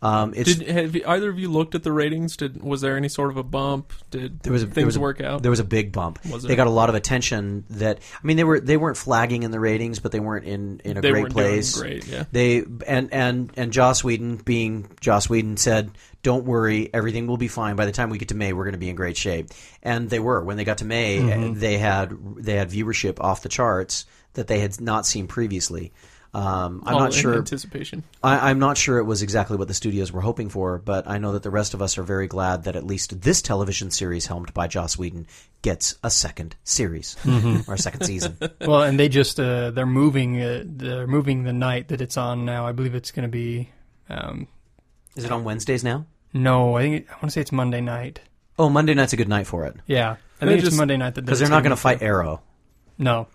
Um, 0.00 0.32
it's 0.36 0.54
Did 0.54 0.68
have 0.68 0.94
you, 0.94 1.02
either 1.06 1.28
of 1.28 1.38
you 1.38 1.50
looked 1.50 1.74
at 1.74 1.82
the 1.82 1.90
ratings? 1.90 2.36
Did 2.36 2.62
was 2.62 2.80
there 2.80 2.96
any 2.96 3.08
sort 3.08 3.30
of 3.30 3.36
a 3.36 3.42
bump? 3.42 3.92
Did 4.10 4.40
there 4.40 4.52
was 4.52 4.62
a, 4.62 4.66
things 4.66 4.74
there 4.76 4.86
was 4.86 4.96
a, 4.96 5.00
work 5.00 5.20
out? 5.20 5.42
There 5.42 5.50
was 5.50 5.58
a 5.60 5.64
big 5.64 5.90
bump. 5.92 6.20
Was 6.30 6.44
they 6.44 6.54
got 6.54 6.66
a 6.68 6.70
lot 6.70 6.88
of 6.88 6.94
attention. 6.94 7.64
That 7.70 7.98
I 8.22 8.26
mean, 8.26 8.36
they 8.36 8.44
were 8.44 8.60
they 8.60 8.76
weren't 8.76 8.96
flagging 8.96 9.42
in 9.42 9.50
the 9.50 9.58
ratings, 9.60 9.98
but 9.98 10.12
they 10.12 10.20
weren't 10.20 10.44
in 10.46 10.80
in 10.84 10.96
a 10.98 11.00
they 11.00 11.10
great 11.10 11.30
place. 11.30 11.76
great. 11.78 12.06
Yeah. 12.06 12.24
They 12.30 12.64
and 12.86 13.12
and 13.12 13.50
and 13.56 13.72
Joss 13.72 14.04
Whedon, 14.04 14.36
being 14.36 14.88
Joss 15.00 15.28
Whedon, 15.28 15.56
said, 15.56 15.90
"Don't 16.22 16.44
worry, 16.44 16.90
everything 16.94 17.26
will 17.26 17.36
be 17.36 17.48
fine. 17.48 17.74
By 17.74 17.86
the 17.86 17.92
time 17.92 18.10
we 18.10 18.18
get 18.18 18.28
to 18.28 18.36
May, 18.36 18.52
we're 18.52 18.64
going 18.64 18.72
to 18.72 18.78
be 18.78 18.90
in 18.90 18.96
great 18.96 19.16
shape." 19.16 19.48
And 19.82 20.08
they 20.08 20.20
were. 20.20 20.44
When 20.44 20.56
they 20.56 20.64
got 20.64 20.78
to 20.78 20.84
May, 20.84 21.18
Mm-hmm. 21.18 21.58
they 21.58 21.78
had 21.78 22.16
they 22.36 22.54
had 22.54 22.70
viewership 22.70 23.18
off 23.20 23.42
the 23.42 23.48
charts 23.48 24.06
that 24.34 24.46
they 24.46 24.60
had 24.60 24.80
not 24.80 25.06
seen 25.06 25.26
previously. 25.26 25.92
Um, 26.38 26.82
I'm 26.86 26.94
All 26.94 27.00
not 27.00 27.14
in 27.14 27.20
sure. 27.20 27.34
Anticipation. 27.36 28.04
I, 28.22 28.50
I'm 28.50 28.58
not 28.60 28.78
sure 28.78 28.98
it 28.98 29.04
was 29.04 29.22
exactly 29.22 29.56
what 29.56 29.66
the 29.66 29.74
studios 29.74 30.12
were 30.12 30.20
hoping 30.20 30.48
for, 30.50 30.78
but 30.78 31.08
I 31.08 31.18
know 31.18 31.32
that 31.32 31.42
the 31.42 31.50
rest 31.50 31.74
of 31.74 31.82
us 31.82 31.98
are 31.98 32.04
very 32.04 32.28
glad 32.28 32.64
that 32.64 32.76
at 32.76 32.84
least 32.86 33.22
this 33.22 33.42
television 33.42 33.90
series, 33.90 34.26
helmed 34.26 34.54
by 34.54 34.68
Joss 34.68 34.96
Whedon, 34.96 35.26
gets 35.62 35.96
a 36.04 36.10
second 36.10 36.54
series 36.62 37.16
or 37.66 37.74
a 37.74 37.78
second 37.78 38.04
season. 38.04 38.36
well, 38.60 38.82
and 38.82 39.00
they 39.00 39.08
just 39.08 39.40
uh, 39.40 39.70
they're 39.72 39.84
moving 39.86 40.40
uh, 40.40 40.62
they're 40.64 41.06
moving 41.08 41.42
the 41.42 41.52
night 41.52 41.88
that 41.88 42.00
it's 42.00 42.16
on 42.16 42.44
now. 42.44 42.66
I 42.66 42.72
believe 42.72 42.94
it's 42.94 43.10
going 43.10 43.24
to 43.26 43.32
be 43.32 43.70
um, 44.08 44.46
Is 45.16 45.24
it 45.24 45.32
on 45.32 45.42
Wednesdays 45.44 45.82
now? 45.82 46.06
no, 46.32 46.76
I 46.76 46.82
think 46.82 47.08
I 47.10 47.14
want 47.14 47.24
to 47.24 47.30
say 47.30 47.40
it's 47.40 47.52
Monday 47.52 47.80
night. 47.80 48.20
Oh, 48.58 48.68
Monday 48.68 48.94
night's 48.94 49.12
a 49.12 49.16
good 49.16 49.28
night 49.28 49.46
for 49.46 49.64
it 49.66 49.76
Yeah, 49.86 50.16
I 50.40 50.44
They 50.44 50.52
think 50.52 50.58
it's 50.58 50.68
just- 50.68 50.78
Monday 50.78 50.96
night 50.96 51.14
that 51.16 51.22
because 51.24 51.40
they're 51.40 51.48
not 51.48 51.62
gonna 51.64 51.76
fight 51.76 52.00
Arrow. 52.02 52.42
No. 52.98 53.26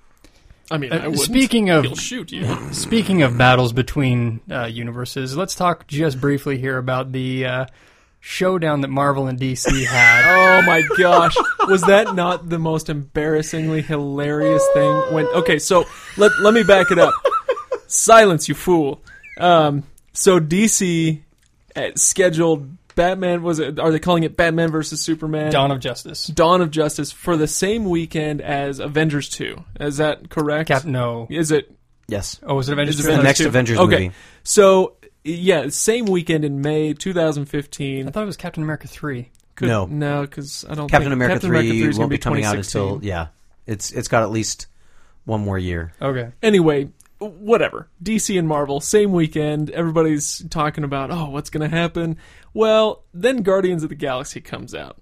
I 0.72 0.78
mean, 0.78 0.92
Uh, 0.94 1.10
I 1.12 1.16
speaking 1.16 1.70
of 1.70 1.84
he'll 1.86 1.96
shoot 1.96 2.32
you. 2.32 2.46
speaking 2.72 3.22
of 3.22 3.38
battles 3.38 3.74
between 3.74 4.42
uh, 4.50 4.66
universes, 4.66 5.36
let's 5.38 5.56
talk 5.56 5.88
just 5.88 6.20
briefly 6.22 6.58
here 6.58 6.78
about 6.78 7.12
the 7.12 7.46
uh, 7.46 7.66
showdown 8.20 8.82
that 8.82 8.88
Marvel 8.90 9.28
and 9.28 9.40
DC 9.40 9.86
had. 9.86 10.24
Oh 10.54 10.62
my 10.66 10.82
gosh. 10.98 11.36
Was 11.68 11.82
that 11.84 12.16
not 12.16 12.48
the 12.50 12.60
most 12.60 12.90
embarrassingly 12.90 13.82
hilarious 13.82 14.66
thing 14.74 14.92
when 15.14 15.26
Okay, 15.28 15.60
so 15.60 15.86
let 16.18 16.32
let 16.42 16.54
me 16.54 16.64
back 16.64 16.92
it 16.92 17.00
up. 17.00 17.14
Silence, 17.88 18.48
you 18.48 18.56
fool. 18.56 19.02
Um 19.40 19.84
so 20.14 20.40
DC 20.40 21.22
uh, 21.76 21.90
scheduled 21.96 22.70
Batman 22.96 23.44
was 23.44 23.60
it 23.60 23.80
are 23.80 23.92
they 23.92 24.00
calling 24.00 24.24
it 24.24 24.36
Batman 24.38 24.72
versus 24.72 25.02
Superman? 25.02 25.52
Dawn 25.52 25.72
of 25.72 25.80
Justice. 25.80 26.28
Dawn 26.28 26.62
of 26.62 26.72
Justice 26.72 27.12
for 27.12 27.38
the 27.38 27.48
same 27.48 27.86
weekend 27.86 28.42
as 28.42 28.80
Avengers 28.80 29.30
2. 29.30 29.56
Is 29.80 29.98
that 29.98 30.30
correct? 30.30 30.68
Cap. 30.68 30.86
No. 30.86 31.28
Is 31.30 31.52
it 31.52 31.72
Yes. 32.08 32.40
Oh, 32.44 32.56
was 32.56 32.70
it 32.70 32.74
Avengers? 32.74 32.96
It's 33.00 33.06
the 33.06 33.14
two? 33.14 33.20
Avengers 33.20 33.30
next 33.30 33.40
2? 33.40 33.48
Avengers 33.48 33.78
okay. 33.80 34.04
movie. 34.06 34.12
So 34.44 34.96
yeah, 35.24 35.70
same 35.70 36.06
weekend 36.06 36.44
in 36.46 36.62
May 36.62 36.94
2015. 36.94 38.08
I 38.08 38.12
thought 38.12 38.24
it 38.24 38.26
was 38.26 38.38
Captain 38.38 38.64
America 38.64 38.88
three. 38.88 39.32
Could- 39.56 39.68
No. 39.68 39.86
no, 39.86 40.22
because 40.22 40.66
I 40.68 40.76
don't. 40.76 40.90
Captain 40.90 41.10
think, 41.10 41.14
America 41.14 41.36
Captain 41.36 41.50
three 41.50 41.60
America 41.60 41.80
3 41.80 41.90
is 41.90 41.96
gonna 41.96 42.04
won't 42.04 42.10
be 42.12 42.18
coming 42.18 42.44
out 42.46 42.58
until 42.58 43.00
yeah. 43.04 43.28
It's 43.66 43.92
it's 43.92 44.08
got 44.08 44.24
at 44.24 44.32
least 44.32 44.68
one 45.26 45.42
more 45.42 45.58
year. 45.58 45.94
Okay. 46.02 46.32
Anyway, 46.42 46.90
whatever. 47.30 47.90
DC 48.04 48.38
and 48.38 48.48
Marvel, 48.48 48.80
same 48.80 49.12
weekend. 49.12 49.70
Everybody's 49.70 50.44
talking 50.50 50.84
about, 50.84 51.12
oh, 51.12 51.30
what's 51.30 51.50
going 51.50 51.70
to 51.70 51.76
happen? 51.76 52.18
Well, 52.54 53.04
then 53.14 53.44
Guardians 53.44 53.84
of 53.84 53.90
the 53.90 53.96
Galaxy 53.96 54.42
comes 54.42 54.76
out. 54.76 55.00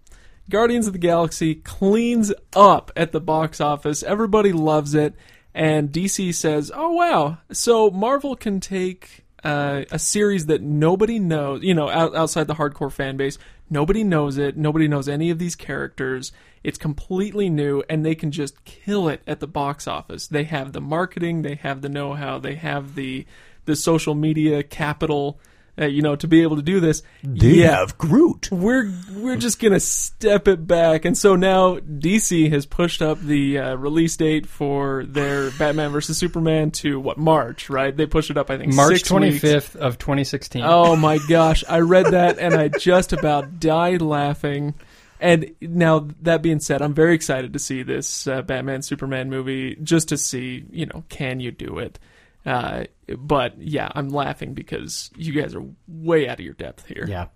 Guardians 0.49 0.87
of 0.87 0.93
the 0.93 0.99
Galaxy 0.99 1.55
cleans 1.55 2.33
up 2.53 2.91
at 2.95 3.11
the 3.11 3.21
box 3.21 3.61
office. 3.61 4.03
Everybody 4.03 4.51
loves 4.51 4.93
it. 4.93 5.15
And 5.53 5.91
DC 5.91 6.33
says, 6.33 6.71
oh, 6.73 6.91
wow. 6.91 7.39
So 7.51 7.89
Marvel 7.89 8.35
can 8.35 8.59
take 8.59 9.25
uh, 9.43 9.83
a 9.91 9.99
series 9.99 10.45
that 10.47 10.61
nobody 10.61 11.19
knows, 11.19 11.63
you 11.63 11.73
know, 11.73 11.89
out, 11.89 12.15
outside 12.15 12.47
the 12.47 12.55
hardcore 12.55 12.91
fan 12.91 13.17
base. 13.17 13.37
Nobody 13.69 14.03
knows 14.03 14.37
it. 14.37 14.57
Nobody 14.57 14.87
knows 14.87 15.09
any 15.09 15.29
of 15.29 15.39
these 15.39 15.55
characters. 15.55 16.31
It's 16.63 16.77
completely 16.77 17.49
new, 17.49 17.83
and 17.89 18.05
they 18.05 18.13
can 18.15 18.31
just 18.31 18.63
kill 18.65 19.09
it 19.09 19.21
at 19.25 19.39
the 19.39 19.47
box 19.47 19.87
office. 19.87 20.27
They 20.27 20.43
have 20.43 20.73
the 20.73 20.81
marketing, 20.81 21.41
they 21.41 21.55
have 21.55 21.81
the 21.81 21.89
know-how, 21.89 22.39
they 22.39 22.55
have 22.55 22.95
the 22.95 23.25
the 23.65 23.75
social 23.75 24.15
media 24.15 24.63
capital, 24.63 25.39
uh, 25.79 25.85
you 25.85 26.01
know, 26.01 26.15
to 26.15 26.27
be 26.27 26.41
able 26.41 26.55
to 26.57 26.61
do 26.61 26.79
this. 26.79 27.01
yeah, 27.23 27.79
have 27.79 27.97
Groot. 27.97 28.49
we're 28.51 28.91
we're 29.15 29.37
just 29.37 29.59
gonna 29.59 29.79
step 29.79 30.47
it 30.47 30.67
back, 30.67 31.05
and 31.05 31.17
so 31.17 31.35
now 31.35 31.77
DC 31.77 32.51
has 32.51 32.67
pushed 32.67 33.01
up 33.01 33.19
the 33.19 33.57
uh, 33.57 33.75
release 33.75 34.15
date 34.17 34.45
for 34.45 35.03
their 35.05 35.49
Batman 35.51 35.91
versus 35.91 36.17
Superman 36.17 36.69
to 36.71 36.99
what 36.99 37.17
March, 37.17 37.69
right? 37.71 37.95
They 37.95 38.05
pushed 38.05 38.29
it 38.29 38.37
up, 38.37 38.51
I 38.51 38.57
think, 38.57 38.73
March 38.73 39.03
25th 39.03 39.41
weeks. 39.41 39.75
of 39.75 39.97
twenty 39.97 40.23
sixteen. 40.25 40.63
Oh 40.63 40.95
my 40.95 41.17
gosh, 41.27 41.63
I 41.67 41.79
read 41.79 42.07
that 42.07 42.37
and 42.37 42.53
I 42.53 42.67
just 42.67 43.13
about 43.13 43.59
died 43.59 44.01
laughing. 44.03 44.75
And 45.21 45.55
now 45.61 46.07
that 46.23 46.41
being 46.41 46.59
said, 46.59 46.81
I'm 46.81 46.95
very 46.95 47.13
excited 47.13 47.53
to 47.53 47.59
see 47.59 47.83
this 47.83 48.27
uh, 48.27 48.41
Batman 48.41 48.81
Superman 48.81 49.29
movie 49.29 49.77
just 49.83 50.09
to 50.09 50.17
see, 50.17 50.65
you 50.71 50.87
know, 50.87 51.03
can 51.09 51.39
you 51.39 51.51
do 51.51 51.77
it? 51.77 51.99
Uh, 52.43 52.85
but 53.07 53.61
yeah, 53.61 53.89
I'm 53.93 54.09
laughing 54.09 54.55
because 54.55 55.11
you 55.15 55.39
guys 55.39 55.53
are 55.53 55.63
way 55.87 56.27
out 56.27 56.39
of 56.39 56.45
your 56.45 56.55
depth 56.55 56.87
here. 56.87 57.05
Yeah. 57.07 57.27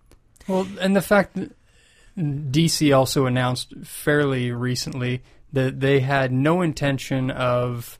Well, 0.47 0.67
and 0.81 0.95
the 0.95 1.01
fact 1.01 1.35
that 1.35 1.51
DC 2.17 2.95
also 2.95 3.27
announced 3.27 3.73
fairly 3.83 4.51
recently 4.51 5.21
that 5.53 5.79
they 5.79 5.99
had 5.99 6.31
no 6.31 6.63
intention 6.63 7.29
of 7.29 7.99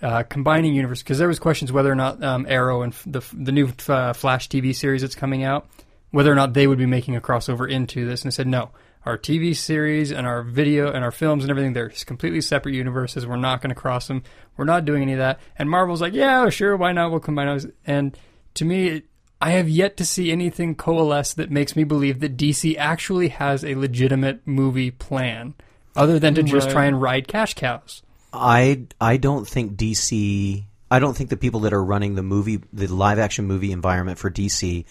uh, 0.00 0.22
combining 0.22 0.74
universe 0.74 1.02
because 1.02 1.18
there 1.18 1.28
was 1.28 1.38
questions 1.38 1.72
whether 1.72 1.92
or 1.92 1.94
not 1.94 2.22
um, 2.22 2.46
Arrow 2.48 2.82
and 2.82 2.92
f- 2.92 3.04
the 3.06 3.22
the 3.34 3.52
new 3.52 3.70
uh, 3.88 4.12
Flash 4.14 4.48
TV 4.48 4.74
series 4.74 5.02
that's 5.02 5.14
coming 5.14 5.44
out, 5.44 5.68
whether 6.10 6.32
or 6.32 6.34
not 6.34 6.54
they 6.54 6.66
would 6.66 6.78
be 6.78 6.86
making 6.86 7.16
a 7.16 7.20
crossover 7.20 7.70
into 7.70 8.06
this, 8.06 8.22
and 8.22 8.32
they 8.32 8.34
said 8.34 8.46
no. 8.46 8.70
Our 9.06 9.16
TV 9.16 9.54
series 9.54 10.10
and 10.10 10.26
our 10.26 10.42
video 10.42 10.90
and 10.92 11.04
our 11.04 11.12
films 11.12 11.44
and 11.44 11.50
everything, 11.50 11.72
they're 11.72 11.90
completely 11.90 12.40
separate 12.40 12.74
universes. 12.74 13.26
We're 13.26 13.36
not 13.36 13.62
going 13.62 13.70
to 13.70 13.80
cross 13.80 14.08
them. 14.08 14.24
We're 14.56 14.64
not 14.64 14.84
doing 14.84 15.02
any 15.02 15.12
of 15.12 15.20
that. 15.20 15.38
And 15.56 15.70
Marvel's 15.70 16.00
like, 16.00 16.12
yeah, 16.12 16.48
sure, 16.48 16.76
why 16.76 16.92
not? 16.92 17.12
We'll 17.12 17.20
combine 17.20 17.46
those. 17.46 17.66
And 17.86 18.18
to 18.54 18.64
me, 18.64 18.88
it, 18.88 19.04
I 19.40 19.52
have 19.52 19.68
yet 19.68 19.96
to 19.98 20.04
see 20.04 20.32
anything 20.32 20.74
coalesce 20.74 21.34
that 21.34 21.50
makes 21.50 21.76
me 21.76 21.84
believe 21.84 22.20
that 22.20 22.36
DC 22.36 22.76
actually 22.78 23.28
has 23.28 23.64
a 23.64 23.74
legitimate 23.74 24.46
movie 24.46 24.90
plan, 24.90 25.54
other 25.94 26.18
than 26.18 26.34
to 26.34 26.42
just 26.42 26.70
try 26.70 26.86
and 26.86 27.00
ride 27.00 27.28
cash 27.28 27.54
cows. 27.54 28.02
I 28.32 28.86
I 29.00 29.18
don't 29.18 29.46
think 29.46 29.76
DC. 29.76 30.64
I 30.90 30.98
don't 30.98 31.16
think 31.16 31.30
the 31.30 31.36
people 31.36 31.60
that 31.60 31.72
are 31.72 31.84
running 31.84 32.14
the 32.14 32.22
movie, 32.22 32.62
the 32.72 32.86
live 32.86 33.18
action 33.18 33.44
movie 33.46 33.72
environment 33.72 34.18
for 34.18 34.30
DC, 34.30 34.84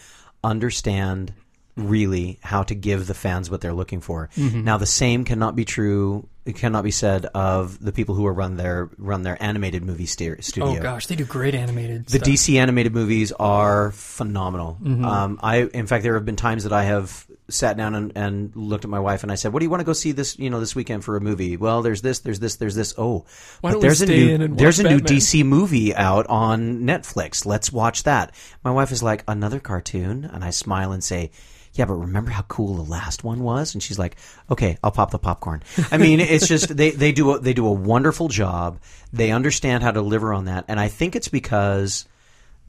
understand 0.44 1.34
really 1.76 2.40
how 2.42 2.64
to 2.64 2.76
give 2.76 3.08
the 3.08 3.14
fans 3.14 3.50
what 3.50 3.62
they're 3.62 3.74
looking 3.74 4.02
for. 4.02 4.30
Now, 4.38 4.78
the 4.78 4.86
same 4.86 5.26
cannot 5.26 5.56
be 5.56 5.66
true. 5.66 6.28
It 6.46 6.56
cannot 6.56 6.84
be 6.84 6.92
said 6.92 7.26
of 7.26 7.84
the 7.84 7.92
people 7.92 8.14
who 8.14 8.26
are 8.28 8.34
run 8.34 8.56
their 8.56 8.92
run 9.00 9.24
their 9.24 9.42
animated 9.42 9.84
movie 9.84 10.06
studio. 10.06 10.40
Oh 10.64 10.80
gosh, 10.80 11.08
they 11.08 11.16
do 11.16 11.26
great 11.26 11.56
animated. 11.56 12.06
The 12.06 12.20
stuff. 12.20 12.28
DC 12.28 12.60
animated 12.60 12.94
movies 12.94 13.32
are 13.32 13.92
phenomenal. 13.92 14.78
Um, 14.86 15.40
I, 15.42 15.64
in 15.64 15.88
fact, 15.88 16.04
there 16.04 16.14
have 16.14 16.24
been 16.26 16.36
times 16.36 16.64
that 16.64 16.72
I 16.72 16.84
have 16.84 17.26
sat 17.50 17.78
down 17.78 17.96
and, 17.96 18.12
and 18.16 18.56
looked 18.56 18.86
at 18.86 18.90
my 18.90 19.00
wife 19.00 19.24
and 19.24 19.32
I 19.32 19.36
said, 19.36 19.54
"What 19.54 19.60
do 19.60 19.66
you 19.66 19.72
want 19.72 19.82
to 19.82 19.86
go 19.86 19.94
see 19.94 20.12
this? 20.12 20.38
You 20.38 20.52
know, 20.52 20.60
this 20.60 20.76
weekend 20.76 21.04
for 21.04 21.18
a 21.18 21.22
movie?" 21.22 21.58
Well, 21.58 21.82
there's 21.82 22.04
this, 22.04 22.20
there's 22.20 22.40
this, 22.40 22.58
there's 22.58 22.76
this. 22.76 22.94
Oh, 22.96 23.26
Why 23.62 23.72
but 23.72 23.82
there's 23.82 24.04
a 24.04 24.06
new 24.06 24.48
there's 24.50 24.80
a 24.80 24.84
watch 24.84 24.92
new 24.92 25.00
DC 25.00 25.44
movie 25.44 25.96
out 25.96 26.28
on 26.28 26.82
Netflix. 26.82 27.44
Let's 27.46 27.72
watch 27.72 28.04
that. 28.04 28.36
My 28.64 28.72
wife 28.72 28.92
is 28.92 29.02
like, 29.02 29.24
"Another 29.28 29.60
cartoon," 29.60 30.30
and 30.32 30.44
I 30.44 30.52
smile 30.52 30.92
and 30.92 31.04
say. 31.04 31.32
Yeah, 31.76 31.86
but 31.86 31.96
remember 31.96 32.32
how 32.32 32.44
cool 32.44 32.76
the 32.76 32.90
last 32.90 33.24
one 33.24 33.44
was? 33.44 33.74
And 33.74 33.84
she's 33.84 34.00
like, 34.00 34.16
okay, 34.50 34.78
I'll 34.82 34.92
pop 34.92 35.12
the 35.12 35.20
popcorn. 35.20 35.62
I 35.92 35.98
mean, 35.98 36.20
it's 36.22 36.48
just 36.48 36.76
they 36.76 36.92
they 36.92 37.12
do 37.12 37.32
a, 37.32 37.40
they 37.40 37.54
do 37.54 37.68
a 37.68 37.72
wonderful 37.72 38.30
job. 38.30 38.80
They 39.12 39.32
understand 39.32 39.84
how 39.84 39.92
to 39.92 40.00
deliver 40.00 40.34
on 40.34 40.46
that, 40.46 40.66
and 40.70 40.80
I 40.80 40.88
think 40.88 41.16
it's 41.16 41.28
because 41.28 42.06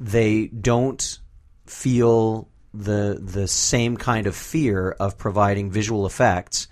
they 0.01 0.47
don't 0.49 1.19
feel 1.67 2.49
the 2.75 3.19
the 3.23 3.47
same 3.47 3.97
kind 3.97 4.27
of 4.27 4.35
fear 4.35 4.91
of 4.91 5.17
providing 5.17 5.71
visual 5.71 6.05
effects, 6.05 6.67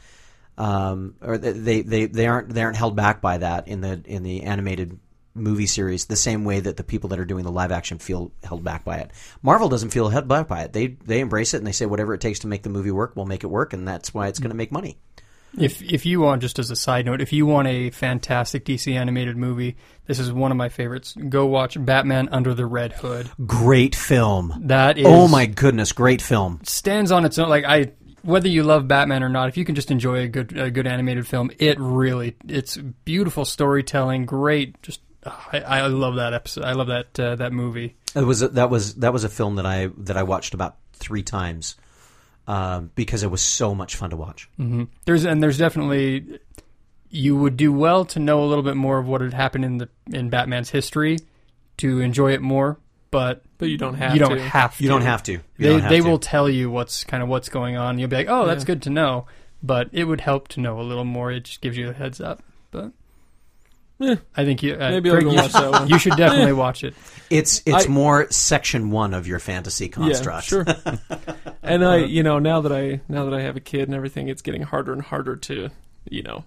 um, 0.58 1.14
or 1.22 1.38
they, 1.38 1.82
they 1.82 2.06
they 2.06 2.26
aren't 2.26 2.50
they 2.50 2.62
aren't 2.62 2.76
held 2.76 2.96
back 2.96 3.20
by 3.20 3.38
that 3.38 3.68
in 3.68 3.80
the 3.80 4.02
in 4.04 4.24
the 4.24 4.42
animated 4.42 4.98
movie 5.34 5.66
series 5.66 6.06
the 6.06 6.16
same 6.16 6.44
way 6.44 6.60
that 6.60 6.76
the 6.76 6.84
people 6.84 7.08
that 7.10 7.18
are 7.18 7.24
doing 7.24 7.44
the 7.44 7.50
live 7.50 7.72
action 7.72 7.98
feel 7.98 8.32
held 8.42 8.62
back 8.62 8.84
by 8.84 8.98
it. 8.98 9.10
Marvel 9.42 9.68
doesn't 9.68 9.90
feel 9.90 10.08
held 10.08 10.28
back 10.28 10.48
by 10.48 10.62
it. 10.62 10.72
They 10.72 10.88
they 10.88 11.20
embrace 11.20 11.54
it 11.54 11.58
and 11.58 11.66
they 11.66 11.72
say 11.72 11.86
whatever 11.86 12.14
it 12.14 12.20
takes 12.20 12.40
to 12.40 12.46
make 12.46 12.62
the 12.62 12.70
movie 12.70 12.90
work, 12.90 13.14
we'll 13.16 13.26
make 13.26 13.44
it 13.44 13.48
work, 13.48 13.72
and 13.72 13.86
that's 13.86 14.14
why 14.14 14.28
it's 14.28 14.38
going 14.38 14.50
to 14.50 14.56
make 14.56 14.72
money. 14.72 14.98
If 15.58 15.82
if 15.82 16.04
you 16.04 16.20
want, 16.20 16.42
just 16.42 16.58
as 16.58 16.70
a 16.70 16.76
side 16.76 17.06
note, 17.06 17.20
if 17.20 17.32
you 17.32 17.46
want 17.46 17.68
a 17.68 17.90
fantastic 17.90 18.64
DC 18.64 18.92
animated 18.92 19.36
movie, 19.36 19.76
this 20.06 20.18
is 20.18 20.32
one 20.32 20.50
of 20.50 20.56
my 20.56 20.68
favorites. 20.68 21.14
Go 21.28 21.46
watch 21.46 21.76
Batman 21.78 22.28
Under 22.32 22.54
the 22.54 22.66
Red 22.66 22.92
Hood. 22.92 23.30
Great 23.46 23.94
film. 23.94 24.52
That 24.64 24.98
is 24.98 25.06
Oh 25.06 25.28
my 25.28 25.46
goodness, 25.46 25.92
great 25.92 26.20
film. 26.20 26.60
stands 26.64 27.12
on 27.12 27.24
its 27.24 27.38
own. 27.38 27.48
Like 27.48 27.64
I, 27.64 27.92
whether 28.22 28.48
you 28.48 28.64
love 28.64 28.88
Batman 28.88 29.22
or 29.22 29.28
not, 29.28 29.48
if 29.48 29.56
you 29.56 29.64
can 29.64 29.76
just 29.76 29.90
enjoy 29.92 30.20
a 30.20 30.28
good 30.28 30.58
a 30.58 30.70
good 30.70 30.86
animated 30.88 31.26
film, 31.26 31.52
it 31.58 31.78
really 31.78 32.36
it's 32.48 32.76
beautiful 32.76 33.44
storytelling, 33.44 34.26
great. 34.26 34.82
Just 34.82 35.02
I, 35.24 35.60
I 35.60 35.86
love 35.86 36.16
that 36.16 36.32
episode. 36.34 36.64
I 36.64 36.72
love 36.72 36.88
that 36.88 37.18
uh, 37.20 37.36
that 37.36 37.52
movie. 37.52 37.96
It 38.14 38.24
was 38.24 38.42
a, 38.42 38.48
that 38.48 38.70
was 38.70 38.94
that 38.96 39.12
was 39.12 39.24
a 39.24 39.28
film 39.28 39.56
that 39.56 39.66
I 39.66 39.88
that 39.98 40.16
I 40.16 40.22
watched 40.22 40.54
about 40.54 40.76
three 40.92 41.22
times 41.22 41.76
um, 42.46 42.90
because 42.94 43.22
it 43.22 43.30
was 43.30 43.40
so 43.42 43.74
much 43.74 43.96
fun 43.96 44.10
to 44.10 44.16
watch. 44.16 44.48
hmm 44.56 44.84
There's 45.06 45.24
and 45.24 45.42
there's 45.42 45.58
definitely 45.58 46.38
you 47.10 47.36
would 47.36 47.56
do 47.56 47.72
well 47.72 48.04
to 48.06 48.18
know 48.18 48.42
a 48.42 48.46
little 48.46 48.64
bit 48.64 48.76
more 48.76 48.98
of 48.98 49.06
what 49.06 49.20
had 49.20 49.32
happened 49.34 49.64
in 49.64 49.78
the 49.78 49.88
in 50.12 50.30
Batman's 50.30 50.70
history 50.70 51.18
to 51.78 52.00
enjoy 52.00 52.32
it 52.32 52.40
more, 52.42 52.78
but 53.10 53.42
But 53.58 53.68
you 53.68 53.78
don't 53.78 53.94
have 53.94 54.12
you 54.14 54.20
don't 54.20 54.36
to. 54.36 54.42
have 54.48 54.76
to. 54.76 54.82
You 54.82 54.88
don't 54.88 55.02
have 55.02 55.22
to. 55.24 55.32
You 55.32 55.40
they 55.58 55.80
have 55.80 55.88
they 55.90 56.00
to. 56.00 56.08
will 56.08 56.18
tell 56.18 56.48
you 56.48 56.70
what's 56.70 57.04
kind 57.04 57.22
of 57.22 57.28
what's 57.28 57.48
going 57.48 57.76
on. 57.76 57.98
You'll 57.98 58.08
be 58.10 58.16
like, 58.16 58.28
oh, 58.28 58.46
that's 58.46 58.62
Yeah. 58.62 58.66
good 58.66 58.82
to 58.82 58.90
know. 58.90 59.26
But 59.62 59.88
it 59.92 60.04
would 60.04 60.20
help 60.20 60.48
to 60.48 60.60
know 60.60 60.78
a 60.78 60.82
little 60.82 61.04
more. 61.04 61.32
It 61.32 61.44
just 61.44 61.60
gives 61.62 61.76
you 61.76 61.88
a 61.88 61.92
heads 61.94 62.20
up. 62.20 62.42
But 62.70 62.92
Eh, 64.00 64.16
I 64.36 64.44
think 64.44 64.62
you 64.62 64.74
uh, 64.74 64.90
maybe 64.90 65.08
I'll 65.08 65.16
Greg, 65.16 65.24
go 65.24 65.30
you, 65.30 65.36
watch 65.36 65.52
that 65.52 65.70
one. 65.70 65.88
you 65.88 65.98
should 65.98 66.16
definitely 66.16 66.52
watch 66.52 66.82
it. 66.82 66.94
It's 67.30 67.62
it's 67.64 67.86
I- 67.86 67.88
more 67.88 68.30
section 68.30 68.90
one 68.90 69.14
of 69.14 69.26
your 69.26 69.38
fantasy 69.38 69.88
construct. 69.88 70.50
Yeah, 70.50 70.64
sure. 70.64 70.64
and 71.62 71.84
I, 71.84 71.98
you 71.98 72.22
know, 72.22 72.38
now 72.38 72.60
that 72.62 72.72
I 72.72 73.00
now 73.08 73.24
that 73.24 73.34
I 73.34 73.42
have 73.42 73.56
a 73.56 73.60
kid 73.60 73.82
and 73.88 73.94
everything, 73.94 74.28
it's 74.28 74.42
getting 74.42 74.62
harder 74.62 74.92
and 74.92 75.00
harder 75.00 75.36
to, 75.36 75.70
you 76.08 76.22
know, 76.22 76.44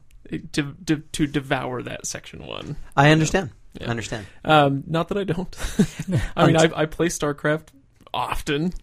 to 0.53 0.75
to, 0.85 0.97
to 0.97 1.27
devour 1.27 1.81
that 1.83 2.05
section 2.05 2.45
one. 2.45 2.75
I 2.95 3.11
understand. 3.11 3.51
Yeah. 3.79 3.87
I 3.87 3.89
understand. 3.91 4.25
Um, 4.43 4.83
not 4.87 5.07
that 5.09 5.17
I 5.17 5.23
don't. 5.23 5.55
I 6.35 6.47
mean, 6.47 6.57
I, 6.57 6.69
I 6.75 6.85
play 6.85 7.07
StarCraft 7.07 7.67
often. 8.13 8.73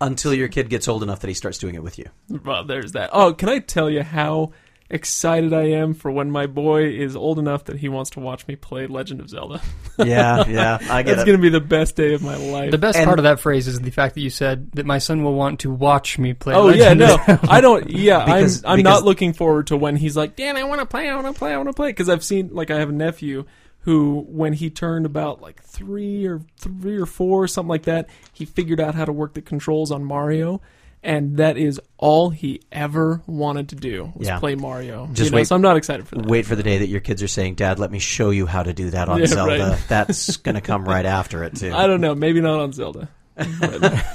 Until 0.00 0.34
your 0.34 0.48
kid 0.48 0.68
gets 0.68 0.88
old 0.88 1.02
enough 1.02 1.20
that 1.20 1.28
he 1.28 1.34
starts 1.34 1.58
doing 1.58 1.76
it 1.76 1.82
with 1.82 1.98
you. 1.98 2.06
Well, 2.28 2.64
there's 2.64 2.92
that. 2.92 3.10
Oh, 3.12 3.32
can 3.32 3.48
I 3.48 3.60
tell 3.60 3.88
you 3.88 4.02
how 4.02 4.52
excited 4.90 5.52
I 5.52 5.64
am 5.70 5.94
for 5.94 6.10
when 6.10 6.30
my 6.30 6.46
boy 6.46 6.84
is 6.88 7.16
old 7.16 7.38
enough 7.38 7.64
that 7.64 7.76
he 7.78 7.88
wants 7.88 8.10
to 8.10 8.20
watch 8.20 8.46
me 8.46 8.54
play 8.56 8.86
Legend 8.86 9.20
of 9.20 9.28
Zelda? 9.30 9.60
Yeah, 9.96 10.44
yeah, 10.48 10.78
I 10.90 11.04
get 11.04 11.10
That's 11.12 11.22
it. 11.22 11.26
going 11.26 11.38
to 11.38 11.42
be 11.42 11.50
the 11.50 11.60
best 11.60 11.94
day 11.94 12.14
of 12.14 12.22
my 12.22 12.34
life. 12.34 12.72
The 12.72 12.78
best 12.78 12.98
And- 12.98 13.06
part 13.06 13.20
of 13.20 13.22
that 13.22 13.38
phrase 13.38 13.68
is 13.68 13.78
the 13.78 13.92
fact 13.92 14.16
that 14.16 14.22
you 14.22 14.28
said 14.30 14.72
that 14.72 14.84
my 14.86 14.98
son 14.98 15.22
will 15.22 15.34
want 15.34 15.60
to 15.60 15.70
watch 15.70 16.18
me 16.18 16.34
play. 16.34 16.52
Oh 16.52 16.68
yeah, 16.70 16.94
no. 16.94 17.16
I 17.48 17.60
don't. 17.60 17.88
Yeah, 17.88 18.24
Because- 18.24 18.64
I'm. 18.64 18.70
I'm 18.72 18.76
because- 18.78 18.92
not 18.92 19.04
looking 19.04 19.32
forward 19.34 19.68
to 19.68 19.76
when 19.76 19.94
he's 19.94 20.16
like, 20.16 20.34
"Dan, 20.34 20.56
I 20.56 20.64
want 20.64 20.80
to 20.80 20.86
play. 20.86 21.08
I 21.08 21.14
want 21.14 21.32
to 21.32 21.38
play. 21.38 21.54
I 21.54 21.56
want 21.58 21.68
to 21.68 21.74
play." 21.74 21.90
Because 21.90 22.08
I've 22.08 22.24
seen, 22.24 22.48
like, 22.52 22.72
I 22.72 22.80
have 22.80 22.88
a 22.88 22.92
nephew 22.92 23.44
who, 23.82 24.24
when 24.28 24.52
he 24.54 24.68
turned 24.68 25.06
about 25.06 25.40
like 25.40 25.62
three 25.62 26.26
or 26.26 26.40
three 26.58 26.96
or 26.96 27.06
four, 27.06 27.46
something 27.46 27.68
like 27.68 27.84
that, 27.84 28.08
he 28.32 28.44
figured 28.46 28.80
out 28.80 28.96
how 28.96 29.04
to 29.04 29.12
work 29.12 29.34
the 29.34 29.42
controls 29.42 29.92
on 29.92 30.04
Mario, 30.04 30.60
and 31.04 31.36
that 31.36 31.56
is 31.56 31.80
all 31.98 32.30
he 32.30 32.60
ever 32.72 33.22
wanted 33.26 33.68
to 33.68 33.76
do 33.76 34.12
was 34.16 34.26
Yeah. 34.26 34.38
play 34.40 34.54
Mario. 34.56 35.06
Just 35.12 35.26
you 35.26 35.30
know, 35.30 35.36
wait- 35.36 35.46
So 35.46 35.54
I'm 35.54 35.62
not 35.62 35.76
excited 35.76 36.08
for 36.08 36.16
that. 36.16 36.26
Wait 36.26 36.46
for 36.46 36.56
the 36.56 36.62
day 36.64 36.78
that 36.78 36.88
your 36.88 37.00
kids 37.00 37.22
are 37.22 37.28
saying, 37.28 37.54
"Dad, 37.54 37.78
let 37.78 37.92
me 37.92 37.98
show 38.00 38.30
you 38.30 38.46
how 38.46 38.62
to 38.62 38.72
do 38.72 38.90
that 38.90 39.08
on 39.08 39.18
Yeah, 39.20 39.26
Zelda." 39.26 39.70
right. 39.70 39.84
That's 39.88 40.36
going 40.38 40.54
to 40.56 40.60
come 40.60 40.84
right 40.84 41.06
after 41.06 41.44
it 41.44 41.54
too. 41.56 41.72
I 41.74 41.86
don't 41.86 42.00
know. 42.00 42.14
Maybe 42.14 42.40
not 42.40 42.58
on 42.58 42.72
Zelda. 42.72 43.08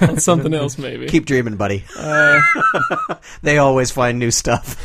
on 0.01 0.17
something 0.19 0.53
else, 0.53 0.77
maybe. 0.77 1.07
Keep 1.07 1.25
dreaming, 1.25 1.55
buddy. 1.57 1.83
Uh, 1.97 2.41
They 3.41 3.57
always 3.57 3.91
find 3.91 4.17
new 4.17 4.31
stuff. 4.31 4.77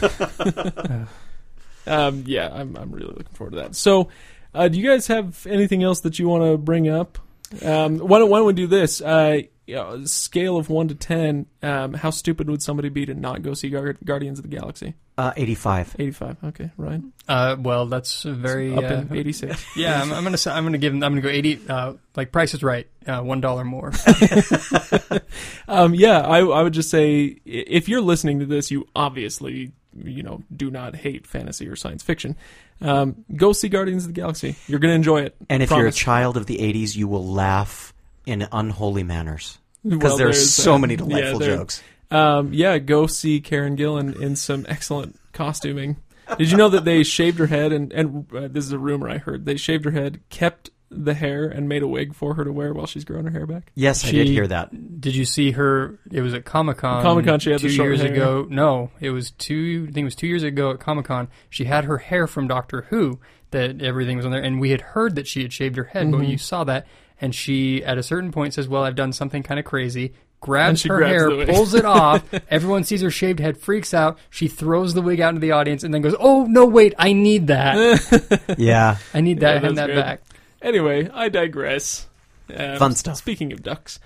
Um, 1.86 2.24
yeah, 2.26 2.48
I'm 2.52 2.76
I'm 2.76 2.90
really 2.92 3.08
looking 3.14 3.34
forward 3.34 3.52
to 3.52 3.56
that. 3.58 3.76
So, 3.76 4.08
uh, 4.54 4.68
do 4.68 4.78
you 4.78 4.88
guys 4.88 5.06
have 5.08 5.46
anything 5.48 5.82
else 5.82 6.00
that 6.00 6.18
you 6.18 6.28
want 6.28 6.44
to 6.44 6.56
bring 6.56 6.88
up? 6.88 7.18
Um, 7.62 7.98
why 7.98 8.18
don't 8.18 8.30
why 8.30 8.38
don't 8.38 8.46
we 8.46 8.52
do 8.54 8.66
this? 8.66 9.00
Uh, 9.02 9.42
you 9.66 9.76
know, 9.76 10.04
scale 10.04 10.56
of 10.56 10.68
one 10.68 10.88
to 10.88 10.94
ten. 10.94 11.46
Um, 11.62 11.94
how 11.94 12.10
stupid 12.10 12.48
would 12.50 12.62
somebody 12.62 12.88
be 12.88 13.06
to 13.06 13.14
not 13.14 13.42
go 13.42 13.54
see 13.54 13.70
Guar- 13.70 13.96
Guardians 14.04 14.38
of 14.38 14.42
the 14.42 14.54
Galaxy? 14.56 14.94
Uh, 15.16 15.32
Eighty-five. 15.36 15.94
Eighty-five. 15.98 16.36
Okay, 16.44 16.70
Ryan. 16.76 17.12
Uh, 17.28 17.56
well, 17.58 17.86
that's 17.86 18.24
a 18.24 18.32
very 18.32 18.74
up 18.74 18.84
uh, 18.84 18.94
in 18.94 19.16
eighty-six. 19.16 19.64
yeah. 19.76 20.02
I'm, 20.02 20.12
I'm 20.12 20.24
gonna 20.24 20.36
say, 20.36 20.50
I'm 20.50 20.64
gonna 20.64 20.78
give 20.78 20.92
them. 20.92 21.02
I'm 21.02 21.12
gonna 21.12 21.22
go 21.22 21.28
eighty. 21.28 21.60
Uh, 21.68 21.94
like 22.16 22.32
Price 22.32 22.52
is 22.52 22.62
Right. 22.62 22.88
Uh, 23.06 23.20
One 23.22 23.40
dollar 23.40 23.64
more. 23.64 23.92
Um, 25.66 25.94
yeah, 25.94 26.20
I 26.20 26.40
I 26.40 26.62
would 26.62 26.74
just 26.74 26.90
say 26.90 27.38
if 27.44 27.88
you're 27.88 28.00
listening 28.02 28.40
to 28.40 28.46
this, 28.46 28.70
you 28.70 28.86
obviously 28.94 29.72
you 29.96 30.22
know 30.22 30.42
do 30.54 30.70
not 30.70 30.94
hate 30.94 31.26
fantasy 31.26 31.66
or 31.68 31.76
science 31.76 32.02
fiction. 32.02 32.36
Um, 32.80 33.24
go 33.34 33.52
see 33.52 33.68
Guardians 33.68 34.04
of 34.04 34.14
the 34.14 34.20
Galaxy. 34.20 34.56
You're 34.66 34.78
gonna 34.78 34.94
enjoy 34.94 35.22
it. 35.22 35.36
And 35.48 35.62
if 35.62 35.70
you're 35.70 35.86
a 35.86 35.92
child 35.92 36.36
of 36.36 36.46
the 36.46 36.58
'80s, 36.58 36.94
you 36.96 37.08
will 37.08 37.26
laugh 37.26 37.93
in 38.26 38.46
unholy 38.52 39.02
manners 39.02 39.58
because 39.82 40.02
Well, 40.02 40.16
there's 40.16 40.36
there's 40.36 40.54
so 40.54 40.72
that. 40.72 40.78
many 40.80 40.96
delightful 40.96 41.38
there- 41.38 41.56
jokes. 41.56 41.82
Um, 42.10 42.52
yeah, 42.52 42.78
go 42.78 43.06
see 43.06 43.40
Karen 43.40 43.76
Gillan 43.76 44.20
in 44.20 44.36
some 44.36 44.64
excellent 44.68 45.18
costuming. 45.32 45.96
Did 46.38 46.50
you 46.50 46.56
know 46.56 46.68
that 46.68 46.84
they 46.84 47.02
shaved 47.02 47.38
her 47.38 47.46
head 47.46 47.72
and 47.72 47.92
and 47.92 48.26
uh, 48.34 48.48
this 48.48 48.64
is 48.64 48.72
a 48.72 48.78
rumor 48.78 49.08
I 49.10 49.18
heard. 49.18 49.44
They 49.46 49.56
shaved 49.56 49.84
her 49.84 49.90
head, 49.90 50.20
kept 50.30 50.70
the 50.90 51.14
hair, 51.14 51.46
and 51.48 51.68
made 51.68 51.82
a 51.82 51.88
wig 51.88 52.14
for 52.14 52.34
her 52.34 52.44
to 52.44 52.52
wear 52.52 52.72
while 52.72 52.86
she's 52.86 53.04
growing 53.04 53.24
her 53.24 53.30
hair 53.32 53.46
back. 53.46 53.72
Yes, 53.74 54.04
I 54.06 54.12
did 54.12 54.28
hear 54.28 54.46
that. 54.46 55.00
Did 55.00 55.16
you 55.16 55.24
see 55.24 55.50
her? 55.52 55.98
It 56.12 56.20
was 56.20 56.34
at 56.34 56.44
Comic 56.44 56.76
Con. 56.78 57.02
Comic-Con, 57.02 57.40
she 57.40 57.50
had 57.50 57.60
two 57.60 57.68
the 57.68 57.74
short 57.74 57.88
years 57.88 58.00
hair. 58.02 58.12
ago. 58.12 58.46
No, 58.48 58.90
it 59.00 59.10
was 59.10 59.32
two. 59.32 59.86
I 59.88 59.92
think 59.92 60.02
it 60.02 60.04
was 60.04 60.14
two 60.14 60.28
years 60.28 60.44
ago 60.44 60.70
at 60.70 60.78
Comic 60.80 61.06
Con. 61.06 61.28
She 61.50 61.64
had 61.64 61.84
her 61.84 61.98
hair 61.98 62.26
from 62.28 62.46
Doctor 62.46 62.82
Who. 62.90 63.18
That 63.50 63.82
everything 63.82 64.16
was 64.16 64.24
on 64.26 64.32
there, 64.32 64.42
and 64.42 64.60
we 64.60 64.70
had 64.70 64.80
heard 64.80 65.14
that 65.16 65.26
she 65.26 65.42
had 65.42 65.52
shaved 65.52 65.76
her 65.76 65.84
head, 65.84 66.10
but 66.10 66.22
Mhm. 66.22 66.28
you 66.28 66.38
saw 66.38 66.64
that, 66.64 66.86
and 67.20 67.34
she 67.34 67.84
at 67.84 67.98
a 67.98 68.02
certain 68.02 68.32
point 68.32 68.54
says, 68.54 68.68
"Well, 68.68 68.82
I've 68.84 68.96
done 68.96 69.12
something 69.12 69.42
kind 69.42 69.58
of 69.58 69.64
crazy." 69.66 70.12
Grabs 70.40 70.82
her 70.82 70.98
grabs 70.98 71.10
hair, 71.10 71.46
pulls 71.46 71.72
it 71.72 71.86
off. 71.86 72.22
Everyone 72.50 72.84
sees 72.84 73.00
her 73.00 73.10
shaved 73.10 73.40
head, 73.40 73.56
freaks 73.56 73.94
out. 73.94 74.18
She 74.28 74.46
throws 74.46 74.92
the 74.92 75.00
wig 75.00 75.18
out 75.18 75.30
into 75.30 75.40
the 75.40 75.52
audience, 75.52 75.82
and 75.84 75.94
then 75.94 76.02
goes, 76.02 76.14
"Oh 76.20 76.44
no, 76.44 76.66
wait! 76.66 76.92
I 76.98 77.14
need 77.14 77.46
that. 77.46 78.42
Yeah, 78.58 78.98
I 79.14 79.20
need 79.22 79.40
Yeah, 79.40 79.54
that. 79.54 79.62
Hand 79.64 79.78
that 79.78 79.86
good. 79.86 79.96
back." 79.96 80.22
Anyway, 80.60 81.08
I 81.12 81.28
digress. 81.30 82.06
Um, 82.54 82.76
Fun 82.78 82.94
stuff. 82.94 83.16
Speaking 83.16 83.52
of 83.54 83.62
ducks. 83.62 83.98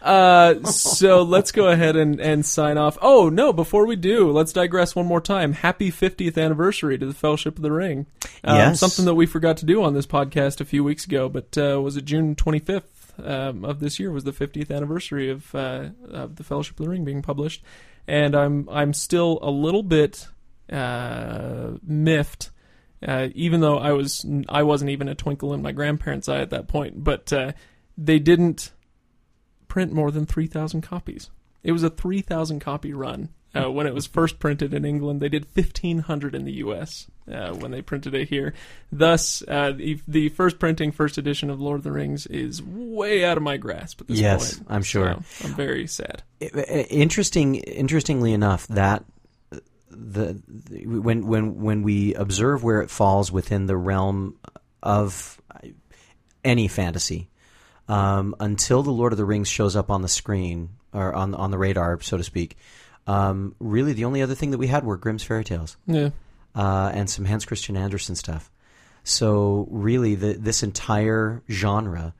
Uh, 0.00 0.62
so 0.64 1.22
let's 1.22 1.52
go 1.52 1.68
ahead 1.68 1.96
and, 1.96 2.20
and 2.20 2.44
sign 2.46 2.78
off. 2.78 2.96
Oh, 3.02 3.28
no, 3.28 3.52
before 3.52 3.86
we 3.86 3.96
do, 3.96 4.30
let's 4.30 4.52
digress 4.52 4.94
one 4.94 5.06
more 5.06 5.20
time. 5.20 5.52
Happy 5.52 5.90
50th 5.90 6.42
anniversary 6.42 6.98
to 6.98 7.06
the 7.06 7.14
Fellowship 7.14 7.56
of 7.56 7.62
the 7.62 7.72
Ring. 7.72 8.06
Um, 8.44 8.56
Yes. 8.56 8.80
Something 8.80 9.04
that 9.06 9.14
we 9.14 9.26
forgot 9.26 9.56
to 9.58 9.66
do 9.66 9.82
on 9.82 9.94
this 9.94 10.06
podcast 10.06 10.60
a 10.60 10.64
few 10.64 10.84
weeks 10.84 11.04
ago, 11.04 11.28
but 11.28 11.56
uh, 11.58 11.80
was 11.80 11.96
it 11.96 12.04
June 12.04 12.34
25th 12.36 12.82
um, 13.24 13.64
of 13.64 13.80
this 13.80 13.98
year 13.98 14.12
was 14.12 14.24
the 14.24 14.32
50th 14.32 14.74
anniversary 14.74 15.30
of, 15.30 15.52
uh, 15.54 15.88
of 16.08 16.36
the 16.36 16.44
Fellowship 16.44 16.78
of 16.78 16.84
the 16.84 16.90
Ring 16.90 17.04
being 17.04 17.22
published. 17.22 17.62
And 18.06 18.36
I'm, 18.36 18.68
I'm 18.70 18.92
still 18.94 19.38
a 19.42 19.50
little 19.50 19.82
bit 19.82 20.28
uh, 20.70 21.72
miffed 21.82 22.50
uh, 23.06 23.28
even 23.34 23.60
though 23.60 23.78
I 23.78 23.92
was 23.92 24.26
I 24.48 24.64
wasn't 24.64 24.90
even 24.90 25.08
a 25.08 25.14
twinkle 25.14 25.54
in 25.54 25.62
my 25.62 25.72
grandparents' 25.72 26.28
eye 26.28 26.40
at 26.40 26.50
that 26.50 26.68
point. 26.68 27.04
But 27.04 27.32
uh, 27.32 27.52
they 27.96 28.18
didn't 28.18 28.72
print 29.68 29.92
more 29.92 30.10
than 30.10 30.26
three 30.26 30.46
thousand 30.46 30.82
copies. 30.82 31.30
It 31.62 31.72
was 31.72 31.82
a 31.82 31.90
three 31.90 32.20
thousand 32.20 32.60
copy 32.60 32.92
run 32.92 33.28
uh, 33.54 33.70
when 33.70 33.86
it 33.86 33.94
was 33.94 34.06
first 34.18 34.38
printed 34.38 34.74
in 34.74 34.84
England. 34.84 35.20
They 35.20 35.28
did 35.28 35.46
fifteen 35.46 36.00
hundred 36.00 36.34
in 36.34 36.44
the 36.44 36.52
U.S. 36.54 37.06
Uh, 37.30 37.52
when 37.54 37.70
they 37.70 37.82
printed 37.82 38.14
it 38.14 38.28
here. 38.28 38.54
Thus, 38.90 39.42
uh, 39.46 39.72
the, 39.72 40.00
the 40.08 40.30
first 40.30 40.58
printing, 40.58 40.92
first 40.92 41.18
edition 41.18 41.50
of 41.50 41.60
Lord 41.60 41.78
of 41.78 41.84
the 41.84 41.92
Rings 41.92 42.26
is 42.26 42.62
way 42.62 43.24
out 43.24 43.36
of 43.36 43.42
my 43.42 43.58
grasp 43.58 44.00
at 44.00 44.08
this 44.08 44.18
Yes, 44.18 44.54
point. 44.56 44.66
I'm 44.70 44.82
sure. 44.82 45.16
So, 45.28 45.48
I'm 45.48 45.54
very 45.54 45.86
sad. 45.86 46.22
Interesting. 46.40 47.56
Interestingly 47.56 48.32
enough, 48.32 48.66
that 48.68 49.04
the, 49.90 50.40
the 50.46 50.86
when 50.86 51.26
when 51.26 51.60
when 51.60 51.82
we 51.82 52.14
observe 52.14 52.64
where 52.64 52.80
it 52.80 52.90
falls 52.90 53.30
within 53.30 53.66
the 53.66 53.76
realm 53.76 54.38
of 54.82 55.40
any 56.44 56.68
fantasy, 56.68 57.28
um, 57.88 58.34
until 58.40 58.82
the 58.82 58.90
Lord 58.90 59.12
of 59.12 59.16
the 59.18 59.24
Rings 59.24 59.48
shows 59.48 59.76
up 59.76 59.90
on 59.90 60.02
the 60.02 60.08
screen 60.08 60.70
or 60.92 61.14
on 61.14 61.34
on 61.34 61.50
the 61.50 61.58
radar, 61.58 62.00
so 62.00 62.16
to 62.16 62.24
speak. 62.24 62.56
Um, 63.06 63.54
really, 63.58 63.94
the 63.94 64.04
only 64.04 64.20
other 64.22 64.34
thing 64.34 64.50
that 64.50 64.58
we 64.58 64.66
had 64.66 64.84
were 64.84 64.96
Grimm's 64.98 65.22
fairy 65.24 65.44
tales 65.44 65.76
Yeah. 65.86 66.10
uh, 66.54 66.90
and 66.92 67.08
some 67.08 67.24
Hans 67.24 67.44
Christian 67.46 67.76
Andersen 67.76 68.14
stuff. 68.16 68.50
So 69.04 69.66
really, 69.70 70.14
the, 70.14 70.34
this 70.34 70.62
entire 70.62 71.42
genre 71.50 72.12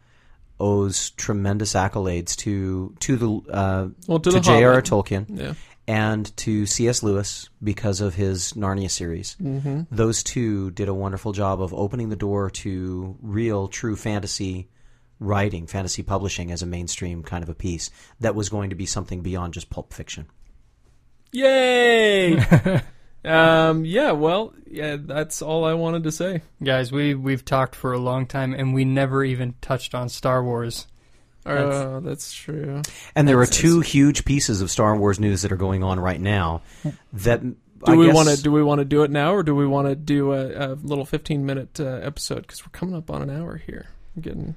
owes 0.61 1.11
tremendous 1.11 1.75
accolades 1.75 2.35
to 2.37 2.95
to 3.01 3.17
the 3.17 3.53
uh, 3.53 3.89
Well, 4.07 4.19
to, 4.21 4.31
to 4.31 4.41
J.R.R. 4.41 4.81
Tolkien 4.83 5.27
Yeah. 5.29 5.53
and 5.87 6.35
to 6.39 6.65
C.S. 6.67 7.03
Lewis 7.03 7.49
because 7.63 8.01
of 8.01 8.15
his 8.15 8.55
Narnia 8.55 8.91
series. 8.91 9.37
Mm-hmm. 9.43 9.83
Those 9.91 10.23
two 10.23 10.71
did 10.71 10.89
a 10.89 10.95
wonderful 10.95 11.33
job 11.33 11.61
of 11.61 11.75
opening 11.75 12.09
the 12.09 12.17
door 12.17 12.51
to 12.51 13.17
real, 13.21 13.69
true 13.69 13.95
fantasy 13.97 14.69
writing, 15.21 15.67
fantasy 15.67 16.03
publishing 16.03 16.51
as 16.51 16.63
a 16.63 16.67
mainstream 16.67 17.23
kind 17.23 17.43
of 17.43 17.49
a 17.49 17.55
piece 17.55 17.91
that 18.21 18.35
was 18.35 18.49
going 18.49 18.71
to 18.71 18.77
be 18.77 18.87
something 18.87 19.21
beyond 19.21 19.55
just 19.55 19.71
pulp 19.71 19.93
fiction. 19.93 20.27
Yay! 21.33 22.39
um, 23.25 23.85
yeah, 23.85 24.13
well, 24.13 24.55
yeah, 24.67 24.97
that's 24.99 25.43
all 25.43 25.65
I 25.65 25.75
wanted 25.75 26.05
to 26.05 26.13
say. 26.13 26.43
Guys, 26.63 26.91
we 26.91 27.15
we've 27.15 27.45
talked 27.45 27.75
for 27.75 27.93
a 27.93 27.99
long 27.99 28.27
time 28.27 28.55
and 28.55 28.73
we 28.75 28.85
never 28.85 29.23
even 29.25 29.55
touched 29.61 29.95
on 29.95 30.09
Star 30.09 30.43
Wars. 30.43 30.87
That's- 31.45 31.75
Oh, 31.75 32.01
that's 32.01 32.33
true. 32.33 32.83
And 33.15 33.27
there 33.27 33.39
are 33.41 33.47
two 33.47 33.81
huge 33.81 34.25
pieces 34.27 34.61
of 34.61 34.71
Star 34.71 34.95
Wars 34.97 35.19
news 35.19 35.43
that 35.43 35.53
are 35.53 35.57
going 35.57 35.83
on 35.83 35.99
right 35.99 36.21
now. 36.21 36.61
That 37.15 37.41
Do 37.43 37.57
I 37.87 37.95
we 37.97 38.13
want 38.13 38.29
to 38.29 38.43
do 38.43 38.53
we 38.53 38.63
want 38.63 38.81
to 38.81 38.85
do 38.85 39.03
it 39.03 39.11
now, 39.11 39.33
or 39.35 39.43
do 39.43 39.55
we 39.55 39.67
want 39.67 39.89
to 39.89 39.95
do 39.97 40.33
a, 40.33 40.73
a 40.73 40.75
little 40.75 41.07
fifteen 41.07 41.47
minute 41.47 41.81
uh, 41.81 41.85
episode? 42.03 42.43
Because 42.43 42.65
we're 42.67 42.71
coming 42.73 42.95
up 42.95 43.11
on 43.11 43.23
an 43.23 43.31
hour 43.31 43.57
here. 43.57 43.87
I'm 44.17 44.23
getting. 44.23 44.55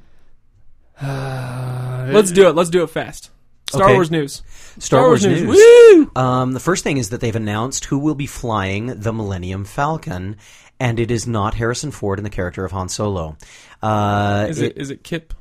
Uh, 1.02 2.10
Let's 2.12 2.32
do 2.32 2.48
it. 2.48 2.56
Let's 2.56 2.70
do 2.70 2.84
it 2.84 2.88
fast. 2.90 3.30
Star 3.70 3.84
Okay. 3.84 3.94
Wars 3.94 4.12
news. 4.12 4.42
Star, 4.80 5.08
Wars, 5.08 5.26
news? 5.26 5.48
Woo! 5.48 6.12
Um, 6.16 6.52
the 6.54 6.60
first 6.60 6.84
thing 6.84 6.98
is 6.98 7.10
that 7.10 7.22
they've 7.22 7.36
announced 7.36 7.86
who 7.86 8.00
will 8.00 8.16
be 8.16 8.26
flying 8.26 8.88
the 8.88 9.14
Millennium 9.14 9.64
Falcon, 9.66 10.38
and 10.80 11.00
it 11.00 11.10
is 11.12 11.26
not 11.28 11.54
Harrison 11.56 11.92
Ford 11.92 12.20
in 12.20 12.24
the 12.24 12.30
character 12.30 12.66
of 12.66 12.72
Han 12.72 12.90
Solo. 12.90 13.38
Uh, 13.82 14.48
Is 14.50 14.60
it 14.60 14.78
is 14.78 14.90
it 14.92 15.04
Kyp? 15.04 15.32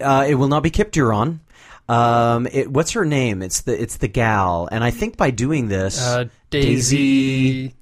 Uh, 0.00 0.26
it 0.28 0.34
will 0.34 0.48
not 0.48 0.62
be 0.62 0.70
Kyp 0.70 0.90
Durron. 0.90 1.40
Um, 1.88 2.46
it, 2.50 2.70
what's 2.70 2.92
her 2.92 3.04
name? 3.04 3.42
It's 3.42 3.60
the 3.62 3.80
it's 3.80 3.98
the 3.98 4.08
gal, 4.08 4.68
and 4.72 4.82
I 4.82 4.90
think 4.90 5.16
by 5.16 5.30
doing 5.30 5.68
this, 5.68 6.00
uh, 6.00 6.24
Daisy. 6.50 7.74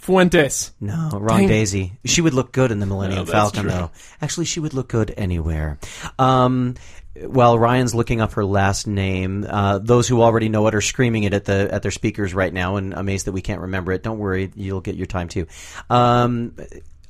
Fuentes. 0.00 0.72
no, 0.80 1.10
wrong 1.12 1.40
Dang. 1.40 1.48
Daisy. 1.48 1.92
She 2.04 2.20
would 2.20 2.34
look 2.34 2.52
good 2.52 2.70
in 2.70 2.80
the 2.80 2.86
Millennium 2.86 3.18
No, 3.20 3.24
that's 3.24 3.32
Falcon, 3.32 3.62
true. 3.62 3.70
though. 3.70 3.90
Actually, 4.22 4.46
she 4.46 4.58
would 4.60 4.74
look 4.74 4.88
good 4.88 5.12
anywhere. 5.16 5.78
Um, 6.18 6.74
while 7.26 7.58
Ryan's 7.58 7.94
looking 7.94 8.20
up 8.20 8.32
her 8.32 8.44
last 8.44 8.86
name, 8.86 9.44
uh, 9.48 9.78
those 9.78 10.08
who 10.08 10.22
already 10.22 10.48
know 10.48 10.66
it 10.68 10.74
are 10.74 10.80
screaming 10.80 11.24
it 11.24 11.34
at 11.34 11.44
the 11.44 11.68
at 11.72 11.82
their 11.82 11.90
speakers 11.90 12.32
right 12.34 12.52
now, 12.52 12.76
and 12.76 12.94
amazed 12.94 13.26
that 13.26 13.32
we 13.32 13.42
can't 13.42 13.60
remember 13.60 13.92
it. 13.92 14.02
Don't 14.02 14.18
worry, 14.18 14.50
you'll 14.54 14.80
get 14.80 14.94
your 14.96 15.06
time 15.06 15.28
too. 15.28 15.46
Um, 15.90 16.54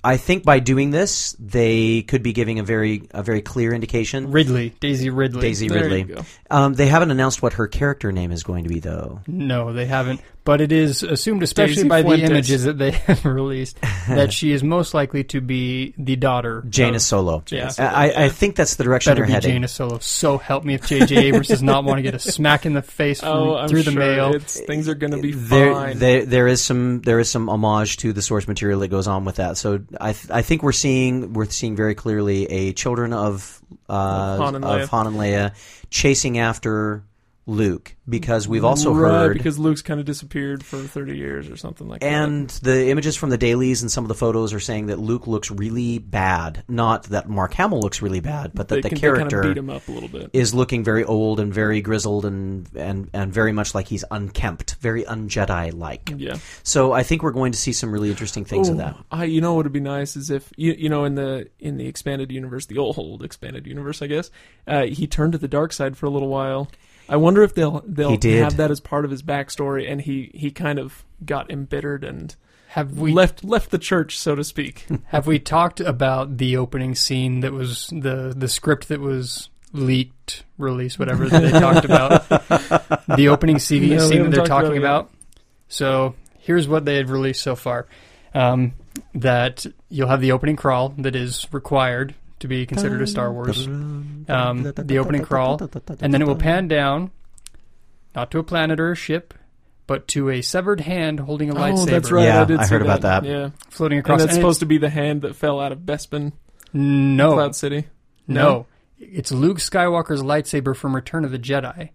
I 0.03 0.17
think 0.17 0.45
by 0.45 0.61
doing 0.61 0.91
this, 0.91 1.37
they 1.39 2.01
could 2.03 2.23
be 2.23 2.33
giving 2.33 2.59
a 2.59 2.63
very 2.63 3.03
a 3.11 3.23
very 3.23 3.43
clear 3.43 3.75
indication. 3.75 4.33
Ridley. 4.33 4.71
Daisy 4.81 5.11
Ridley. 5.11 5.43
Daisy 5.43 5.69
There 5.69 5.83
Ridley. 5.83 5.99
you 5.99 6.05
go. 6.17 6.23
Um, 6.51 6.73
they 6.73 6.87
haven't 6.87 7.11
announced 7.11 7.43
what 7.43 7.53
her 7.53 7.69
character 7.69 8.11
name 8.11 8.33
is 8.33 8.43
going 8.43 8.65
to 8.65 8.71
be, 8.71 8.81
though. 8.81 9.21
No, 9.27 9.75
they 9.75 9.85
haven't. 9.85 10.23
But 10.43 10.63
it 10.63 10.73
is 10.73 11.03
assumed, 11.03 11.43
especially 11.43 11.75
Daisy 11.77 11.89
by 11.89 12.03
Fuentes. 12.03 12.29
the 12.29 12.35
images 12.35 12.65
that 12.65 12.79
they 12.79 12.91
have 13.07 13.25
released, 13.27 13.79
that 14.09 14.33
she 14.33 14.53
is 14.53 14.63
most 14.65 14.95
likely 14.95 15.23
to 15.25 15.41
be 15.43 15.95
the 15.99 16.17
daughter. 16.17 16.65
Jaina 16.69 16.97
of- 16.97 17.03
Solo. 17.03 17.43
Jaina 17.45 17.63
Yeah. 17.65 17.69
Solo, 17.69 17.89
I, 17.91 18.25
I 18.25 18.29
think 18.31 18.57
that's 18.57 18.77
the 18.77 18.85
direction 18.85 19.11
Better 19.11 19.21
they're 19.21 19.27
be 19.27 19.33
heading. 19.35 19.51
Jaina 19.53 19.69
Solo. 19.69 19.99
So 19.99 20.39
help 20.39 20.65
me 20.65 20.75
if 20.75 20.87
J.J. 20.87 21.15
Abrams 21.27 21.49
does 21.49 21.63
not 21.63 21.85
want 21.85 21.99
to 21.99 22.03
get 22.03 22.15
a 22.15 22.19
smack 22.19 22.65
in 22.65 22.73
the 22.73 22.81
face 22.83 23.21
from, 23.21 23.29
Oh, 23.29 23.57
I'm 23.57 23.69
through 23.69 23.83
the 23.83 23.91
mail. 23.93 24.39
Things 24.41 24.89
are 24.89 24.95
going 24.95 25.11
to 25.13 25.21
be 25.21 25.33
There, 25.33 25.75
fine. 25.75 25.99
there, 25.99 26.25
there 26.25 26.49
is 26.49 26.63
some 26.63 27.03
there 27.03 27.19
is 27.21 27.31
some 27.31 27.49
homage 27.51 27.99
to 27.99 28.13
the 28.15 28.23
source 28.23 28.49
material 28.49 28.81
that 28.81 28.89
goes 28.89 29.07
on 29.09 29.27
with 29.27 29.37
that. 29.37 29.59
So 29.59 29.81
I, 30.01 30.15
th- 30.15 30.31
I 30.31 30.41
think 30.43 30.63
we're 30.63 30.73
seeing 30.73 31.35
we're 31.35 31.45
seeing 31.51 31.77
very 31.77 31.95
clearly 31.95 32.47
a 32.47 32.73
children 32.73 33.13
of 33.13 33.61
uh, 33.91 33.93
Of 33.93 34.39
Han 34.41 34.55
and 34.57 34.65
Leia. 34.65 34.83
of 34.85 34.89
Han 34.89 35.07
and 35.07 35.17
Leia 35.17 35.55
chasing 35.91 36.39
after 36.39 37.05
Luke 37.47 37.97
because 38.09 38.47
we've 38.47 38.65
also 38.65 38.93
right, 38.93 39.11
heard 39.11 39.37
because 39.37 39.59
Luke's 39.59 39.83
kind 39.83 39.99
of 39.99 40.07
disappeared 40.07 40.65
for 40.65 40.79
30 40.79 41.17
years 41.17 41.49
or 41.49 41.57
something 41.57 41.89
like 41.89 42.01
that. 42.01 42.07
And 42.07 42.49
the 42.63 42.89
images 42.89 43.17
from 43.17 43.31
the 43.31 43.39
dailies 43.39 43.83
and 43.83 43.91
some 43.91 44.05
of 44.05 44.09
the 44.09 44.15
photos 44.15 44.53
are 44.53 44.61
saying 44.61 44.87
that 44.87 44.99
Luke 44.99 45.27
looks 45.27 45.51
really 45.51 45.99
bad. 45.99 46.65
Not 46.69 47.05
that 47.05 47.29
Mark 47.29 47.55
Hamill 47.55 47.81
looks 47.81 48.03
really 48.03 48.21
bad, 48.21 48.53
but 48.55 48.69
that. 48.69 48.77
They 48.77 48.81
the 48.83 48.89
can, 48.91 49.01
they 49.01 49.07
kind 49.07 49.31
character 49.31 49.41
of 49.41 49.47
beat 49.49 49.59
him 49.59 49.71
up 49.71 49.89
a 49.89 49.93
little 49.93 50.09
bit. 50.09 50.31
is 50.33 50.55
looking 50.55 50.85
very 50.85 51.05
old 51.05 51.41
and 51.41 51.53
very 51.53 51.81
grizzled 51.81 52.25
and 52.25 52.69
and 52.77 53.11
and 53.13 53.33
very 53.33 53.53
much 53.53 53.75
like 53.75 53.89
he's 53.89 54.05
unkempt, 54.11 54.77
very 54.81 55.07
un-Jedi 55.07 55.73
like. 55.77 56.13
Yeah. 56.17 56.37
So 56.63 56.93
I 56.93 57.03
think 57.03 57.23
we're 57.23 57.31
going 57.33 57.53
to 57.53 57.59
see 57.59 57.73
some 57.73 57.91
really 57.91 58.11
interesting 58.11 58.45
things 58.45 58.69
of 58.69 58.77
that. 58.79 58.97
I, 59.11 59.25
you 59.25 59.41
know 59.41 59.55
what 59.55 59.65
would 59.65 59.73
be 59.73 59.81
nice 59.81 60.17
is 60.17 60.31
if 60.31 60.53
you, 60.57 60.73
you 60.73 60.89
know 60.89 61.05
in 61.05 61.15
the 61.15 61.49
in 61.59 61.79
the 61.79 61.87
expanded 61.87 62.31
universe, 62.31 62.67
the 62.67 62.79
old 62.79 63.23
expanded 63.23 63.67
universe, 63.67 64.03
I 64.03 64.07
guess, 64.07 64.31
uh, 64.67 64.85
he 64.85 65.07
turned 65.07 65.33
to 65.33 65.39
the 65.39 65.49
dark 65.49 65.73
side 65.73 65.97
for 65.97 66.07
a 66.07 66.11
little 66.11 66.29
while. 66.29 66.69
I 67.11 67.17
wonder 67.17 67.43
if 67.43 67.55
they'll 67.55 67.83
they'll 67.85 68.17
did. 68.17 68.43
have 68.45 68.57
that 68.59 68.71
as 68.71 68.81
part 68.81 69.05
of 69.05 69.11
his 69.11 69.21
backstory, 69.23 69.91
and 69.91 70.01
he 70.01 70.31
he 70.33 70.53
kind 70.53 70.79
of 70.79 71.05
got 71.25 71.51
embittered 71.51 72.05
and 72.05 72.35
Have 72.69 72.93
we 72.99 73.13
left 73.13 73.43
left 73.43 73.73
the 73.73 73.79
church, 73.79 74.17
so 74.17 74.37
to 74.37 74.45
speak. 74.45 74.87
have 75.07 75.27
we 75.27 75.41
talked 75.41 75.81
about 75.81 76.39
the 76.39 76.57
opening 76.57 76.95
scene 76.95 77.41
that 77.41 77.53
was 77.53 77.89
the 77.89 78.33
the 78.35 78.49
script 78.49 78.89
that 78.89 79.01
was 79.01 79.49
leaked, 79.73 80.45
released, 80.57 81.01
whatever 81.01 81.29
that 81.29 81.43
they 81.43 81.51
talked 81.61 81.85
about? 81.85 82.29
The 83.17 83.29
opening 83.29 83.59
scene, 83.59 83.91
No, 83.91 84.09
scene 84.09 84.23
that 84.23 84.31
they're 84.31 84.45
talked 84.45 84.51
about 84.51 84.63
talking 84.63 84.79
about. 84.79 85.11
So 85.69 86.15
here's 86.39 86.69
what 86.69 86.85
they 86.85 86.95
had 86.95 87.11
released 87.11 87.43
so 87.43 87.57
far: 87.57 87.89
um, 88.35 88.75
that 89.15 89.67
you'll 89.89 90.09
have 90.09 90.21
the 90.21 90.31
opening 90.31 90.55
crawl 90.55 90.91
that 90.99 91.17
is 91.17 91.49
required 91.51 92.15
to 92.41 92.49
be 92.49 92.67
considered 92.67 93.01
a 93.03 93.07
Star 93.07 93.33
Wars, 93.33 93.67
um, 93.67 94.63
the 94.63 94.99
opening 94.99 95.23
crawl, 95.23 95.61
and 96.01 96.13
then 96.13 96.21
it 96.21 96.27
will 96.27 96.37
pan 96.37 96.69
down, 96.69 97.11
not 98.15 98.31
to 98.33 98.39
a 98.39 98.43
planet 98.43 98.81
or 98.81 98.93
a 98.93 98.97
ship, 98.97 99.35
but 99.87 100.09
to 100.09 100.31
a 100.31 100.43
severed 100.43 100.81
hand 100.81 101.21
holding 101.21 101.51
a 101.51 101.55
lightsaber 101.55 101.83
Oh, 101.83 101.87
that's 101.87 102.11
right. 102.11 102.25
Yeah, 102.25 102.43
I, 102.43 102.45
did 102.45 102.61
I 102.61 102.67
heard 102.67 102.83
about 102.83 103.03
that. 103.03 103.25
Yeah, 103.25 103.51
floating 103.69 103.99
and 103.99 104.07
across. 104.07 104.21
that's 104.21 104.33
and 104.33 104.41
supposed 104.41 104.61
to 104.61 104.67
be 104.67 104.79
the 104.79 104.91
hand 104.91 105.23
that 105.23 105.37
fell 105.37 105.61
out 105.61 105.73
of 105.73 105.81
Bespin, 105.81 106.33
no, 106.73 107.35
Cloud 107.35 107.55
City. 107.55 107.87
no, 108.27 108.67
it's 108.99 109.33
Luke 109.33 109.59
Skywalker's 109.59 110.23
lightsaber 110.23 110.75
from 110.77 110.95
Return 110.95 111.25
of 111.25 111.31
the 111.31 111.39
Jedi. 111.39 111.91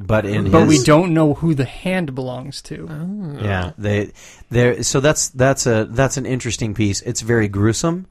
But 0.00 0.26
in 0.26 0.50
But 0.52 0.68
we 0.68 0.82
don't 0.84 1.12
know 1.12 1.34
who 1.34 1.54
the 1.56 1.64
hand 1.64 2.14
belongs 2.14 2.62
to. 2.62 2.86
Oh. 2.88 3.42
Yeah, 3.42 3.72
they 3.76 4.12
there. 4.48 4.84
So 4.84 5.00
that's 5.00 5.30
that's 5.30 5.66
a 5.66 5.88
that's 5.90 6.16
an 6.16 6.24
interesting 6.24 6.72
piece. 6.72 7.02
It's 7.02 7.20
very 7.20 7.48
gruesome. 7.48 8.06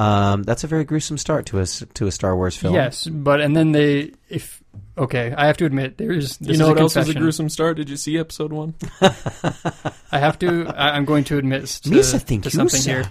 Um, 0.00 0.42
that's 0.44 0.64
a 0.64 0.66
very 0.66 0.84
gruesome 0.84 1.18
start 1.18 1.46
to 1.46 1.58
a 1.58 1.62
s- 1.62 1.84
to 1.94 2.06
a 2.06 2.10
Star 2.12 2.34
Wars 2.36 2.56
film. 2.56 2.74
Yes, 2.74 3.06
but 3.06 3.40
and 3.40 3.56
then 3.56 3.72
they 3.72 4.12
if 4.28 4.62
okay, 4.96 5.34
I 5.36 5.46
have 5.46 5.56
to 5.58 5.64
admit 5.66 5.98
there's 5.98 6.38
this 6.38 6.48
You 6.52 6.58
know 6.58 6.66
is 6.66 6.70
what 6.70 6.80
else 6.80 6.96
was 6.96 7.08
a 7.08 7.14
gruesome 7.14 7.48
start? 7.48 7.76
Did 7.76 7.90
you 7.90 7.96
see 7.96 8.16
episode 8.18 8.52
one? 8.52 8.74
I 10.12 10.18
have 10.18 10.38
to. 10.40 10.66
I, 10.68 10.96
I'm 10.96 11.04
going 11.04 11.24
to 11.24 11.38
admit 11.38 11.66
to, 11.66 11.88
Misa 11.90 12.20
think 12.22 12.44
to 12.44 12.50
something 12.50 12.80
here. 12.82 13.10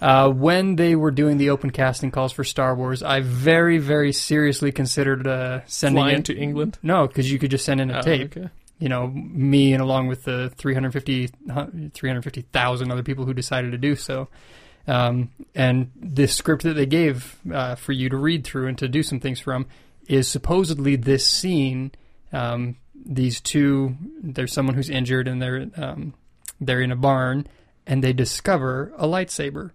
Uh, 0.00 0.30
when 0.30 0.76
they 0.76 0.96
were 0.96 1.10
doing 1.10 1.36
the 1.36 1.50
open 1.50 1.70
casting 1.70 2.10
calls 2.10 2.32
for 2.32 2.44
Star 2.44 2.74
Wars, 2.74 3.02
I 3.02 3.20
very, 3.20 3.76
very 3.78 4.12
seriously 4.12 4.72
considered 4.72 5.26
uh, 5.26 5.60
sending 5.66 6.02
Flying 6.02 6.18
it. 6.20 6.24
to 6.26 6.36
England. 6.36 6.78
no, 6.82 7.06
because 7.06 7.30
you 7.30 7.38
could 7.38 7.50
just 7.50 7.64
send 7.66 7.78
in 7.80 7.90
a 7.90 7.98
Oh, 7.98 8.02
tape. 8.02 8.34
okay. 8.36 8.48
You 8.78 8.88
know, 8.88 9.08
me 9.08 9.74
and 9.74 9.82
along 9.82 10.08
with 10.08 10.24
the 10.24 10.50
350 10.56 11.28
350,000 11.92 12.90
other 12.90 13.02
people 13.02 13.24
who 13.26 13.34
decided 13.34 13.72
to 13.72 13.78
do 13.78 13.94
so. 13.94 14.28
Um, 14.86 15.30
and 15.54 15.90
the 16.00 16.26
script 16.26 16.64
that 16.64 16.74
they 16.74 16.86
gave 16.86 17.38
uh, 17.52 17.76
for 17.76 17.92
you 17.92 18.08
to 18.08 18.16
read 18.16 18.44
through 18.44 18.66
and 18.68 18.78
to 18.78 18.88
do 18.88 19.02
some 19.02 19.20
things 19.20 19.38
from 19.40 19.66
is 20.08 20.26
supposedly 20.28 20.96
this 20.96 21.26
scene. 21.26 21.92
Um, 22.32 22.76
these 23.04 23.40
two, 23.40 23.96
there's 24.22 24.52
someone 24.52 24.74
who's 24.74 24.90
injured 24.90 25.28
and 25.28 25.40
they're 25.40 25.66
um, 25.76 26.14
they're 26.60 26.80
in 26.80 26.90
a 26.92 26.96
barn 26.96 27.46
and 27.86 28.02
they 28.02 28.12
discover 28.12 28.92
a 28.96 29.06
lightsaber. 29.06 29.70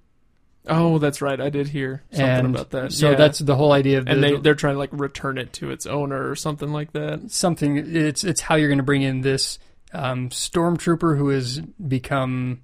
Oh, 0.70 0.98
that's 0.98 1.22
right. 1.22 1.40
I 1.40 1.50
did 1.50 1.70
hear 1.70 2.04
something 2.12 2.26
and 2.46 2.56
about 2.56 2.72
that. 2.72 2.92
So 2.92 3.12
Yeah. 3.12 3.16
that's 3.16 3.40
the 3.40 3.56
whole 3.56 3.72
idea 3.72 4.00
of 4.00 4.06
the, 4.06 4.12
and 4.12 4.24
they 4.24 4.36
they're 4.38 4.56
trying 4.56 4.76
to 4.76 4.80
like 4.80 4.90
return 4.92 5.38
it 5.38 5.54
to 5.54 5.72
its 5.72 5.86
owner 5.86 6.30
or 6.30 6.36
something 6.36 6.74
like 6.74 6.92
that. 6.92 7.32
something. 7.32 7.78
It's 7.78 8.26
it's 8.26 8.42
how 8.42 8.56
you're 8.56 8.68
going 8.68 8.78
to 8.80 8.84
bring 8.84 9.02
in 9.04 9.22
this 9.22 9.60
um, 9.94 10.30
stormtrooper 10.30 11.18
who 11.18 11.30
has 11.30 11.60
become. 11.60 12.62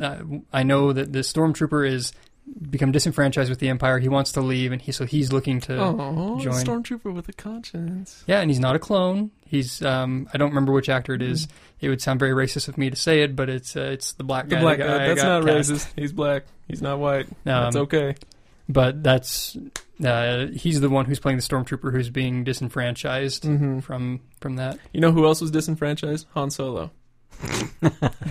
Uh, 0.00 0.18
I 0.52 0.62
know 0.62 0.92
that 0.92 1.12
the 1.12 1.20
stormtrooper 1.20 1.88
is 1.88 2.12
become 2.70 2.90
disenfranchised 2.92 3.48
with 3.48 3.58
the 3.60 3.68
empire. 3.68 3.98
He 3.98 4.08
wants 4.08 4.32
to 4.32 4.40
leave, 4.40 4.72
and 4.72 4.82
he 4.82 4.92
so 4.92 5.06
he's 5.06 5.32
looking 5.32 5.60
to. 5.62 5.78
Oh, 5.78 6.38
join. 6.40 6.52
stormtrooper 6.54 7.12
with 7.14 7.28
a 7.28 7.32
conscience. 7.32 8.24
Yeah, 8.26 8.40
and 8.40 8.50
he's 8.50 8.60
not 8.60 8.76
a 8.76 8.78
clone. 8.78 9.30
He's 9.46 9.82
um, 9.82 10.28
I 10.34 10.38
don't 10.38 10.50
remember 10.50 10.72
which 10.72 10.88
actor 10.88 11.14
it 11.14 11.22
is. 11.22 11.48
It 11.80 11.88
would 11.88 12.00
sound 12.02 12.20
very 12.20 12.32
racist 12.32 12.68
of 12.68 12.76
me 12.78 12.90
to 12.90 12.96
say 12.96 13.22
it, 13.22 13.34
but 13.36 13.48
it's 13.48 13.76
uh, 13.76 13.82
it's 13.92 14.12
the 14.12 14.24
black 14.24 14.48
guy. 14.48 14.56
The 14.56 14.62
black 14.62 14.78
guy. 14.78 14.86
got- 14.86 14.98
That's 15.06 15.22
not 15.22 15.44
cast. 15.46 15.70
racist. 15.70 15.88
He's 15.96 16.12
black. 16.12 16.44
He's 16.68 16.82
not 16.82 16.98
white. 16.98 17.26
That's 17.44 17.76
Um, 17.76 17.82
okay. 17.82 18.14
But 18.68 19.02
that's 19.02 19.56
Uh, 20.04 20.46
he's 20.54 20.80
the 20.80 20.88
one 20.88 21.04
who's 21.04 21.18
playing 21.20 21.36
the 21.36 21.42
stormtrooper 21.42 21.92
who's 21.92 22.08
being 22.10 22.42
disenfranchised 22.44 23.42
Mhm. 23.42 23.82
from 23.82 24.20
from 24.40 24.56
that. 24.56 24.78
You 24.94 25.00
know 25.00 25.12
who 25.12 25.26
else 25.26 25.40
was 25.40 25.50
disenfranchised? 25.50 26.26
Han 26.34 26.50
Solo. 26.50 26.90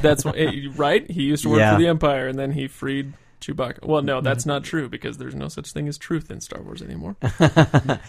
That's 0.02 0.24
what, 0.26 0.36
right. 0.76 1.10
He 1.10 1.24
used 1.24 1.44
to 1.44 1.50
work 1.50 1.60
Yeah. 1.60 1.74
for 1.76 1.80
the 1.82 1.88
Empire, 1.88 2.28
and 2.28 2.38
then 2.38 2.52
he 2.52 2.68
freed 2.68 3.14
Chewbacca. 3.42 3.86
Well, 3.86 4.02
no, 4.02 4.22
that's 4.22 4.46
not 4.46 4.64
true 4.64 4.90
because 4.90 5.18
there's 5.18 5.36
no 5.36 5.48
such 5.48 5.72
thing 5.72 5.88
as 5.88 5.98
truth 5.98 6.30
in 6.32 6.42
Star 6.42 6.62
Wars 6.62 6.82
anymore. 6.82 7.16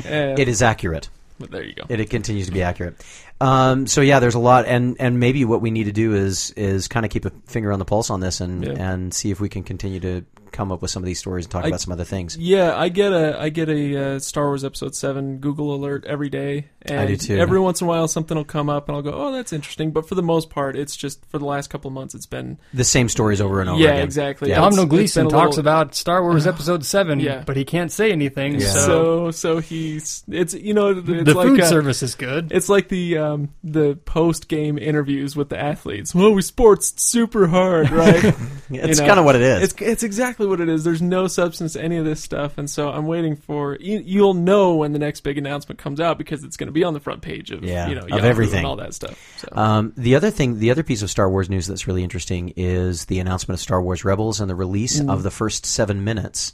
It 0.04 0.48
is 0.48 0.62
accurate. 0.62 1.08
but 1.38 1.50
there 1.50 1.62
you 1.64 1.74
go. 1.74 1.84
It, 1.88 2.00
it 2.00 2.10
continues 2.10 2.46
to 2.46 2.52
be 2.52 2.62
accurate. 2.62 3.02
Um, 3.40 3.86
so 3.86 4.00
yeah, 4.02 4.20
there's 4.20 4.34
a 4.34 4.38
lot, 4.40 4.66
and 4.66 4.96
and 5.00 5.18
maybe 5.18 5.44
what 5.44 5.62
we 5.62 5.70
need 5.70 5.84
to 5.84 5.92
do 5.92 6.14
is 6.14 6.50
is 6.52 6.88
kind 6.88 7.06
of 7.06 7.10
keep 7.12 7.24
a 7.24 7.30
finger 7.46 7.72
on 7.72 7.78
the 7.78 7.84
pulse 7.86 8.10
on 8.10 8.20
this, 8.20 8.40
and 8.40 8.64
Yeah. 8.64 8.72
and 8.92 9.14
see 9.14 9.30
if 9.30 9.40
we 9.40 9.48
can 9.48 9.62
continue 9.62 10.00
to 10.00 10.24
come 10.52 10.72
up 10.72 10.82
with 10.82 10.90
some 10.90 11.02
of 11.02 11.06
these 11.06 11.18
stories 11.18 11.44
and 11.44 11.52
talk 11.52 11.64
I- 11.64 11.68
about 11.68 11.80
some 11.80 11.92
other 11.92 12.04
things. 12.04 12.36
Yeah, 12.36 12.74
I 12.76 12.88
get 12.88 13.12
a 13.12 13.38
I 13.40 13.48
get 13.50 13.68
a 13.68 14.14
uh, 14.14 14.18
Star 14.18 14.46
Wars 14.46 14.64
Episode 14.64 14.94
Seven 14.94 15.38
Google 15.38 15.74
alert 15.74 16.04
every 16.06 16.28
day, 16.30 16.68
and 16.82 17.00
I 17.00 17.06
do 17.06 17.16
too. 17.16 17.36
every 17.38 17.60
once 17.60 17.80
in 17.80 17.86
a 17.86 17.88
while 17.88 18.08
something 18.08 18.36
will 18.36 18.44
come 18.44 18.70
up, 18.70 18.88
and 18.88 18.96
I'll 18.96 19.02
go, 19.02 19.12
"Oh, 19.12 19.32
that's 19.32 19.52
interesting." 19.52 19.90
But 19.90 20.08
for 20.08 20.14
the 20.14 20.22
most 20.22 20.50
part, 20.50 20.76
it's 20.76 20.96
just 20.96 21.24
for 21.26 21.38
the 21.38 21.44
last 21.44 21.68
couple 21.70 21.88
of 21.88 21.94
months, 21.94 22.14
it's 22.14 22.26
been 22.26 22.58
The 22.72 22.84
same 22.84 23.08
stories 23.08 23.40
over 23.40 23.60
and 23.60 23.68
over 23.70 23.80
yeah, 23.80 23.90
again. 23.90 24.04
exactly. 24.04 24.48
Yeah. 24.48 24.54
It's- 24.56 24.70
Domhnall 24.76 24.84
it's 24.84 24.90
been 24.90 24.98
Gleeson 24.98 25.26
a 25.26 25.30
talks 25.30 25.56
little- 25.56 25.60
about 25.60 25.94
Star 25.94 26.22
Wars 26.22 26.46
Episode 26.46 26.84
Seven, 26.84 27.20
Yeah. 27.20 27.42
but 27.46 27.56
he 27.56 27.64
can't 27.64 27.92
say 27.92 28.10
anything. 28.12 28.60
Yeah. 28.60 28.66
So, 28.68 29.30
so 29.30 29.50
so 29.50 29.58
he's 29.58 30.22
it's 30.28 30.54
you 30.54 30.74
know 30.74 30.90
it's 30.90 31.04
the 31.06 31.34
like 31.34 31.46
food 31.48 31.60
uh, 31.60 31.66
service 31.66 32.02
is 32.04 32.14
good. 32.14 32.52
It's 32.52 32.68
like 32.68 32.88
the 32.88 33.18
um, 33.18 33.48
the 33.64 33.96
post 34.04 34.46
game 34.48 34.78
interviews 34.78 35.34
with 35.34 35.48
the 35.48 35.58
athletes. 35.58 36.14
Well, 36.14 36.32
we 36.32 36.42
sports 36.42 36.92
super 37.02 37.46
hard, 37.48 37.90
right? 37.90 38.22
It's 38.72 39.00
You 39.00 39.04
know, 39.04 39.08
kind 39.08 39.18
of 39.18 39.24
what 39.24 39.34
it 39.34 39.42
is. 39.42 39.62
it's 39.72 39.82
it's 39.82 40.02
exactly 40.04 40.39
what 40.48 40.60
it 40.60 40.68
is. 40.68 40.84
There's 40.84 41.02
no 41.02 41.26
substance 41.26 41.72
to 41.74 41.82
any 41.82 41.96
of 41.96 42.04
this 42.04 42.22
stuff, 42.22 42.58
and 42.58 42.68
so 42.68 42.88
I'm 42.90 43.06
waiting 43.06 43.36
for 43.36 43.76
you, 43.80 44.02
you'll 44.04 44.34
know 44.34 44.74
when 44.76 44.92
the 44.92 44.98
next 44.98 45.20
big 45.20 45.38
announcement 45.38 45.78
comes 45.78 46.00
out 46.00 46.18
because 46.18 46.44
it's 46.44 46.56
going 46.56 46.66
to 46.68 46.72
be 46.72 46.84
on 46.84 46.94
the 46.94 47.00
front 47.00 47.22
page 47.22 47.50
of 47.50 47.62
Yeah, 47.64 47.88
you 47.88 47.94
know 47.94 48.02
of 48.02 48.08
Yahoo 48.08 48.26
everything. 48.26 48.58
and 48.58 48.66
all 48.66 48.76
that 48.76 48.94
stuff. 48.94 49.18
So 49.38 49.48
Um, 49.52 49.92
the 49.96 50.14
other 50.16 50.30
thing, 50.30 50.58
the 50.58 50.70
other 50.70 50.82
piece 50.82 51.02
of 51.02 51.10
Star 51.10 51.30
Wars 51.30 51.48
news 51.50 51.66
that's 51.66 51.86
really 51.86 52.02
interesting 52.04 52.52
is 52.56 53.06
the 53.06 53.18
announcement 53.18 53.58
of 53.58 53.62
Star 53.62 53.82
Wars 53.82 54.04
Rebels 54.04 54.40
and 54.40 54.48
the 54.50 54.54
release 54.54 55.00
Mm. 55.00 55.10
of 55.12 55.22
the 55.22 55.30
first 55.30 55.66
seven 55.66 56.04
minutes 56.04 56.52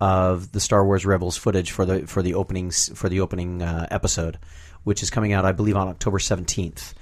of 0.00 0.52
the 0.52 0.60
Star 0.60 0.84
Wars 0.84 1.04
Rebels 1.04 1.36
footage 1.36 1.70
for 1.72 1.84
the 1.84 2.06
for 2.06 2.22
the 2.22 2.34
openings 2.34 2.90
for 2.94 3.08
the 3.08 3.20
opening 3.20 3.62
uh, 3.62 3.86
episode, 3.90 4.38
which 4.84 5.02
is 5.02 5.10
coming 5.10 5.32
out, 5.32 5.44
I 5.44 5.52
believe, 5.52 5.76
on 5.76 5.88
October 5.88 6.18
seventeenth. 6.18 6.94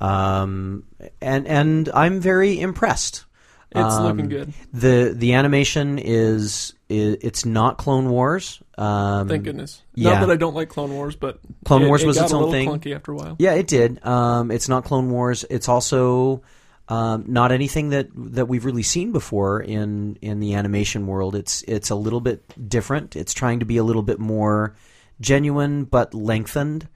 Um, 0.00 0.84
and 1.20 1.46
and 1.46 1.88
I'm 1.94 2.20
very 2.20 2.58
impressed. 2.60 3.24
It's 3.72 3.94
Um, 3.94 4.04
looking 4.06 4.28
good. 4.28 4.52
the 4.72 5.12
The 5.16 5.34
animation 5.34 5.98
is, 5.98 6.74
is 6.88 7.16
it's 7.20 7.44
not 7.46 7.78
Clone 7.78 8.08
Wars. 8.10 8.60
Um, 8.76 9.28
Thank 9.28 9.44
goodness. 9.44 9.82
yeah. 9.94 10.12
Not 10.14 10.20
that 10.20 10.30
I 10.30 10.36
don't 10.36 10.54
like 10.54 10.68
Clone 10.70 10.92
Wars, 10.92 11.14
but 11.16 11.38
Clone 11.64 11.82
it, 11.82 11.88
Wars 11.88 12.04
was 12.04 12.16
its 12.16 12.32
own 12.32 12.50
little 12.50 12.52
thing. 12.52 12.68
clunky 12.68 12.94
after 12.96 13.12
a 13.12 13.16
while. 13.16 13.36
Yeah, 13.38 13.52
it 13.54 13.66
did. 13.66 14.04
Um, 14.04 14.50
it's 14.50 14.68
not 14.68 14.84
Clone 14.84 15.10
Wars. 15.10 15.44
It's 15.50 15.68
also 15.68 16.42
um, 16.88 17.24
not 17.28 17.52
anything 17.52 17.90
that 17.90 18.08
that 18.14 18.46
we've 18.46 18.64
really 18.64 18.82
seen 18.82 19.12
before 19.12 19.60
in 19.60 20.16
in 20.22 20.40
the 20.40 20.54
animation 20.54 21.06
world. 21.06 21.34
It's 21.36 21.62
it's 21.68 21.90
a 21.90 21.94
little 21.94 22.20
bit 22.20 22.42
different. 22.68 23.14
It's 23.16 23.32
trying 23.34 23.60
to 23.60 23.66
be 23.66 23.76
a 23.76 23.84
little 23.84 24.02
bit 24.02 24.18
more 24.18 24.74
genuine 25.20 25.84
but 25.84 26.14
lengthened. 26.14 26.88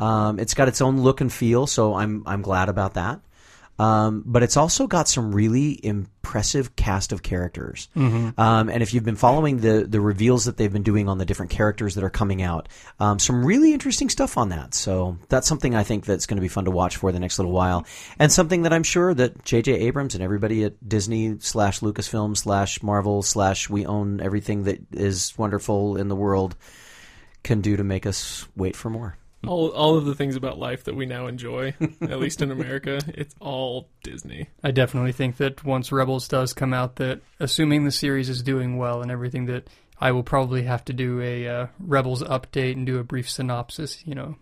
Um, 0.00 0.38
it's 0.38 0.54
got 0.54 0.68
its 0.68 0.80
own 0.80 1.00
look 1.00 1.20
and 1.20 1.32
feel, 1.32 1.66
so 1.66 1.94
I'm 1.94 2.22
I'm 2.26 2.42
glad 2.42 2.68
about 2.68 2.94
that. 2.94 3.20
Um, 3.78 4.24
but 4.26 4.42
it's 4.42 4.56
also 4.56 4.86
got 4.88 5.06
some 5.06 5.32
really 5.32 5.78
impressive 5.84 6.74
cast 6.74 7.12
of 7.12 7.22
characters. 7.22 7.88
Um, 8.36 8.68
and 8.68 8.82
if 8.82 8.92
you've 8.92 9.04
been 9.04 9.16
following 9.16 9.58
the 9.58 9.86
the 9.88 10.00
reveals 10.00 10.46
that 10.46 10.56
they've 10.56 10.72
been 10.72 10.82
doing 10.82 11.08
on 11.08 11.18
the 11.18 11.24
different 11.24 11.52
characters 11.52 11.94
that 11.94 12.02
are 12.02 12.10
coming 12.10 12.42
out, 12.42 12.68
um, 12.98 13.18
some 13.18 13.46
really 13.46 13.72
interesting 13.72 14.08
stuff 14.08 14.36
on 14.36 14.48
that. 14.48 14.74
So 14.74 15.18
that's 15.28 15.46
something 15.46 15.76
I 15.76 15.84
think 15.84 16.04
that's 16.06 16.26
going 16.26 16.36
to 16.38 16.42
be 16.42 16.48
fun 16.48 16.64
to 16.64 16.72
watch 16.72 16.96
for 16.96 17.12
the 17.12 17.20
next 17.20 17.38
little 17.38 17.52
while, 17.52 17.86
and 18.18 18.32
something 18.32 18.62
that 18.62 18.72
I'm 18.72 18.82
sure 18.82 19.14
that 19.14 19.44
J.J. 19.44 19.72
Abrams 19.74 20.14
and 20.14 20.24
everybody 20.24 20.64
at 20.64 20.88
Disney 20.88 21.36
slash 21.38 21.80
Lucasfilm 21.80 22.36
slash 22.36 22.82
Marvel 22.82 23.22
slash 23.22 23.70
we 23.70 23.86
own 23.86 24.20
everything 24.20 24.64
that 24.64 24.80
is 24.92 25.32
wonderful 25.38 25.96
in 25.96 26.08
the 26.08 26.16
world 26.16 26.56
can 27.44 27.60
do 27.60 27.76
to 27.76 27.84
make 27.84 28.06
us 28.06 28.46
wait 28.56 28.74
for 28.74 28.90
more. 28.90 29.16
All 29.46 29.68
all 29.68 29.96
of 29.96 30.04
the 30.04 30.14
things 30.14 30.34
about 30.34 30.58
life 30.58 30.84
that 30.84 30.96
we 30.96 31.06
now 31.06 31.26
enjoy, 31.28 31.74
at 32.00 32.18
least 32.18 32.42
in 32.42 32.50
America, 32.50 32.98
it's 33.08 33.34
all 33.40 33.88
Disney. 34.02 34.48
I 34.64 34.72
definitely 34.72 35.12
think 35.12 35.36
that 35.36 35.64
once 35.64 35.92
Rebels 35.92 36.26
does 36.26 36.52
come 36.52 36.74
out, 36.74 36.96
that 36.96 37.20
assuming 37.38 37.84
the 37.84 37.92
series 37.92 38.28
is 38.28 38.42
doing 38.42 38.78
well 38.78 39.00
and 39.00 39.10
everything, 39.10 39.46
that 39.46 39.68
I 40.00 40.10
will 40.10 40.24
probably 40.24 40.62
have 40.62 40.84
to 40.86 40.92
do 40.92 41.20
a 41.20 41.46
uh, 41.46 41.66
Rebels 41.78 42.22
update 42.22 42.72
and 42.72 42.84
do 42.84 42.98
a 42.98 43.04
brief 43.04 43.30
synopsis. 43.30 44.04
You 44.04 44.16
know, 44.16 44.36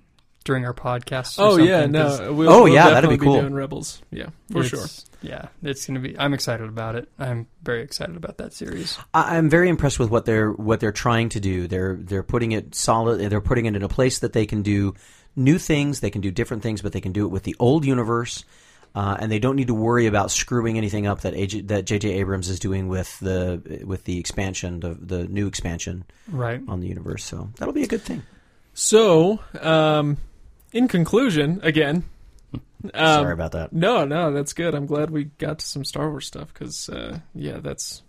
during 0.47 0.65
our 0.65 0.73
podcast. 0.73 1.39
or 1.39 1.43
Oh 1.43 1.51
something, 1.51 1.67
yeah, 1.67 1.83
'cause 1.87 2.21
no. 2.21 2.33
We'll, 2.33 2.49
Oh, 2.51 2.63
we'll 2.65 2.73
yeah, 2.73 2.89
that'd 2.91 3.11
be 3.11 3.17
definitely 3.17 3.27
cool. 3.27 3.41
doing 3.43 3.53
Rebels, 3.55 4.01
yeah, 4.11 4.29
for 4.51 4.63
it's- 4.65 4.71
sure. 4.71 4.87
Yeah, 5.23 5.47
it's 5.63 5.87
gonna 5.87 6.01
be. 6.01 6.17
I'm 6.19 6.33
excited 6.35 6.69
about 6.69 6.95
it. 6.95 7.09
I'm 7.19 7.47
very 7.63 7.83
excited 7.83 8.17
about 8.17 8.39
that 8.39 8.53
series. 8.53 8.97
I- 9.13 9.37
I'm 9.37 9.51
very 9.51 9.69
impressed 9.69 9.99
with 9.99 10.09
what 10.11 10.25
they're 10.25 10.53
what 10.53 10.81
they're 10.81 10.93
trying 10.93 11.29
to 11.31 11.41
do. 11.41 11.67
They're 11.67 11.97
they're 12.01 12.23
putting 12.23 12.53
it 12.53 12.75
solid. 12.75 13.19
They're 13.31 13.41
putting 13.41 13.67
it 13.67 13.75
in 13.77 13.83
a 13.83 13.89
place 13.89 14.21
that 14.21 14.33
they 14.33 14.47
can 14.47 14.63
do 14.63 14.95
new 15.35 15.59
things. 15.59 16.01
They 16.01 16.11
can 16.11 16.21
do 16.23 16.31
different 16.31 16.63
things, 16.63 16.81
but 16.81 16.93
they 16.93 17.01
can 17.01 17.13
do 17.13 17.25
it 17.25 17.29
with 17.31 17.43
the 17.43 17.57
old 17.59 17.85
universe, 17.85 18.45
uh, 18.95 19.17
and 19.19 19.33
they 19.33 19.39
don't 19.41 19.57
need 19.57 19.67
to 19.67 19.75
worry 19.75 20.07
about 20.07 20.31
screwing 20.31 20.77
anything 20.79 21.07
up 21.09 21.23
that 21.23 21.35
AJ, 21.35 21.67
that 21.69 21.87
J.J. 21.87 22.11
Abrams 22.21 22.49
is 22.49 22.61
doing 22.61 22.87
with 22.87 23.19
the 23.19 23.83
with 23.85 24.05
the 24.05 24.19
expansion, 24.21 24.79
the 24.81 24.95
the 25.01 25.27
new 25.27 25.49
expansion 25.49 26.05
Right. 26.29 26.61
on 26.69 26.81
the 26.81 26.87
universe. 26.87 27.25
So 27.25 27.49
that'll 27.57 27.75
be 27.75 27.83
a 27.83 27.89
good 27.89 28.03
thing. 28.03 28.23
So, 28.75 29.41
um, 29.61 30.19
in 30.77 30.89
conclusion, 30.89 31.61
again, 31.63 32.05
um, 32.95 33.23
Sorry 33.23 33.33
about 33.33 33.53
that. 33.53 33.73
No, 33.73 34.05
no, 34.05 34.33
that's 34.33 34.53
good. 34.53 34.75
I'm 34.75 34.87
glad 34.87 35.11
we 35.11 35.25
got 35.25 35.59
to 35.61 35.67
some 35.67 35.85
Star 35.85 36.11
Wars 36.11 36.27
stuff 36.27 36.53
because, 36.53 36.89
uh, 36.89 37.21
yeah, 37.35 37.59
that's. 37.59 38.03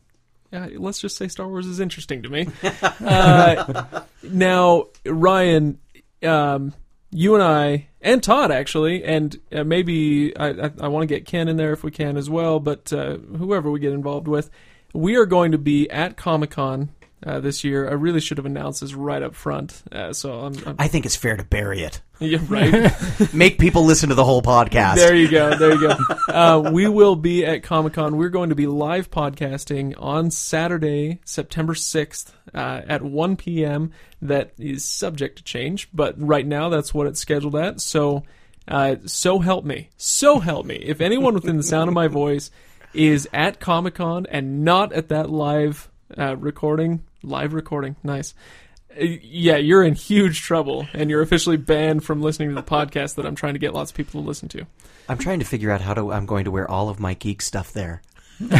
Yeah, 0.51 0.69
let's 0.77 0.99
just 0.99 1.17
say 1.17 1.27
Star 1.27 1.47
Wars 1.47 1.67
is 1.67 1.81
interesting 1.81 2.23
to 2.23 2.29
me. 2.29 2.47
uh, 2.81 3.83
now, 4.23 4.85
Ryan, 5.05 5.77
um, 6.23 6.73
you 7.11 7.33
and 7.33 7.43
I, 7.43 7.87
and 8.01 8.23
Todd 8.23 8.49
actually, 8.49 9.03
and 9.03 9.37
uh, 9.51 9.65
maybe 9.65 10.35
I, 10.37 10.49
I, 10.49 10.71
I 10.81 10.87
want 10.87 11.03
to 11.03 11.07
get 11.07 11.25
Ken 11.25 11.49
in 11.49 11.57
there 11.57 11.73
if 11.73 11.83
we 11.83 11.91
can 11.91 12.15
as 12.15 12.29
well, 12.29 12.61
but 12.61 12.93
uh, 12.93 13.17
whoever 13.17 13.69
we 13.69 13.81
get 13.81 13.91
involved 13.91 14.29
with, 14.29 14.49
we 14.93 15.17
are 15.17 15.25
going 15.25 15.51
to 15.51 15.57
be 15.57 15.89
at 15.89 16.15
Comic 16.15 16.51
Con 16.51 16.89
uh, 17.25 17.39
this 17.39 17.63
year. 17.63 17.89
I 17.89 17.93
really 17.93 18.19
should 18.19 18.37
have 18.37 18.45
announced 18.45 18.81
this 18.81 18.93
right 18.93 19.21
up 19.21 19.35
front. 19.35 19.81
Uh, 19.91 20.13
so 20.13 20.41
I'm, 20.41 20.55
I'm 20.65 20.75
I 20.79 20.87
think 20.87 21.05
it's 21.05 21.15
fair 21.15 21.35
to 21.35 21.43
bury 21.43 21.81
it. 21.81 22.01
yeah, 22.19 22.39
right. 22.47 22.91
Make 23.33 23.59
people 23.59 23.85
listen 23.85 24.09
to 24.09 24.15
the 24.15 24.25
whole 24.25 24.41
podcast. 24.41 24.95
There 24.95 25.15
you 25.15 25.29
go. 25.29 25.55
There 25.55 25.73
you 25.73 25.87
go. 25.87 25.97
Uh, 26.27 26.71
we 26.71 26.87
will 26.87 27.15
be 27.15 27.45
at 27.45 27.63
Comic 27.63 27.93
Con. 27.93 28.17
We're 28.17 28.29
going 28.29 28.49
to 28.49 28.55
be 28.55 28.67
live 28.67 29.09
podcasting 29.11 29.93
on 29.97 30.31
Saturday, 30.31 31.19
September 31.25 31.73
6th 31.73 32.31
uh, 32.53 32.81
at 32.87 33.01
1 33.01 33.35
p.m. 33.37 33.91
That 34.21 34.51
is 34.57 34.83
subject 34.83 35.37
to 35.37 35.43
change, 35.43 35.89
but 35.93 36.15
right 36.17 36.45
now 36.45 36.69
that's 36.69 36.93
what 36.93 37.07
it's 37.07 37.19
scheduled 37.19 37.55
at. 37.55 37.81
So, 37.81 38.23
uh, 38.67 38.95
so 39.05 39.39
help 39.39 39.65
me. 39.65 39.89
So 39.97 40.39
help 40.39 40.65
me. 40.65 40.75
If 40.75 41.01
anyone 41.01 41.33
within 41.35 41.57
the 41.57 41.63
sound 41.63 41.87
of 41.87 41.93
my 41.93 42.07
voice 42.07 42.49
is 42.93 43.29
at 43.31 43.59
Comic 43.59 43.95
Con 43.95 44.25
and 44.29 44.63
not 44.63 44.91
at 44.93 45.09
that 45.09 45.29
live 45.29 45.89
uh, 46.15 46.35
recording, 46.37 47.03
live 47.23 47.53
recording, 47.53 47.95
nice. 48.03 48.33
Uh, 48.99 49.03
Yeah, 49.21 49.57
you're 49.57 49.83
in 49.83 49.95
huge 49.95 50.41
trouble, 50.41 50.87
and 50.93 51.09
you're 51.09 51.21
officially 51.21 51.57
banned 51.57 52.03
from 52.03 52.21
listening 52.21 52.49
to 52.49 52.55
the 52.55 52.63
podcast 52.63 53.15
that 53.15 53.25
I'm 53.25 53.35
trying 53.35 53.53
to 53.53 53.59
get 53.59 53.73
lots 53.73 53.91
of 53.91 53.97
people 53.97 54.21
to 54.21 54.27
listen 54.27 54.49
to. 54.49 54.65
I'm 55.09 55.17
trying 55.17 55.39
to 55.39 55.45
figure 55.45 55.71
out 55.71 55.81
how 55.81 55.93
to. 55.93 56.11
I'm 56.11 56.25
going 56.25 56.45
to 56.45 56.51
wear 56.51 56.69
all 56.69 56.89
of 56.89 56.99
my 56.99 57.13
geek 57.13 57.41
stuff 57.41 57.73
there. 57.73 58.01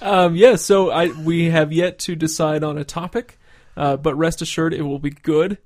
Um, 0.00 0.36
yeah, 0.36 0.56
so 0.56 0.90
I 0.90 1.08
we 1.08 1.50
have 1.50 1.72
yet 1.72 1.98
to 2.00 2.14
decide 2.16 2.62
on 2.62 2.78
a 2.78 2.84
topic, 2.84 3.38
uh, 3.76 3.96
but 3.96 4.14
rest 4.14 4.40
assured 4.42 4.72
it 4.72 4.82
will 4.82 4.98
be 4.98 5.10
good. 5.10 5.58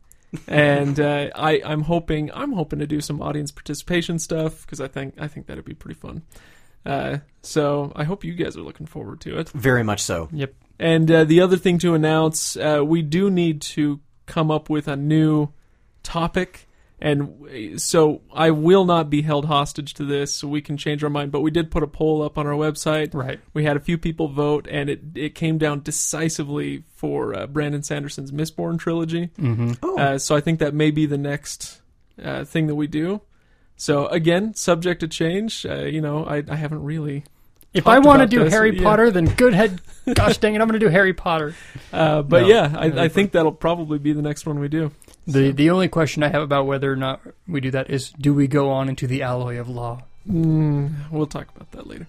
and 0.47 0.99
uh, 1.01 1.29
I, 1.35 1.61
I'm 1.65 1.83
hoping 1.83 2.31
I'm 2.33 2.53
hoping 2.53 2.79
to 2.79 2.87
do 2.87 3.01
some 3.01 3.21
audience 3.21 3.51
participation 3.51 4.19
stuff 4.19 4.63
because 4.63 4.81
I 4.81 4.89
think 4.89 5.15
I 5.19 5.27
think 5.29 5.47
that'd 5.47 5.65
be 5.65 5.75
pretty 5.75 5.99
fun. 5.99 6.23
Uh, 6.85 7.19
so 7.43 7.93
I 7.95 8.05
hope 8.05 8.25
you 8.25 8.35
guys 8.35 8.57
are 8.57 8.63
looking 8.63 8.87
forward 8.87 9.21
to 9.23 9.39
it. 9.39 9.49
Very 9.51 9.83
much 9.83 10.03
so. 10.03 10.29
Yep. 10.33 10.55
And 10.79 11.11
uh, 11.11 11.25
the 11.25 11.41
other 11.41 11.57
thing 11.57 11.79
to 11.81 11.95
announce, 11.95 12.57
uh, 12.57 12.83
we 12.85 13.03
do 13.03 13.31
need 13.31 13.61
to 13.63 14.01
come 14.27 14.51
up 14.51 14.71
with 14.71 14.89
a 14.89 14.97
new 14.97 15.49
topic. 16.03 16.67
And 17.03 17.81
so 17.81 18.21
I 18.33 18.51
will 18.51 18.85
not 18.85 19.09
be 19.09 19.23
held 19.23 19.47
hostage 19.47 19.95
to 19.95 20.05
this, 20.05 20.35
so 20.35 20.47
we 20.49 20.61
can 20.61 20.77
change 20.77 21.03
our 21.03 21.09
mind. 21.09 21.33
But 21.33 21.41
we 21.41 21.51
did 21.51 21.71
put 21.71 21.83
a 21.83 21.87
poll 21.87 22.23
up 22.23 22.37
on 22.37 22.47
our 22.47 22.53
website. 22.53 23.15
Right. 23.15 23.41
We 23.55 23.65
had 23.65 23.77
a 23.77 23.81
few 23.81 23.97
people 23.97 24.29
vote, 24.29 24.67
and 24.71 24.91
it, 24.91 25.01
it 25.15 25.35
came 25.35 25.57
down 25.57 25.81
decisively 25.83 26.85
for 26.97 27.35
uh, 27.35 27.47
Brandon 27.47 27.83
Sanderson's 27.83 28.33
Mistborn 28.33 28.79
trilogy. 28.79 29.31
Mm-hmm. 29.39 29.73
Oh, 29.83 29.99
Uh, 29.99 30.19
so 30.19 30.37
I 30.37 30.41
think 30.41 30.59
that 30.59 30.75
may 30.75 30.91
be 30.91 31.07
the 31.07 31.17
next 31.17 31.81
uh, 32.23 32.45
thing 32.45 32.67
that 32.67 32.75
we 32.75 32.87
do. 32.87 33.23
So 33.81 34.09
again, 34.09 34.53
subject 34.55 35.01
to 35.01 35.09
change. 35.09 35.65
Uh, 35.65 35.85
you 35.85 36.03
know, 36.03 36.23
I, 36.27 36.43
I 36.47 36.55
haven't 36.55 36.83
really 36.83 37.25
If 37.73 37.87
I 37.87 37.99
want 37.99 38.21
to 38.21 38.27
do 38.27 38.45
this, 38.45 38.53
Harry 38.53 38.77
yeah. 38.77 38.83
Potter, 38.83 39.11
then 39.11 39.25
good 39.25 39.55
head. 39.55 39.81
Gosh 40.15 40.37
dang 40.37 40.55
it, 40.55 40.61
I'm 40.61 40.69
going 40.69 40.79
to 40.79 40.85
do 40.87 40.91
Harry 40.93 41.15
Potter. 41.15 41.55
Uh, 41.91 42.21
but 42.21 42.43
No. 42.43 42.49
yeah, 42.49 42.75
I, 42.77 43.05
I 43.05 43.09
think 43.09 43.33
that'll 43.33 43.53
probably 43.53 43.99
be 43.99 44.13
the 44.13 44.21
next 44.21 44.45
one 44.45 44.59
we 44.61 44.69
do. 44.69 44.91
The 45.27 45.53
the 45.53 45.71
only 45.71 45.89
question 45.89 46.23
I 46.23 46.29
have 46.29 46.43
about 46.43 46.67
whether 46.67 46.93
or 46.93 46.97
not 46.97 47.23
we 47.49 47.61
do 47.63 47.71
that 47.71 47.89
is, 47.89 48.11
do 48.21 48.35
we 48.35 48.49
go 48.49 48.71
on 48.71 48.91
into 48.91 49.07
the 49.07 49.23
alloy 49.23 49.59
of 49.59 49.69
law? 49.71 50.03
Mm, 50.31 51.11
we'll 51.11 51.27
talk 51.27 51.49
about 51.57 51.71
that 51.73 51.87
later. 51.89 52.07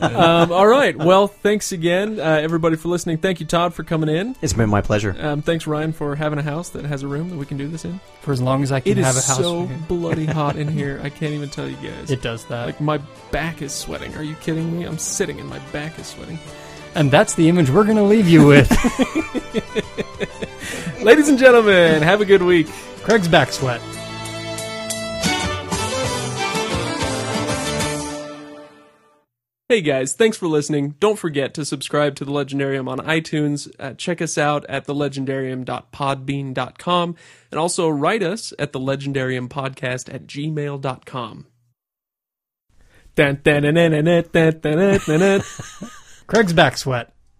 um, 0.16 0.50
all 0.52 0.66
right. 0.66 0.96
Well, 0.96 1.26
thanks 1.26 1.70
again, 1.72 2.18
uh, 2.18 2.22
everybody, 2.22 2.76
for 2.76 2.88
listening. 2.88 3.18
Thank 3.18 3.40
you, 3.40 3.46
Todd, 3.46 3.74
for 3.74 3.84
coming 3.84 4.08
in. 4.08 4.34
It's 4.40 4.54
been 4.54 4.70
my 4.70 4.80
pleasure. 4.80 5.14
Um, 5.18 5.42
thanks, 5.42 5.66
Ryan, 5.66 5.92
for 5.92 6.14
having 6.16 6.38
a 6.38 6.42
house 6.42 6.70
that 6.70 6.86
has 6.86 7.02
a 7.02 7.08
room 7.08 7.28
that 7.30 7.36
we 7.36 7.44
can 7.44 7.58
do 7.58 7.68
this 7.68 7.84
in. 7.84 8.00
For 8.22 8.32
as 8.32 8.40
long 8.40 8.62
as 8.62 8.72
I 8.72 8.80
can 8.80 8.92
It 8.92 8.98
is 8.98 9.04
have 9.04 9.16
a 9.16 9.20
house 9.20 9.36
so 9.38 9.68
bloody 9.86 10.24
hot 10.40 10.56
in 10.56 10.68
here. 10.68 10.98
I 11.02 11.10
can't 11.10 11.34
even 11.34 11.50
tell 11.50 11.68
you 11.68 11.76
guys. 11.76 12.10
It 12.10 12.22
does 12.22 12.44
that. 12.46 12.64
like 12.66 12.80
my 12.80 12.98
back 13.30 13.60
is 13.60 13.72
sweating. 13.72 14.14
Are 14.16 14.22
you 14.22 14.34
kidding 14.36 14.78
me? 14.78 14.86
I'm 14.86 14.98
sitting 14.98 15.38
and 15.40 15.48
my 15.48 15.58
back 15.72 15.98
is 15.98 16.06
sweating. 16.06 16.38
and 16.94 17.10
that's 17.10 17.34
the 17.34 17.48
image 17.50 17.68
we're 17.70 17.84
going 17.84 17.96
to 17.96 18.02
leave 18.02 18.28
you 18.28 18.46
with. 18.46 18.70
Ladies 21.02 21.28
and 21.28 21.38
gentlemen, 21.38 22.02
have 22.02 22.20
a 22.20 22.24
good 22.24 22.42
week. 22.42 22.68
Craig's 23.02 23.28
back 23.28 23.52
sweat. 23.52 23.80
Hey 29.70 29.80
guys, 29.82 30.14
thanks 30.14 30.36
for 30.36 30.48
listening. 30.48 30.96
Don't 30.98 31.16
forget 31.16 31.54
to 31.54 31.64
subscribe 31.64 32.16
to 32.16 32.24
The 32.24 32.32
Legendarium 32.32 32.88
on 32.88 32.98
iTunes. 32.98 33.72
Uh, 33.78 33.94
check 33.94 34.20
us 34.20 34.36
out 34.36 34.66
at 34.68 34.88
thelegendarium.podbean.com 34.88 37.16
and 37.52 37.60
also 37.60 37.88
write 37.88 38.24
us 38.24 38.52
at 38.58 38.72
thelegendariumpodcast 38.72 40.12
at 40.12 40.26
gmail.com. 40.26 41.46
Craig's 46.26 46.52
back 46.52 46.76
sweat. 46.76 47.14